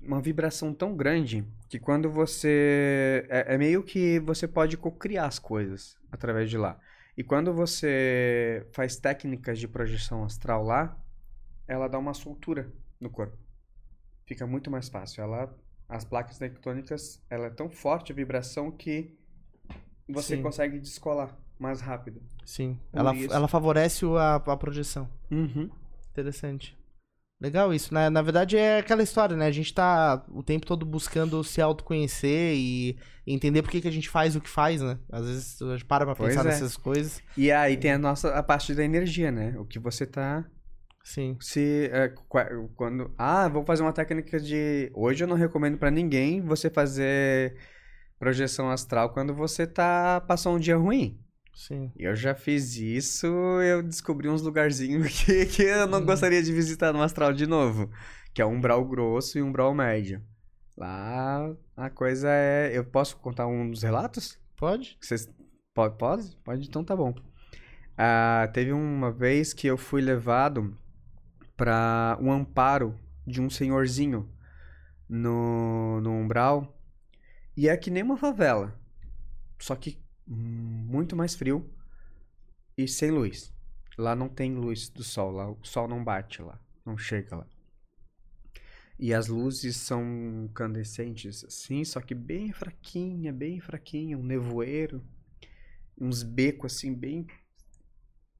[0.00, 5.38] uma vibração tão grande que quando você é, é meio que você pode cocriar as
[5.38, 6.78] coisas através de lá.
[7.16, 10.98] E quando você faz técnicas de projeção astral lá,
[11.68, 13.36] ela dá uma soltura no corpo.
[14.26, 15.22] Fica muito mais fácil.
[15.22, 15.54] Ela
[15.92, 19.14] as placas tectônicas, ela é tão forte a vibração que
[20.08, 20.42] você Sim.
[20.42, 22.20] consegue descolar mais rápido.
[22.44, 22.78] Sim.
[22.90, 23.32] Por Ela, isso.
[23.32, 25.08] ela favorece a, a projeção.
[25.30, 25.70] Uhum.
[26.10, 26.76] Interessante.
[27.40, 28.08] Legal isso, né?
[28.08, 29.46] Na verdade é aquela história, né?
[29.46, 33.92] A gente tá o tempo todo buscando se autoconhecer e entender por que, que a
[33.92, 34.98] gente faz o que faz, né?
[35.10, 36.50] Às vezes a gente para pra Pois pensar é.
[36.50, 37.20] nessas coisas.
[37.36, 39.54] E aí tem a nossa a parte da energia, né?
[39.58, 40.44] O que você tá
[41.04, 41.36] Sim.
[41.40, 45.90] se é, qua- quando ah, vou fazer uma técnica de hoje eu não recomendo pra
[45.90, 47.56] ninguém você fazer
[48.18, 51.18] projeção astral quando você tá passou um dia ruim.
[51.54, 51.90] Sim.
[51.96, 53.26] Eu já fiz isso,
[53.62, 56.06] eu descobri uns lugarzinhos que, que eu não Uhum.
[56.06, 57.90] gostaria de visitar no astral de novo,
[58.32, 60.22] que é um umbral grosso e um umbral médio.
[60.76, 64.38] Lá a coisa é, eu posso contar um dos relatos?
[64.56, 64.96] Pode?
[65.00, 65.28] Vocês
[65.74, 66.36] pode, pode?
[66.44, 67.12] Pode, então tá bom.
[67.98, 70.74] Ah, teve uma vez que eu fui levado
[71.62, 74.28] para um amparo de um senhorzinho
[75.08, 76.76] no, no umbral
[77.56, 78.76] e é que nem uma favela,
[79.60, 81.72] só que muito mais frio
[82.76, 83.54] e sem luz.
[83.96, 87.46] Lá não tem luz do sol, lá o sol não bate lá, não chega lá.
[88.98, 90.02] E as luzes são
[90.46, 95.00] incandescentes assim, só que bem fraquinha, bem fraquinha, um nevoeiro,
[95.96, 97.24] uns becos assim bem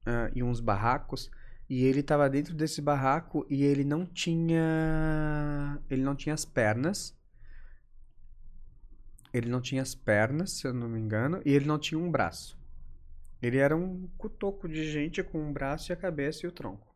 [0.05, 1.31] ah, e uns barracos.
[1.73, 7.17] E ele tava dentro desse barraco e ele não tinha ele não tinha as pernas.
[9.33, 12.11] Ele não tinha as pernas, se eu não me engano, e ele não tinha um
[12.11, 12.55] braço.
[13.41, 16.95] Ele era um cutoco de gente com um braço e a cabeça e o tronco.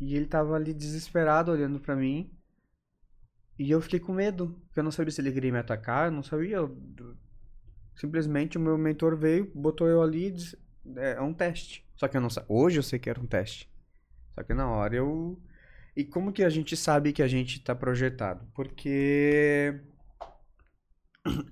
[0.00, 2.28] E ele tava ali desesperado olhando pra mim.
[3.56, 6.12] E eu fiquei com medo, porque eu não sabia se ele queria me atacar, eu
[6.12, 6.58] não sabia.
[7.94, 10.34] Simplesmente o meu mentor veio, botou eu ali
[10.96, 11.85] é, é um teste.
[11.96, 12.54] Só que eu não sabia.
[12.54, 13.70] Hoje eu sei que era um teste.
[14.34, 15.38] Só que na hora eu.
[15.96, 18.46] E como que a gente sabe que a gente tá projetado?
[18.54, 19.80] Porque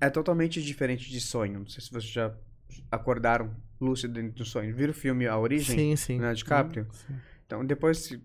[0.00, 1.60] é totalmente diferente de sonho.
[1.60, 2.34] Não sei se vocês já
[2.90, 4.74] acordaram lúcido dentro do sonho.
[4.74, 5.76] Viram o filme A Origem?
[5.76, 6.12] Sim, sim.
[6.14, 6.84] Leonardo DiCaprio?
[6.84, 7.20] Hum, sim.
[7.46, 8.22] Então, depois, se,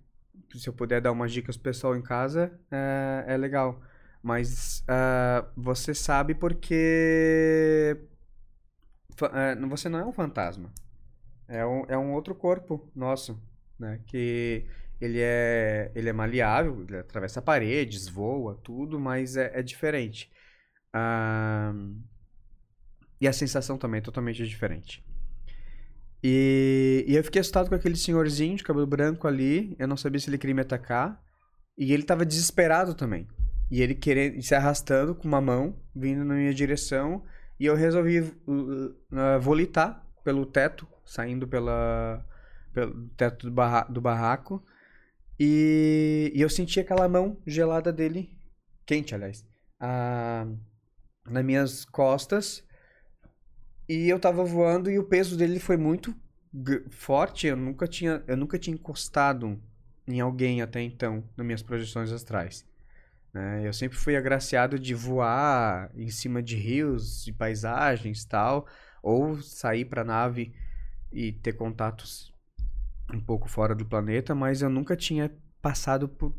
[0.55, 3.81] se eu puder dar umas dicas pessoal em casa, é, é legal.
[4.21, 7.97] Mas ah, você sabe porque
[9.57, 10.71] não- você não é um fantasma.
[11.49, 13.41] É um, é um outro corpo nosso,
[13.79, 13.99] né?
[14.05, 14.65] Que
[15.01, 20.29] ele é, ele é maleável, ele atravessa paredes, voa, tudo, mas é, é diferente.
[20.93, 21.73] Ah,
[23.19, 25.03] e a sensação também é totalmente diferente.
[26.23, 29.75] E, e eu fiquei assustado com aquele senhorzinho de cabelo branco ali.
[29.79, 31.21] Eu não sabia se ele queria me atacar.
[31.77, 33.27] E ele tava desesperado também.
[33.71, 37.23] E ele querendo se arrastando com uma mão, vindo na minha direção.
[37.59, 42.23] E eu resolvi uh, uh, volitar pelo teto, saindo pela,
[42.71, 44.63] pelo teto do, barra, do barraco.
[45.39, 48.37] E, e eu senti aquela mão gelada dele,
[48.85, 49.43] quente, aliás,
[49.79, 50.45] ah,
[51.27, 52.63] nas minhas costas.
[53.87, 56.15] E eu tava voando e o peso dele foi muito
[56.91, 57.47] forte.
[57.47, 59.59] Eu nunca tinha, eu nunca tinha encostado
[60.07, 62.63] em alguém até então, nas minhas projeções astrais.
[63.33, 63.65] né?
[63.65, 68.67] Eu sempre fui agraciado de voar em cima de rios e paisagens tal,
[69.01, 70.53] ou sair para nave
[71.11, 72.33] e ter contatos
[73.13, 75.31] um pouco fora do planeta, mas eu nunca tinha
[75.61, 76.35] passado por,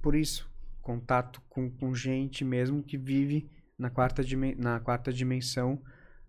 [0.00, 0.50] por isso.
[0.80, 4.22] Contato com, com gente mesmo que vive na quarta,
[4.56, 5.82] na quarta dimensão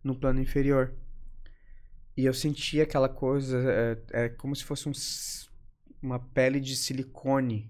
[0.04, 0.94] no plano inferior.
[2.16, 3.58] E eu senti aquela coisa,
[4.12, 4.94] é, é como se fosse um
[6.02, 7.70] uma pele de silicone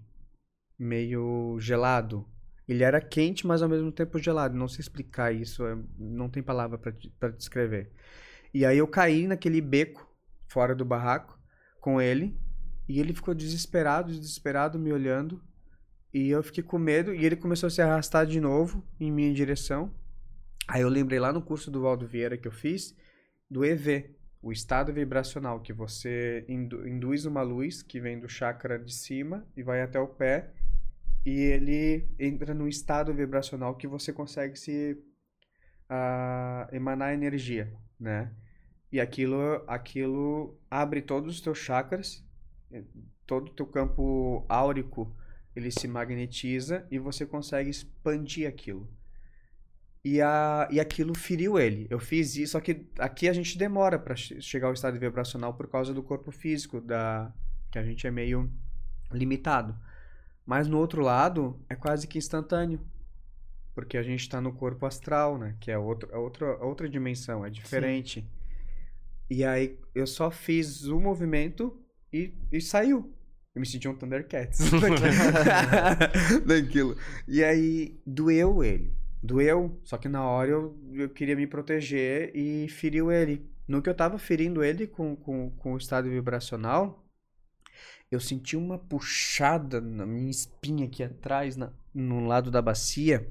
[0.77, 2.27] meio gelado.
[2.67, 4.55] Ele era quente, mas ao mesmo tempo gelado.
[4.57, 7.91] Não sei explicar isso, é- não tem palavra para descrever.
[8.53, 10.07] E aí eu caí naquele beco
[10.47, 11.39] fora do barraco
[11.79, 12.37] com ele
[12.87, 15.41] e ele ficou desesperado, desesperado me olhando.
[16.13, 19.33] E eu fiquei com medo e ele começou a se arrastar de novo em minha
[19.33, 19.93] direção.
[20.67, 22.95] Aí eu lembrei lá no curso do Valdo Vieira que eu fiz
[23.49, 28.77] do EV, o estado vibracional, que você indu- induz uma luz que vem do chakra
[28.77, 30.51] de cima e vai até o pé
[31.25, 34.97] e ele entra num estado vibracional que você consegue se
[35.89, 38.31] ah, emanar energia, né?
[38.91, 42.25] E aquilo, aquilo abre todos os teus chakras,
[42.71, 42.83] eh,
[43.25, 45.13] todo o teu campo áurico,
[45.55, 48.89] ele se magnetiza e você consegue expandir aquilo.
[50.05, 51.85] E, a, e aquilo feriu ele.
[51.89, 55.67] Eu fiz isso, só que aqui a gente demora para chegar ao estado vibracional por
[55.67, 57.33] causa do corpo físico, da
[57.69, 58.49] que a gente é meio
[59.11, 59.77] limitado.
[60.47, 62.79] Mas no outro lado, é quase que instantâneo.
[63.75, 65.57] Porque a gente está no corpo astral, né?
[65.59, 68.25] Que é outro, é outra, outra dimensão, é diferente.
[69.29, 71.77] E aí eu só fiz o movimento
[72.13, 73.13] e, e saiu.
[73.53, 74.59] Eu me senti um Thundercats.
[76.47, 76.95] Daquilo.
[77.27, 78.93] E aí doeu ele.
[79.21, 83.45] Doeu, só que na hora eu, eu queria me proteger e feriu ele.
[83.67, 87.05] No que eu tava ferindo ele com, com, com o estado vibracional,
[88.09, 93.27] eu senti uma puxada na minha espinha aqui atrás, na, no lado da bacia.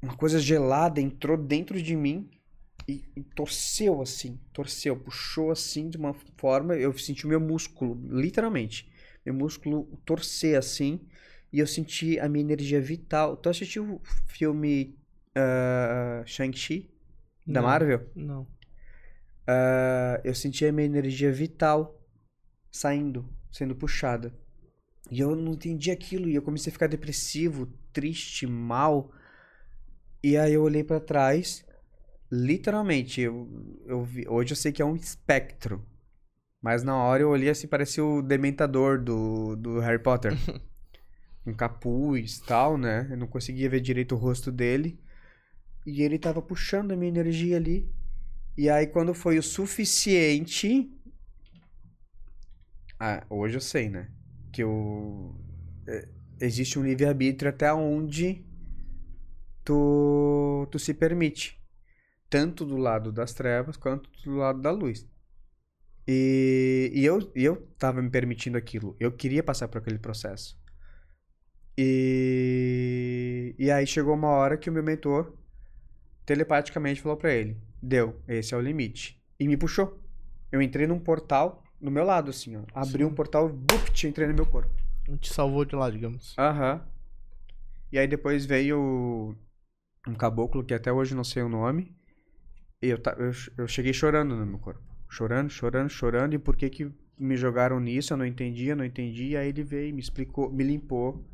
[0.00, 2.30] Uma coisa gelada entrou dentro de mim
[2.86, 7.98] e, e torceu assim, torceu, puxou assim de uma forma, eu senti o meu músculo,
[8.08, 8.88] literalmente,
[9.24, 11.00] meu músculo torcer assim,
[11.52, 13.36] e eu senti a minha energia vital.
[13.36, 14.96] Tu assistiu o filme
[15.34, 16.90] ah, Shang-Chi
[17.46, 17.68] da Não.
[17.68, 18.10] Marvel?
[18.14, 18.46] Não.
[19.46, 22.00] Ah, eu senti a minha energia vital
[22.70, 24.32] saindo, sendo puxada.
[25.10, 29.12] E eu não entendi aquilo, e eu comecei a ficar depressivo, triste, mal.
[30.22, 31.64] E aí eu olhei pra trás,
[32.30, 33.48] literalmente, eu,
[33.86, 35.84] eu vi, hoje eu sei que é um espectro.
[36.60, 40.32] Mas na hora eu olhei assim, parecia o dementador do, do Harry Potter.
[41.46, 43.06] um capuz tal, né?
[43.10, 44.98] Eu não conseguia ver direito o rosto dele.
[45.86, 47.88] E ele tava puxando a minha energia ali.
[48.58, 50.90] E aí, quando foi o suficiente.
[52.98, 54.10] Ah, hoje eu sei, né?
[54.52, 54.62] Que
[55.86, 56.08] é,
[56.40, 58.44] Existe um livre-arbítrio até onde
[59.64, 61.60] tu, tu se permite.
[62.28, 65.06] Tanto do lado das trevas quanto do lado da luz.
[66.06, 68.96] E, e eu, e eu tava me permitindo aquilo.
[69.00, 70.58] Eu queria passar por aquele processo.
[71.78, 75.36] E, e aí chegou uma hora que o meu mentor
[76.24, 79.22] telepaticamente falou pra ele: Deu, esse é o limite.
[79.38, 80.00] E me puxou.
[80.50, 82.62] Eu entrei num portal do meu lado, assim, ó.
[82.74, 84.70] Abri um portal, bupt, entrei no meu corpo.
[85.20, 86.34] Te salvou de lá, digamos.
[86.38, 86.84] Aham.
[87.92, 89.36] E aí depois veio
[90.06, 91.96] um caboclo que até hoje não sei o nome.
[92.82, 94.82] E eu, eu, eu cheguei chorando no meu corpo.
[95.08, 96.34] Chorando, chorando, chorando.
[96.34, 98.12] E por que que me jogaram nisso?
[98.12, 99.28] Eu não entendia, não entendi.
[99.28, 101.24] E aí ele veio, me explicou, me limpou.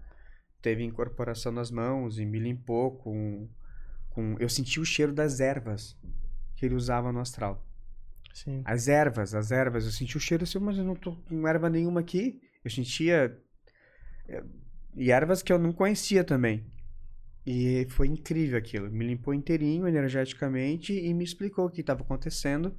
[0.60, 3.48] Teve incorporação nas mãos e me limpou com...
[4.10, 4.36] com...
[4.39, 5.97] Eu senti o cheiro das ervas
[6.55, 7.66] que ele usava no astral.
[8.32, 8.62] Sim.
[8.64, 9.84] As ervas, as ervas.
[9.84, 12.40] Eu senti o cheiro assim, mas eu não tô com erva nenhuma aqui.
[12.64, 13.36] Eu sentia.
[14.28, 14.44] eh,
[14.96, 16.66] E ervas que eu não conhecia também.
[17.46, 18.90] E foi incrível aquilo.
[18.90, 22.76] Me limpou inteirinho energeticamente e me explicou o que estava acontecendo.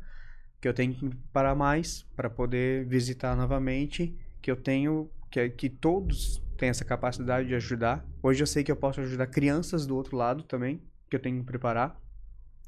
[0.62, 4.18] Que eu tenho que me preparar mais para poder visitar novamente.
[4.42, 5.10] Que eu tenho.
[5.30, 8.06] Que, que todos têm essa capacidade de ajudar.
[8.22, 10.82] Hoje eu sei que eu posso ajudar crianças do outro lado também.
[11.10, 12.00] Que eu tenho que me preparar.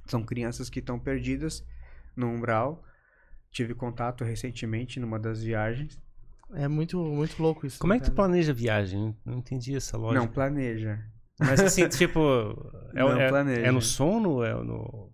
[0.07, 1.63] São crianças que estão perdidas
[2.15, 2.83] no umbral.
[3.51, 6.01] Tive contato recentemente numa das viagens.
[6.53, 7.79] É muito, muito louco isso.
[7.79, 8.15] Como é que tu cara.
[8.27, 9.15] planeja a viagem?
[9.25, 10.19] Não entendi essa lógica.
[10.19, 10.99] Não planeja.
[11.39, 12.19] Mas assim, tipo.
[12.93, 13.61] É, Não é- planeja.
[13.61, 14.43] é no sono?
[14.43, 15.11] É no.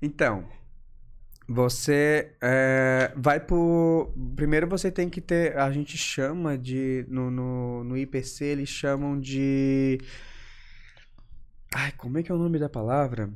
[0.00, 0.44] Então,
[1.46, 4.12] Você é, vai por.
[4.34, 5.56] Primeiro você tem que ter.
[5.58, 7.04] A gente chama de.
[7.08, 9.98] No, no, no IPC eles chamam de.
[11.74, 13.30] Ai, como é que é o nome da palavra?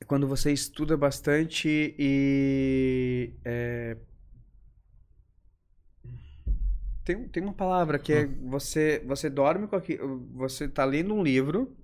[0.00, 3.32] É Quando você estuda bastante e.
[3.44, 3.96] é,
[7.04, 10.26] Tem, tem uma palavra que é você, você dorme com aquilo.
[10.34, 11.74] Você tá lendo um livro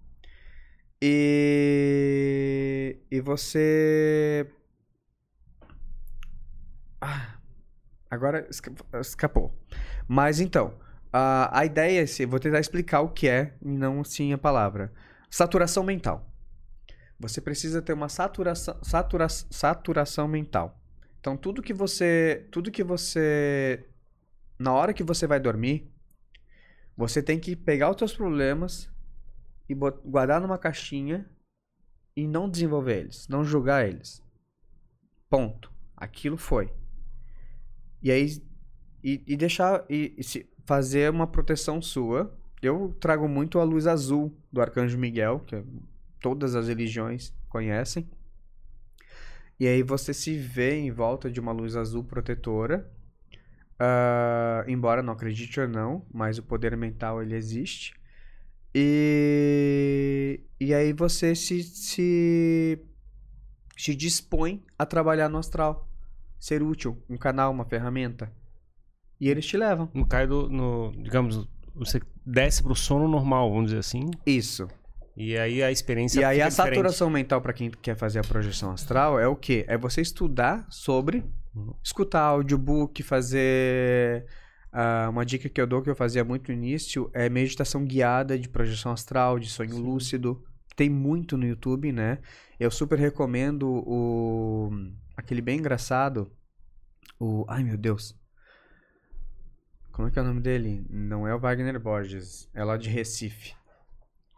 [1.01, 2.97] e.
[3.11, 4.47] E você.
[7.01, 7.39] Ah,
[8.11, 9.55] agora esca- escapou.
[10.09, 10.75] Mas então,
[11.13, 14.39] a, a ideia é se vou tentar explicar o que é, e não sim a
[14.39, 14.93] palavra.
[15.31, 16.34] Saturação mental.
[17.19, 20.81] Você precisa ter uma saturação, satura, saturação mental.
[21.21, 23.89] Então tudo que você, tudo que você
[24.59, 25.91] na hora que você vai dormir,
[26.97, 28.91] você tem que pegar os seus problemas
[29.69, 31.29] e guardar numa caixinha
[32.17, 34.23] e não desenvolver eles, não julgar eles.
[35.29, 35.73] Ponto.
[35.97, 36.73] Aquilo foi.
[38.03, 38.43] E aí
[39.03, 42.37] e, e deixar e, e fazer uma proteção sua.
[42.63, 45.65] Eu trago muito a luz azul do Arcanjo Miguel, que é-
[46.25, 48.09] todas as religiões conhecem.
[49.61, 52.91] E aí você se vê em volta de uma luz azul protetora.
[53.79, 57.93] Ah, embora não acredite ou não, mas o poder mental ele existe.
[58.75, 62.83] E, e aí você se, se,
[63.77, 65.91] se dispõe a trabalhar no astral.
[66.41, 68.33] Ser útil, um canal, uma ferramenta.
[69.21, 69.91] E eles te levam.
[69.93, 70.49] No cai do.
[70.49, 74.11] No, digamos, você desce pro sono normal, vamos dizer assim.
[74.25, 74.67] Isso.
[75.17, 76.21] E aí a experiência.
[76.21, 76.75] E aí a diferente.
[76.75, 79.65] saturação mental para quem quer fazer a projeção astral é o quê?
[79.69, 81.25] É você estudar sobre,
[81.55, 81.73] Uhum.
[81.85, 84.27] escutar audiobook, fazer
[84.73, 88.37] ah, uma dica que eu dou que eu fazia muito no início é meditação guiada
[88.37, 90.43] de projeção astral, de sonho lúcido.
[90.75, 92.19] Tem muito no YouTube, né?
[92.59, 94.71] Eu super recomendo o
[95.17, 96.29] aquele bem engraçado,
[97.21, 98.17] o ai meu Deus.
[99.93, 100.85] Como é que é o nome dele?
[100.91, 103.55] Não é o Wagner Borges, é lá de Recife.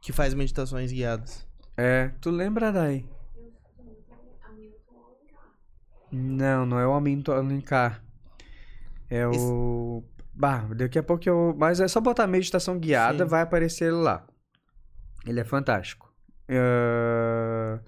[0.06, 1.44] Que faz meditações guiadas.
[1.76, 3.04] É, tu lembra daí?
[6.12, 8.00] Não, não é o Hamilton Alencar.
[9.10, 10.04] É o.
[10.32, 11.56] Bah, daqui a pouco eu.
[11.58, 13.30] Mas é só botar meditação guiada, Sim.
[13.30, 14.24] vai aparecer ele lá.
[15.26, 16.08] Ele é fantástico.
[16.46, 17.80] É,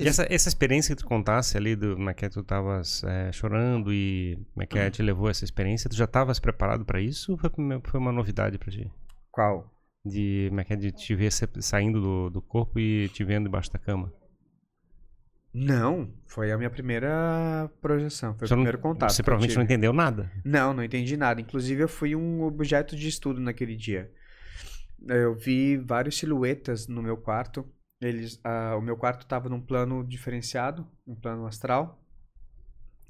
[0.00, 3.30] E essa, essa experiência que tu contasse ali do como é que tu tavas é,
[3.32, 7.02] chorando e como é que é, te levou essa experiência, tu já estavas preparado pra
[7.02, 7.50] isso ou foi,
[7.84, 8.90] foi uma novidade pra ti?
[9.30, 9.75] Qual?
[10.08, 13.24] De, como é que é, de te ver sa- saindo do, do corpo e te
[13.24, 14.12] vendo debaixo da cama?
[15.52, 18.34] Não, foi a minha primeira projeção.
[18.38, 19.10] Foi Você o não- primeiro contato.
[19.12, 20.30] Você provavelmente não entendeu nada.
[20.44, 21.40] Não, não entendi nada.
[21.40, 24.12] Inclusive, eu fui um objeto de estudo naquele dia.
[25.08, 27.66] Eu vi várias silhuetas no meu quarto.
[28.00, 32.02] Eles, ah, o meu quarto estava num plano diferenciado, um plano astral.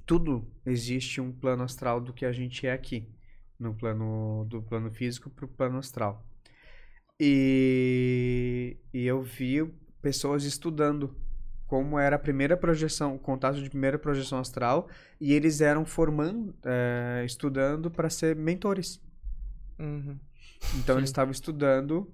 [0.05, 3.09] Tudo existe um plano astral do que a gente é aqui,
[3.59, 6.25] no plano do plano físico para o plano astral.
[7.19, 9.65] E, e eu vi
[10.03, 11.17] pessoas estudando
[11.67, 14.89] como era a primeira projeção, o contato de primeira projeção astral,
[15.21, 19.03] e eles eram formando, eh, estudando para ser mentores.
[19.79, 20.19] Uhum.
[20.77, 21.01] Então Sim.
[21.01, 22.13] eles estavam estudando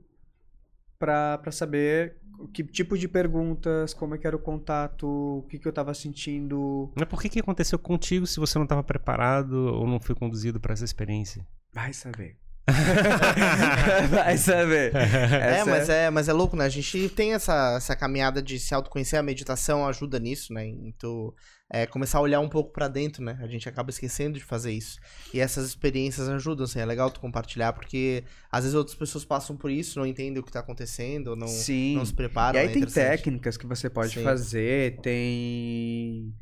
[0.98, 2.16] para saber
[2.54, 5.92] que tipo de perguntas, como é que era o contato, o que, que eu estava
[5.92, 6.90] sentindo.
[6.94, 10.60] Mas por que que aconteceu contigo se você não estava preparado ou não foi conduzido
[10.60, 11.46] pra essa experiência?
[11.74, 12.38] Vai saber.
[14.10, 14.94] Vai saber.
[14.94, 16.64] É, mas é, mas é louco, né?
[16.64, 20.66] A gente tem essa, essa caminhada de se autoconhecer, a meditação ajuda nisso, né?
[20.66, 21.32] Então,
[21.70, 23.38] é, começar a olhar um pouco pra dentro, né?
[23.40, 24.98] A gente acaba esquecendo de fazer isso.
[25.32, 29.56] E essas experiências ajudam, assim, é legal tu compartilhar, porque às vezes outras pessoas passam
[29.56, 31.96] por isso, não entendem o que tá acontecendo, não, Sim.
[31.96, 32.58] não se preparam.
[32.58, 34.22] E aí é tem técnicas que você pode Sim.
[34.22, 36.34] fazer, tem.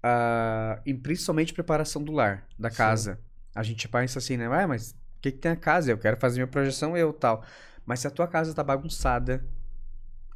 [0.00, 2.76] ah, e principalmente preparação do lar, da Sim.
[2.76, 3.20] casa.
[3.56, 4.48] A gente pensa assim, né?
[4.48, 5.90] Ué, mas o que, que tem a casa?
[5.90, 7.44] Eu quero fazer minha projeção, eu tal.
[7.84, 9.44] Mas se a tua casa tá bagunçada,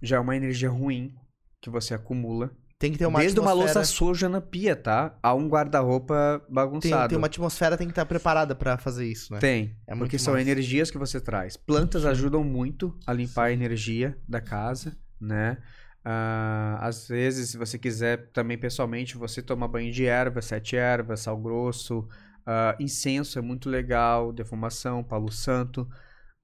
[0.01, 1.15] já é uma energia ruim
[1.61, 2.51] que você acumula.
[2.79, 3.79] Tem que ter uma Desde uma atmosfera...
[3.79, 5.17] louça suja na pia, tá?
[5.23, 7.09] A um guarda-roupa Tem, bagunçado.
[7.11, 9.39] tem uma atmosfera, tem que estar preparada pra fazer isso, né?
[9.39, 10.43] Tem, É porque são massa.
[10.43, 11.57] energias que você traz.
[11.57, 15.59] Plantas ajudam muito a limpar a energia da casa, né?
[16.05, 21.21] Ah, às vezes, se você quiser também pessoalmente, você toma banho de ervas, sete ervas,
[21.21, 22.09] sal grosso,
[22.47, 25.89] ah, incenso é muito legal, defumação, palo santo.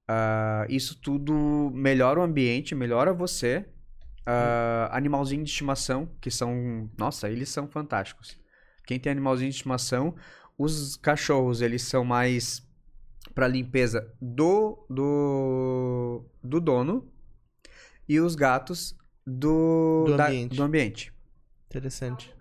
[0.07, 3.65] Ah, isso tudo melhora o ambiente, melhora você.
[4.25, 6.89] Ah, animalzinho de estimação, que são.
[6.97, 8.37] Nossa, eles são fantásticos.
[8.85, 10.15] Quem tem animalzinho de estimação,
[10.57, 12.67] os cachorros, eles são mais
[13.35, 17.07] para limpeza do, do do dono
[18.07, 20.55] e os gatos do Do da- ambiente.
[20.55, 21.13] do ambiente.
[21.67, 22.33] Interessante.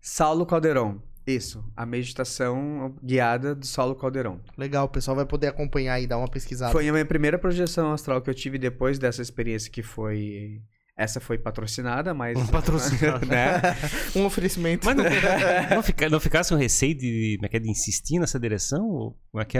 [0.00, 1.00] Saulo Calderon.
[1.34, 4.40] Isso, a meditação guiada do Saulo Calderon.
[4.56, 6.72] Legal, o pessoal vai poder acompanhar e dar uma pesquisada.
[6.72, 10.60] Foi a minha primeira projeção astral que eu tive depois dessa experiência que foi.
[10.96, 12.38] Essa foi patrocinada, mas.
[12.50, 13.24] Patrocinado.
[13.26, 13.60] né?
[14.14, 14.84] um oferecimento.
[14.84, 15.04] Mas não,
[15.76, 18.86] não, fica, não ficasse um receio de, como é é, de insistir nessa direção?
[18.86, 19.56] Ou é que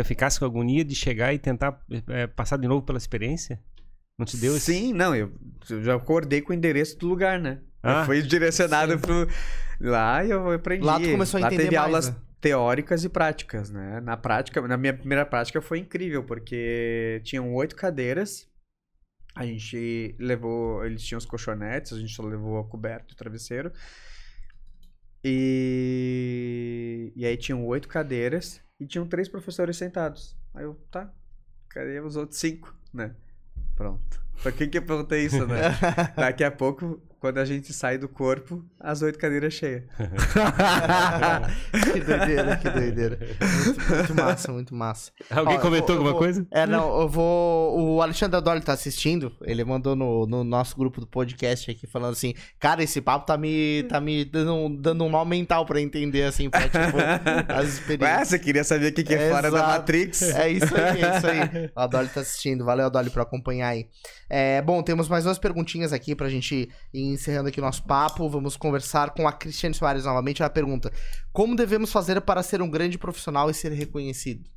[0.00, 3.60] é, ficasse com agonia de chegar e tentar é, passar de novo pela experiência?
[4.18, 4.72] Não te deu esse...
[4.72, 5.30] Sim, não, eu,
[5.68, 7.60] eu já acordei com o endereço do lugar, né?
[7.86, 9.28] Ah, fui direcionado pro.
[9.80, 10.84] Lá e eu aprendi.
[10.84, 12.16] Lá tu começou a Lá entender teve mais, aulas né?
[12.40, 14.00] teóricas e práticas, né?
[14.00, 18.48] Na prática, na minha primeira prática foi incrível, porque tinham oito cadeiras.
[19.34, 20.84] A gente levou.
[20.84, 23.70] Eles tinham os colchonetes, a gente só levou a coberta e o travesseiro.
[25.28, 30.36] E, e aí tinham oito cadeiras e tinham três professores sentados.
[30.54, 31.12] Aí eu, tá,
[31.68, 33.14] cadê os outros cinco, né?
[33.74, 34.24] Pronto.
[34.42, 35.62] Pra que que eu perguntei isso, né?
[36.16, 39.84] Daqui a pouco, quando a gente sai do corpo, as oito cadeiras cheias.
[41.92, 43.18] que doideira, que doideira.
[43.64, 45.10] Muito, muito massa, muito massa.
[45.30, 46.46] Alguém Ó, comentou eu alguma vou- coisa?
[46.50, 47.78] É, não, eu vou.
[47.96, 49.32] O Alexandre Adoli tá assistindo.
[49.42, 53.36] Ele mandou no, no nosso grupo do podcast aqui falando assim: Cara, esse papo tá
[53.36, 56.76] me, tá me dando, um- dando um nó mental pra entender, assim, pra, tipo,
[57.52, 58.28] as Ué, experiências.
[58.28, 59.70] você queria saber o que, que é, fora da Exato.
[59.72, 60.22] Matrix?
[60.22, 61.70] É isso aí, é isso aí.
[61.76, 62.64] O Adoli tá assistindo.
[62.64, 63.86] Valeu, Adoli, por acompanhar aí.
[64.28, 68.28] É, bom, temos mais duas perguntinhas aqui pra gente ir encerrando aqui o nosso papo.
[68.28, 70.42] Vamos conversar com a Cristiane Soares novamente.
[70.42, 70.92] Ela pergunta:
[71.32, 74.48] Como devemos fazer para ser um grande profissional e ser reconhecido?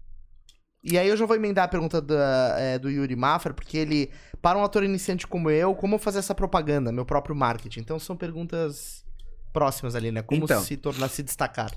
[0.83, 4.09] E aí eu já vou emendar a pergunta da- é, do Yuri Mafra, porque ele,
[4.41, 7.81] para um ator iniciante como eu, como fazer essa propaganda, meu próprio marketing?
[7.81, 9.03] Então são perguntas
[9.51, 10.21] próximas ali, né?
[10.21, 10.63] Como Então.
[10.63, 11.71] se tornar, se destacar.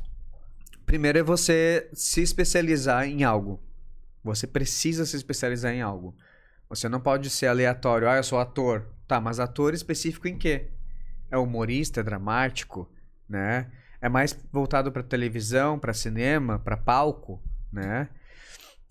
[0.86, 3.60] Primeiro é você se especializar em algo.
[4.22, 6.14] Você precisa se especializar em algo.
[6.68, 8.08] Você não pode ser aleatório.
[8.08, 8.86] Ah, eu sou ator.
[9.06, 10.68] Tá, mas ator específico em quê?
[11.30, 12.90] É humorista, é dramático,
[13.28, 13.70] né?
[14.00, 17.42] É mais voltado para televisão, para cinema, para palco,
[17.72, 18.08] né?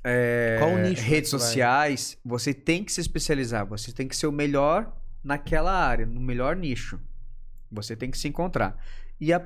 [0.04, 1.48] É, Qual o nicho redes tu vai?
[1.48, 2.18] sociais.
[2.24, 3.66] Você tem que se especializar.
[3.68, 4.92] Você tem que ser o melhor
[5.24, 7.00] naquela área, no melhor nicho.
[7.72, 8.78] Você tem que se encontrar.
[9.20, 9.46] E a,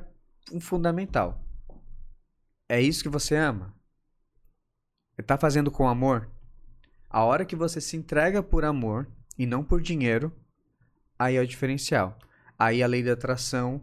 [0.52, 1.42] o fundamental.
[2.70, 3.74] É isso que você ama?
[5.26, 6.30] Tá fazendo com amor?
[7.10, 10.32] A hora que você se entrega por amor e não por dinheiro,
[11.18, 12.18] aí é o diferencial.
[12.58, 13.82] Aí a lei da atração,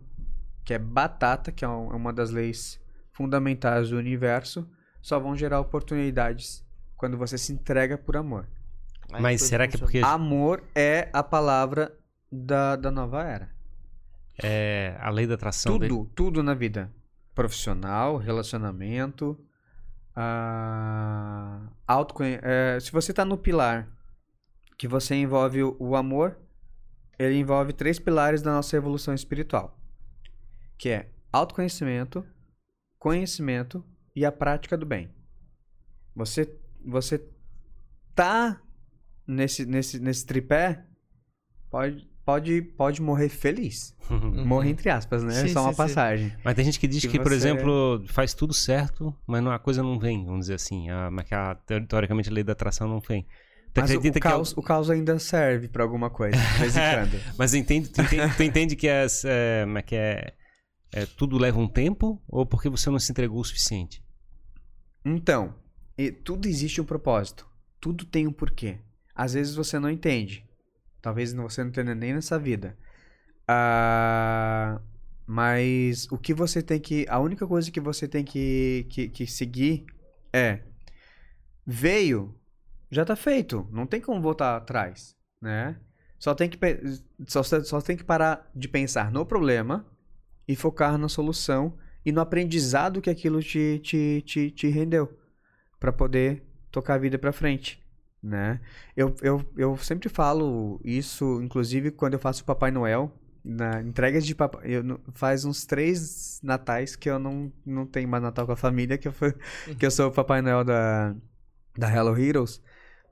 [0.64, 2.80] que é batata, que é é uma das leis
[3.12, 4.68] fundamentais do universo,
[5.00, 6.64] só vão gerar oportunidades
[6.96, 8.46] quando você se entrega por amor.
[9.12, 11.92] Aí Mas será que é porque Amor é a palavra
[12.30, 13.50] da, da nova era.
[14.42, 16.90] é, a lei da atração dele- Tudo, tudo na vida.
[17.34, 19.38] Profissional, relacionamento,
[21.86, 23.88] autoconhe- eh, se você está no pilar
[24.78, 26.36] que você envolve o, o amor,
[27.18, 29.78] ele envolve três pilares da nossa evolução espiritual,
[30.78, 32.26] que é autoconhecimento,
[32.98, 33.84] conhecimento
[34.14, 35.10] e a prática do bem.
[36.14, 37.24] Você você
[38.14, 38.60] tá
[39.26, 40.84] nesse nesse nesse tripé,
[41.70, 43.96] pode pode pode morrer feliz.
[44.44, 45.32] Morrer entre aspas, né?
[45.32, 45.76] Sim, Só uma sim, sim.
[45.76, 46.32] passagem.
[46.44, 49.50] Mas tem gente que diz Que que, por você- exemplo, faz tudo certo, mas não-
[49.52, 50.90] a coisa não vem, vamos dizer assim.
[50.90, 51.54] A, mas que a-
[51.88, 53.26] teoricamente a lei da atração não vem.
[53.80, 56.36] Mas o, acredita o, que é o- caos, caos ainda serve pra alguma coisa,
[56.94, 57.20] quando.
[57.38, 60.34] Mas entende, tu, entende, tu entende que, as, é, como é que é,
[60.92, 64.02] é, tudo leva um tempo ou porque você não se entregou o suficiente?
[65.04, 65.54] Então,
[65.96, 67.46] e tudo existe um propósito.
[67.80, 68.78] Tudo tem um porquê.
[69.14, 70.46] Às vezes você não entende.
[71.00, 72.76] Talvez você não entenda nem nessa vida.
[73.48, 74.80] Ah,
[75.26, 77.06] mas o que você tem que.
[77.08, 79.84] A única coisa que você tem que, que, que seguir
[80.32, 80.60] é.
[81.66, 82.34] Veio,
[82.92, 83.66] já tá feito.
[83.72, 85.76] Não tem como voltar atrás, né?
[86.18, 86.58] Só tem que,
[87.26, 89.84] só, só tem que parar de pensar no problema
[90.46, 95.18] e focar na solução e no aprendizado que aquilo te, te, te, te rendeu
[95.80, 97.82] para poder tocar a vida para frente,
[98.22, 98.60] né?
[98.96, 103.12] Eu, eu, eu sempre falo isso, inclusive quando eu faço Papai Noel,
[103.44, 108.22] na entregas de papai, eu, faz uns três natais que eu não, não tenho mais
[108.22, 109.14] Natal com a família, que eu,
[109.76, 111.16] que eu sou o Papai Noel da,
[111.76, 112.62] da Hello Heroes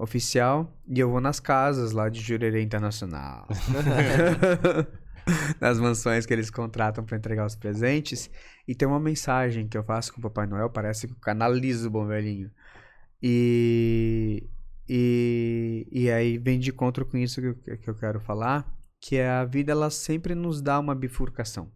[0.00, 3.46] oficial, e eu vou nas casas lá de Jurerê Internacional.
[5.60, 8.30] nas mansões que eles contratam para entregar os presentes.
[8.66, 11.88] E tem uma mensagem que eu faço com o Papai Noel, parece que eu canalizo
[11.88, 12.50] o bom velhinho.
[13.22, 14.48] E,
[14.88, 18.66] e, e aí vem de encontro com isso que eu, que eu quero falar,
[19.00, 21.70] que é a vida ela sempre nos dá uma bifurcação.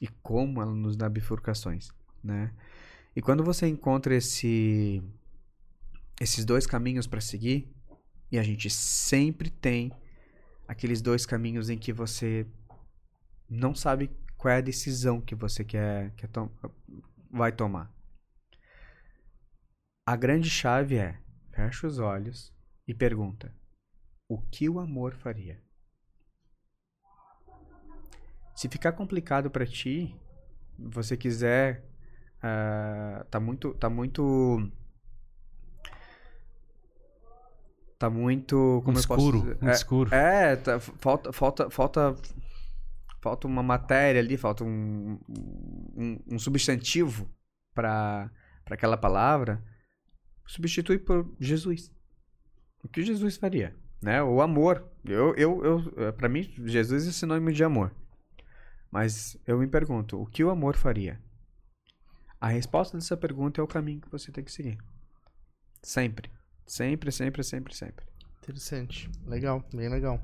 [0.00, 1.88] E como ela nos dá bifurcações,
[2.22, 2.52] né?
[3.14, 5.02] E quando você encontra esse
[6.20, 7.72] esses dois caminhos para seguir,
[8.30, 9.92] e a gente sempre tem
[10.66, 12.46] aqueles dois caminhos em que você
[13.48, 16.50] não sabe qual é a decisão que você quer, quer tom-
[17.30, 17.94] vai tomar.
[20.06, 21.18] A grande chave é
[21.52, 22.52] fecha os olhos
[22.86, 23.54] e pergunta:
[24.28, 25.60] o que o amor faria?
[28.54, 30.16] Se ficar complicado pra ti,
[30.78, 31.84] você quiser
[32.42, 34.70] ah, tá muito tá muito
[37.98, 40.14] tá muito como Um posso escuro, um É, escuro.
[40.14, 42.16] é, tá- falta, falta, falta,
[43.20, 45.18] falta uma matéria ali, falta um,
[45.96, 47.28] um, um substantivo
[47.74, 48.30] para
[48.70, 49.62] aquela palavra.
[50.46, 51.90] Substitui por Jesus.
[52.84, 54.22] O que Jesus faria, né?
[54.22, 54.86] O amor.
[55.04, 55.64] Eu, eu,
[55.96, 57.92] eu, para mim, Jesus é sinônimo de amor.
[58.90, 61.20] Mas eu me pergunto, o que o amor faria?
[62.40, 64.78] A resposta dessa pergunta é o caminho que você tem que seguir.
[65.82, 66.30] Sempre.
[66.66, 68.04] Sempre, sempre, sempre, sempre.
[68.42, 69.10] Interessante.
[69.26, 70.20] Legal, bem legal.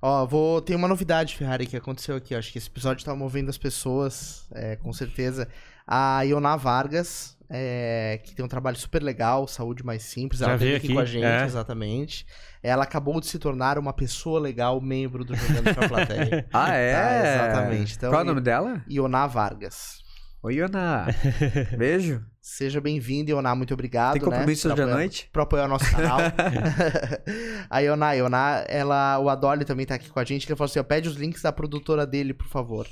[0.00, 0.60] Ó, vou.
[0.60, 2.34] Tem uma novidade, Ferrari, que aconteceu aqui.
[2.34, 5.48] Acho que esse episódio tá movendo as pessoas, é, com certeza.
[5.86, 10.40] A Ioná Vargas, é, que tem um trabalho super legal, saúde mais simples.
[10.40, 11.44] Ela Já veio aqui, com a gente, é.
[11.44, 12.26] exatamente.
[12.62, 16.46] Ela acabou de se tornar uma pessoa legal, membro do Jogando pra Plateia.
[16.52, 16.92] Ah, é?
[16.92, 17.96] Tá, exatamente.
[17.96, 18.84] Então, Qual é o nome dela?
[18.88, 20.02] Ioná Vargas.
[20.40, 21.06] Oi, Iona.
[21.76, 22.24] Beijo.
[22.40, 23.54] Seja bem-vindo, Ioná.
[23.56, 24.12] Muito obrigado.
[24.12, 25.28] Tem compromisso né, hoje à noite?
[25.32, 26.18] Pra apoiar o nosso canal.
[27.68, 30.46] a Ioná, Ioná, ela, o Adoli também tá aqui com a gente.
[30.46, 32.86] Que ele falou assim: ó, pede os links da produtora dele, por favor.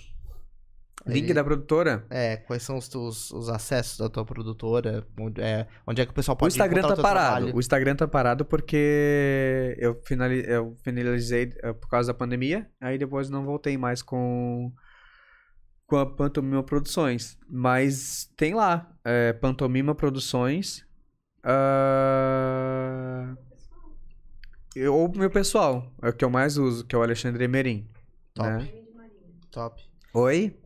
[1.06, 2.05] Link Ele- da produtora?
[2.10, 5.06] É, quais são os, os, os acessos da tua produtora?
[5.16, 7.35] Onde é, onde é que o pessoal O pode Instagram encontrar tá o parado.
[7.36, 7.56] trabalho?
[7.56, 10.44] O Instagram tá parado porque eu, finali...
[10.48, 12.68] eu finalizei eh, por causa da pandemia.
[12.81, 14.73] Aí depois não voltei mais com
[15.86, 17.38] com a Pantomima Produções.
[17.48, 20.84] Mas tem lá, é, Pantomima Produções.
[21.44, 23.36] ah,
[24.74, 27.88] eu- Ou meu pessoal, é o que eu mais uso, que é o Alexandre Emerim.
[28.34, 28.48] Top.
[28.50, 28.68] né?
[29.50, 29.82] Top.
[30.12, 30.56] Oi?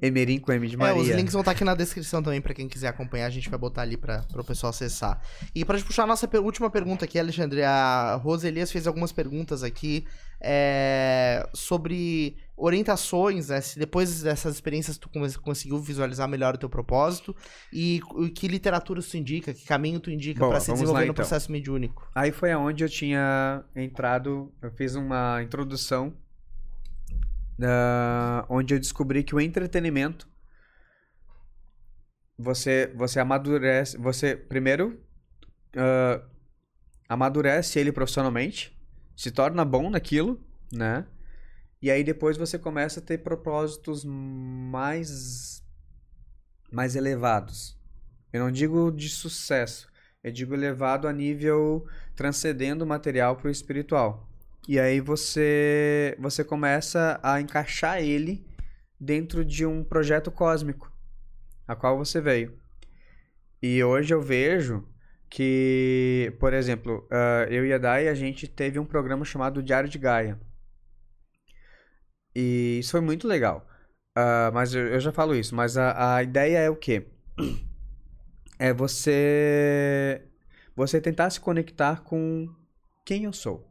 [0.00, 1.00] Emerim com M de É, Maria.
[1.02, 3.26] os links vão estar aqui na descrição também pra quem quiser acompanhar.
[3.26, 5.20] A gente vai botar ali para o pessoal acessar.
[5.54, 9.12] E pra gente puxar a nossa última pergunta aqui, Alexandre, a Rose Elias fez algumas
[9.12, 10.04] perguntas aqui
[10.40, 13.60] é, sobre orientações, né?
[13.60, 15.10] Se depois dessas experiências tu
[15.42, 17.34] conseguiu visualizar melhor o teu propósito
[17.72, 21.00] e, e que literatura tu indica, que caminho tu indica Boa, pra se desenvolver lá,
[21.00, 21.14] no então.
[21.14, 22.08] processo mediúnico.
[22.14, 26.14] Aí foi aonde eu tinha entrado, eu fiz uma introdução
[27.62, 30.28] ah, onde eu descobri que o entretenimento
[32.38, 35.00] você você amadurece, você primeiro
[35.76, 36.22] ah,
[37.08, 38.76] amadurece ele profissionalmente,
[39.16, 40.40] se torna bom naquilo,
[40.72, 41.06] né?
[41.80, 45.62] E aí depois você começa a ter propósitos mais
[46.70, 47.78] mais elevados.
[48.32, 49.88] Eu não digo de sucesso,
[50.22, 54.28] eu digo elevado a nível transcendendo o material para o espiritual.
[54.68, 58.44] E aí você você começa a encaixar ele
[59.00, 60.90] dentro de um projeto cósmico,
[61.68, 62.58] a qual você veio.
[63.62, 64.86] E hoje eu vejo
[65.30, 69.88] que, por exemplo, ah, eu e a Dai, a gente teve um programa chamado Diário
[69.88, 70.40] de Gaia.
[72.34, 73.66] E isso foi muito legal.
[74.14, 77.06] Ah, mas eu, eu já falo isso, mas a, a ideia é o quê?
[78.58, 80.22] É você
[80.74, 82.48] você tentar se conectar com
[83.04, 83.65] quem eu sou.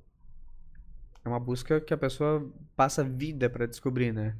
[1.26, 4.38] É uma busca que a pessoa passa vida pra descobrir, né?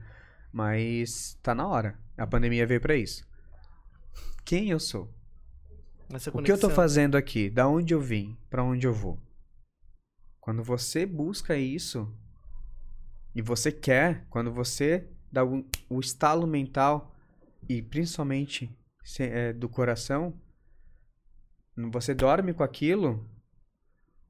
[0.54, 2.00] Mas tá na hora.
[2.18, 3.28] A pandemia veio pra isso.
[4.46, 5.12] Quem eu sou?
[6.30, 7.50] O que eu tô fazendo aqui?
[7.50, 8.38] Da onde eu vim?
[8.50, 9.20] Pra onde eu vou?
[10.40, 12.16] Quando você busca isso
[13.34, 17.16] e você quer, quando você dá o, o estalo mental
[17.68, 18.70] e principalmente
[19.04, 20.40] se- é, do coração,
[21.92, 23.28] você dorme com aquilo,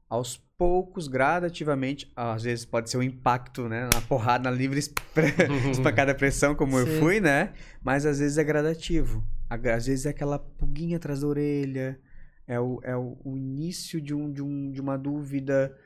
[0.10, 3.90] aos poucos, gradativamente, às vezes pode ser um impacto, né?
[3.94, 4.80] Uma porrada na livre
[5.72, 7.00] espancada à pressão, como eu Sim.
[7.00, 7.54] fui, né?
[7.84, 9.24] Mas às vezes é gradativo.
[9.50, 12.00] Às vezes é aquela pulguinha atrás da orelha,
[12.48, 15.78] é o, é o, o início de, um, de, um, de uma dúvida,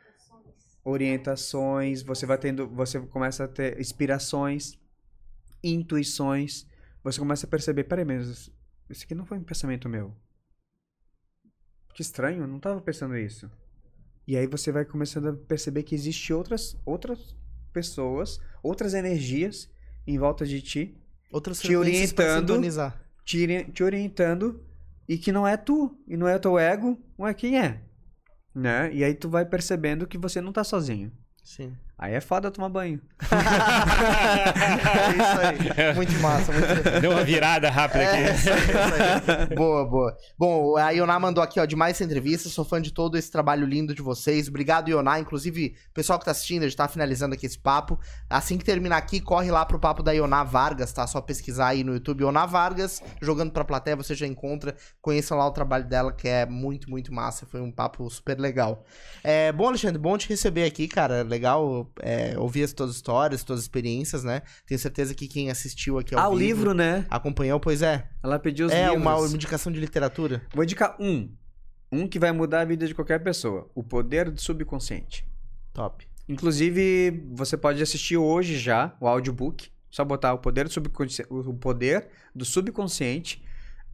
[0.83, 4.77] orientações, você vai tendo, você começa a ter inspirações,
[5.63, 6.65] intuições,
[7.03, 8.49] você começa a perceber, peraí, mas
[8.89, 10.15] isso aqui não foi um pensamento meu.
[11.93, 13.49] Que estranho, eu não estava pensando isso.
[14.29, 17.35] E aí você vai começando a perceber que existe outras outras
[17.73, 19.67] pessoas, outras energias
[20.05, 20.95] em volta de ti,
[21.31, 22.61] Outras te orientando.
[23.25, 24.63] te, te orientando
[25.07, 27.81] e que não é tu, e não é teu ego, não é quem é.
[28.53, 28.93] Né?
[28.93, 31.11] E aí tu vai percebendo que você não tá sozinho.
[31.43, 31.75] Sim.
[31.99, 33.01] Aí é foda tomar banho.
[34.99, 35.95] É isso aí.
[35.95, 36.67] Muito massa, muito
[37.01, 38.17] Deu uma virada rápida aqui.
[38.17, 39.55] É, isso aí, isso aí.
[39.55, 40.17] Boa, boa.
[40.37, 42.49] Bom, a Ioná mandou aqui, ó, demais essa entrevista.
[42.49, 44.47] Sou fã de todo esse trabalho lindo de vocês.
[44.47, 45.19] Obrigado, Ioná.
[45.19, 47.99] Inclusive, pessoal que tá assistindo, a gente tá finalizando aqui esse papo.
[48.29, 51.05] Assim que terminar aqui, corre lá pro papo da Ioná Vargas, tá?
[51.07, 54.75] Só pesquisar aí no YouTube Ioná Vargas, jogando pra plateia, você já encontra.
[55.01, 57.45] Conheçam lá o trabalho dela, que é muito, muito massa.
[57.45, 58.85] Foi um papo super legal.
[59.23, 61.23] É, bom, Alexandre, bom te receber aqui, cara.
[61.23, 64.41] Legal é, ouvir as tuas histórias, tuas experiências, né?
[64.65, 67.05] Tenho certeza que quem assistiu aqui ao ah, o livro, né?
[67.09, 68.07] acompanhou, pois é.
[68.23, 69.01] Ela pediu os É livros.
[69.01, 70.41] uma indicação de literatura.
[70.53, 71.29] Vou indicar um.
[71.91, 73.69] Um que vai mudar a vida de qualquer pessoa.
[73.73, 75.25] O Poder do Subconsciente.
[75.73, 76.07] Top.
[76.27, 79.69] Inclusive, você pode assistir hoje já o audiobook.
[79.89, 83.43] Só botar o Poder do Subconsciente, o poder do subconsciente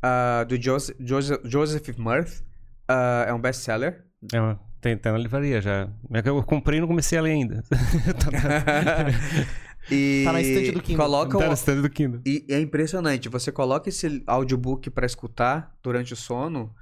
[0.01, 2.43] ah, do Joseph, Joseph, Joseph Murphy.
[2.87, 4.03] Ah, é um best-seller.
[4.33, 4.39] É
[4.85, 5.89] tem, tem na livraria já.
[6.13, 7.63] É Eu comprei e não comecei a ler ainda.
[9.91, 11.05] E Tá na estante do Kindle.
[11.05, 12.21] Coloca tá o, na estante do Kindle.
[12.25, 13.29] E é impressionante.
[13.29, 16.73] Você coloca esse audiobook pra escutar durante o sono,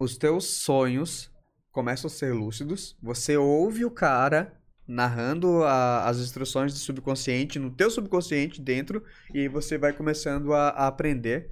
[0.00, 1.30] os teus sonhos
[1.70, 2.96] começam a ser lúcidos.
[3.02, 4.58] Você ouve o cara
[4.88, 10.52] narrando a- as instruções do subconsciente no teu subconsciente dentro e aí você vai começando
[10.52, 11.48] a, a aprender.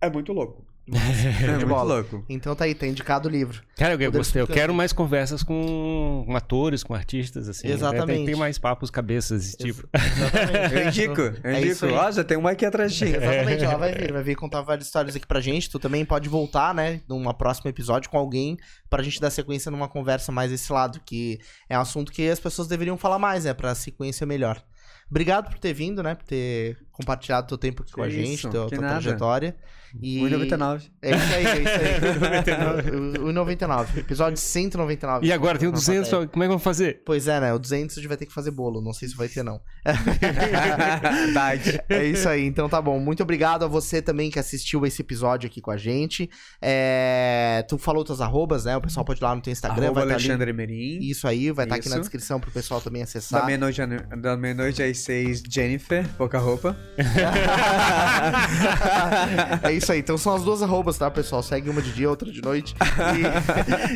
[0.00, 0.66] É muito louco.
[0.96, 1.94] É de muito bola.
[1.96, 2.24] louco.
[2.28, 3.62] Então tá aí, tá indicado o livro.
[3.76, 4.40] Cara, eu, eu gostei.
[4.40, 7.68] Eu quero mais conversas com, com atores, com artistas, assim.
[7.68, 8.16] Exatamente.
[8.18, 9.88] Tem, tem mais papos, cabeças desse tipo.
[9.94, 10.74] Exatamente.
[10.74, 11.86] Eu indico, eu É indico.
[11.86, 13.04] Ó, já tem uma aqui atrás de ti.
[13.16, 15.70] Exatamente, ela vai vir, vai vir contar várias histórias aqui pra gente.
[15.70, 18.56] Tu também pode voltar, né, numa próximo episódio com alguém
[18.88, 21.38] pra gente dar sequência numa conversa mais desse lado, que
[21.68, 24.62] é um assunto que as pessoas deveriam falar mais, né, pra se conhecer melhor.
[25.10, 28.50] Obrigado por ter vindo, né, por ter compartilhado teu tempo aqui com a gente, isso,
[28.50, 29.00] tua, que tua nada.
[29.00, 29.56] trajetória.
[30.02, 30.20] E...
[30.20, 30.82] 1,99.
[31.00, 33.18] É isso aí, é isso aí.
[33.24, 34.00] o 99.
[34.00, 35.26] Episódio 199.
[35.26, 36.28] E agora tem o Na 200, plateia.
[36.28, 37.00] como é que vamos fazer?
[37.06, 37.54] Pois é, né?
[37.54, 38.82] O 200 a gente vai ter que fazer bolo.
[38.82, 39.58] Não sei se vai ter, não.
[41.32, 41.80] Tade.
[41.88, 42.98] É isso aí, então tá bom.
[43.00, 46.28] Muito obrigado a você também que assistiu esse episódio aqui com a gente.
[46.60, 48.76] É, Tu falou tuas arrobas, né?
[48.76, 49.86] O pessoal pode ir lá no teu Instagram.
[49.86, 50.98] Arroba vai tá ali- Alexandre Merim.
[51.00, 53.40] Isso aí, vai estar aqui na descrição pro pessoal também Da acessar.
[53.40, 56.76] da meia-noite às seis, Jennifer, pouca roupa.
[59.62, 61.42] é isso aí, então são as duas arrobas, tá, pessoal?
[61.42, 62.74] Segue uma de dia, outra de noite.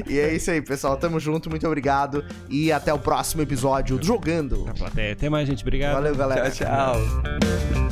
[0.09, 0.97] E, e é isso aí, pessoal.
[0.97, 2.24] Tamo junto, muito obrigado.
[2.48, 4.66] E até o próximo episódio do Jogando.
[5.12, 5.62] Até mais, gente.
[5.62, 5.94] Obrigado.
[5.94, 6.51] Valeu, galera.
[6.51, 7.91] Tchau, tchau.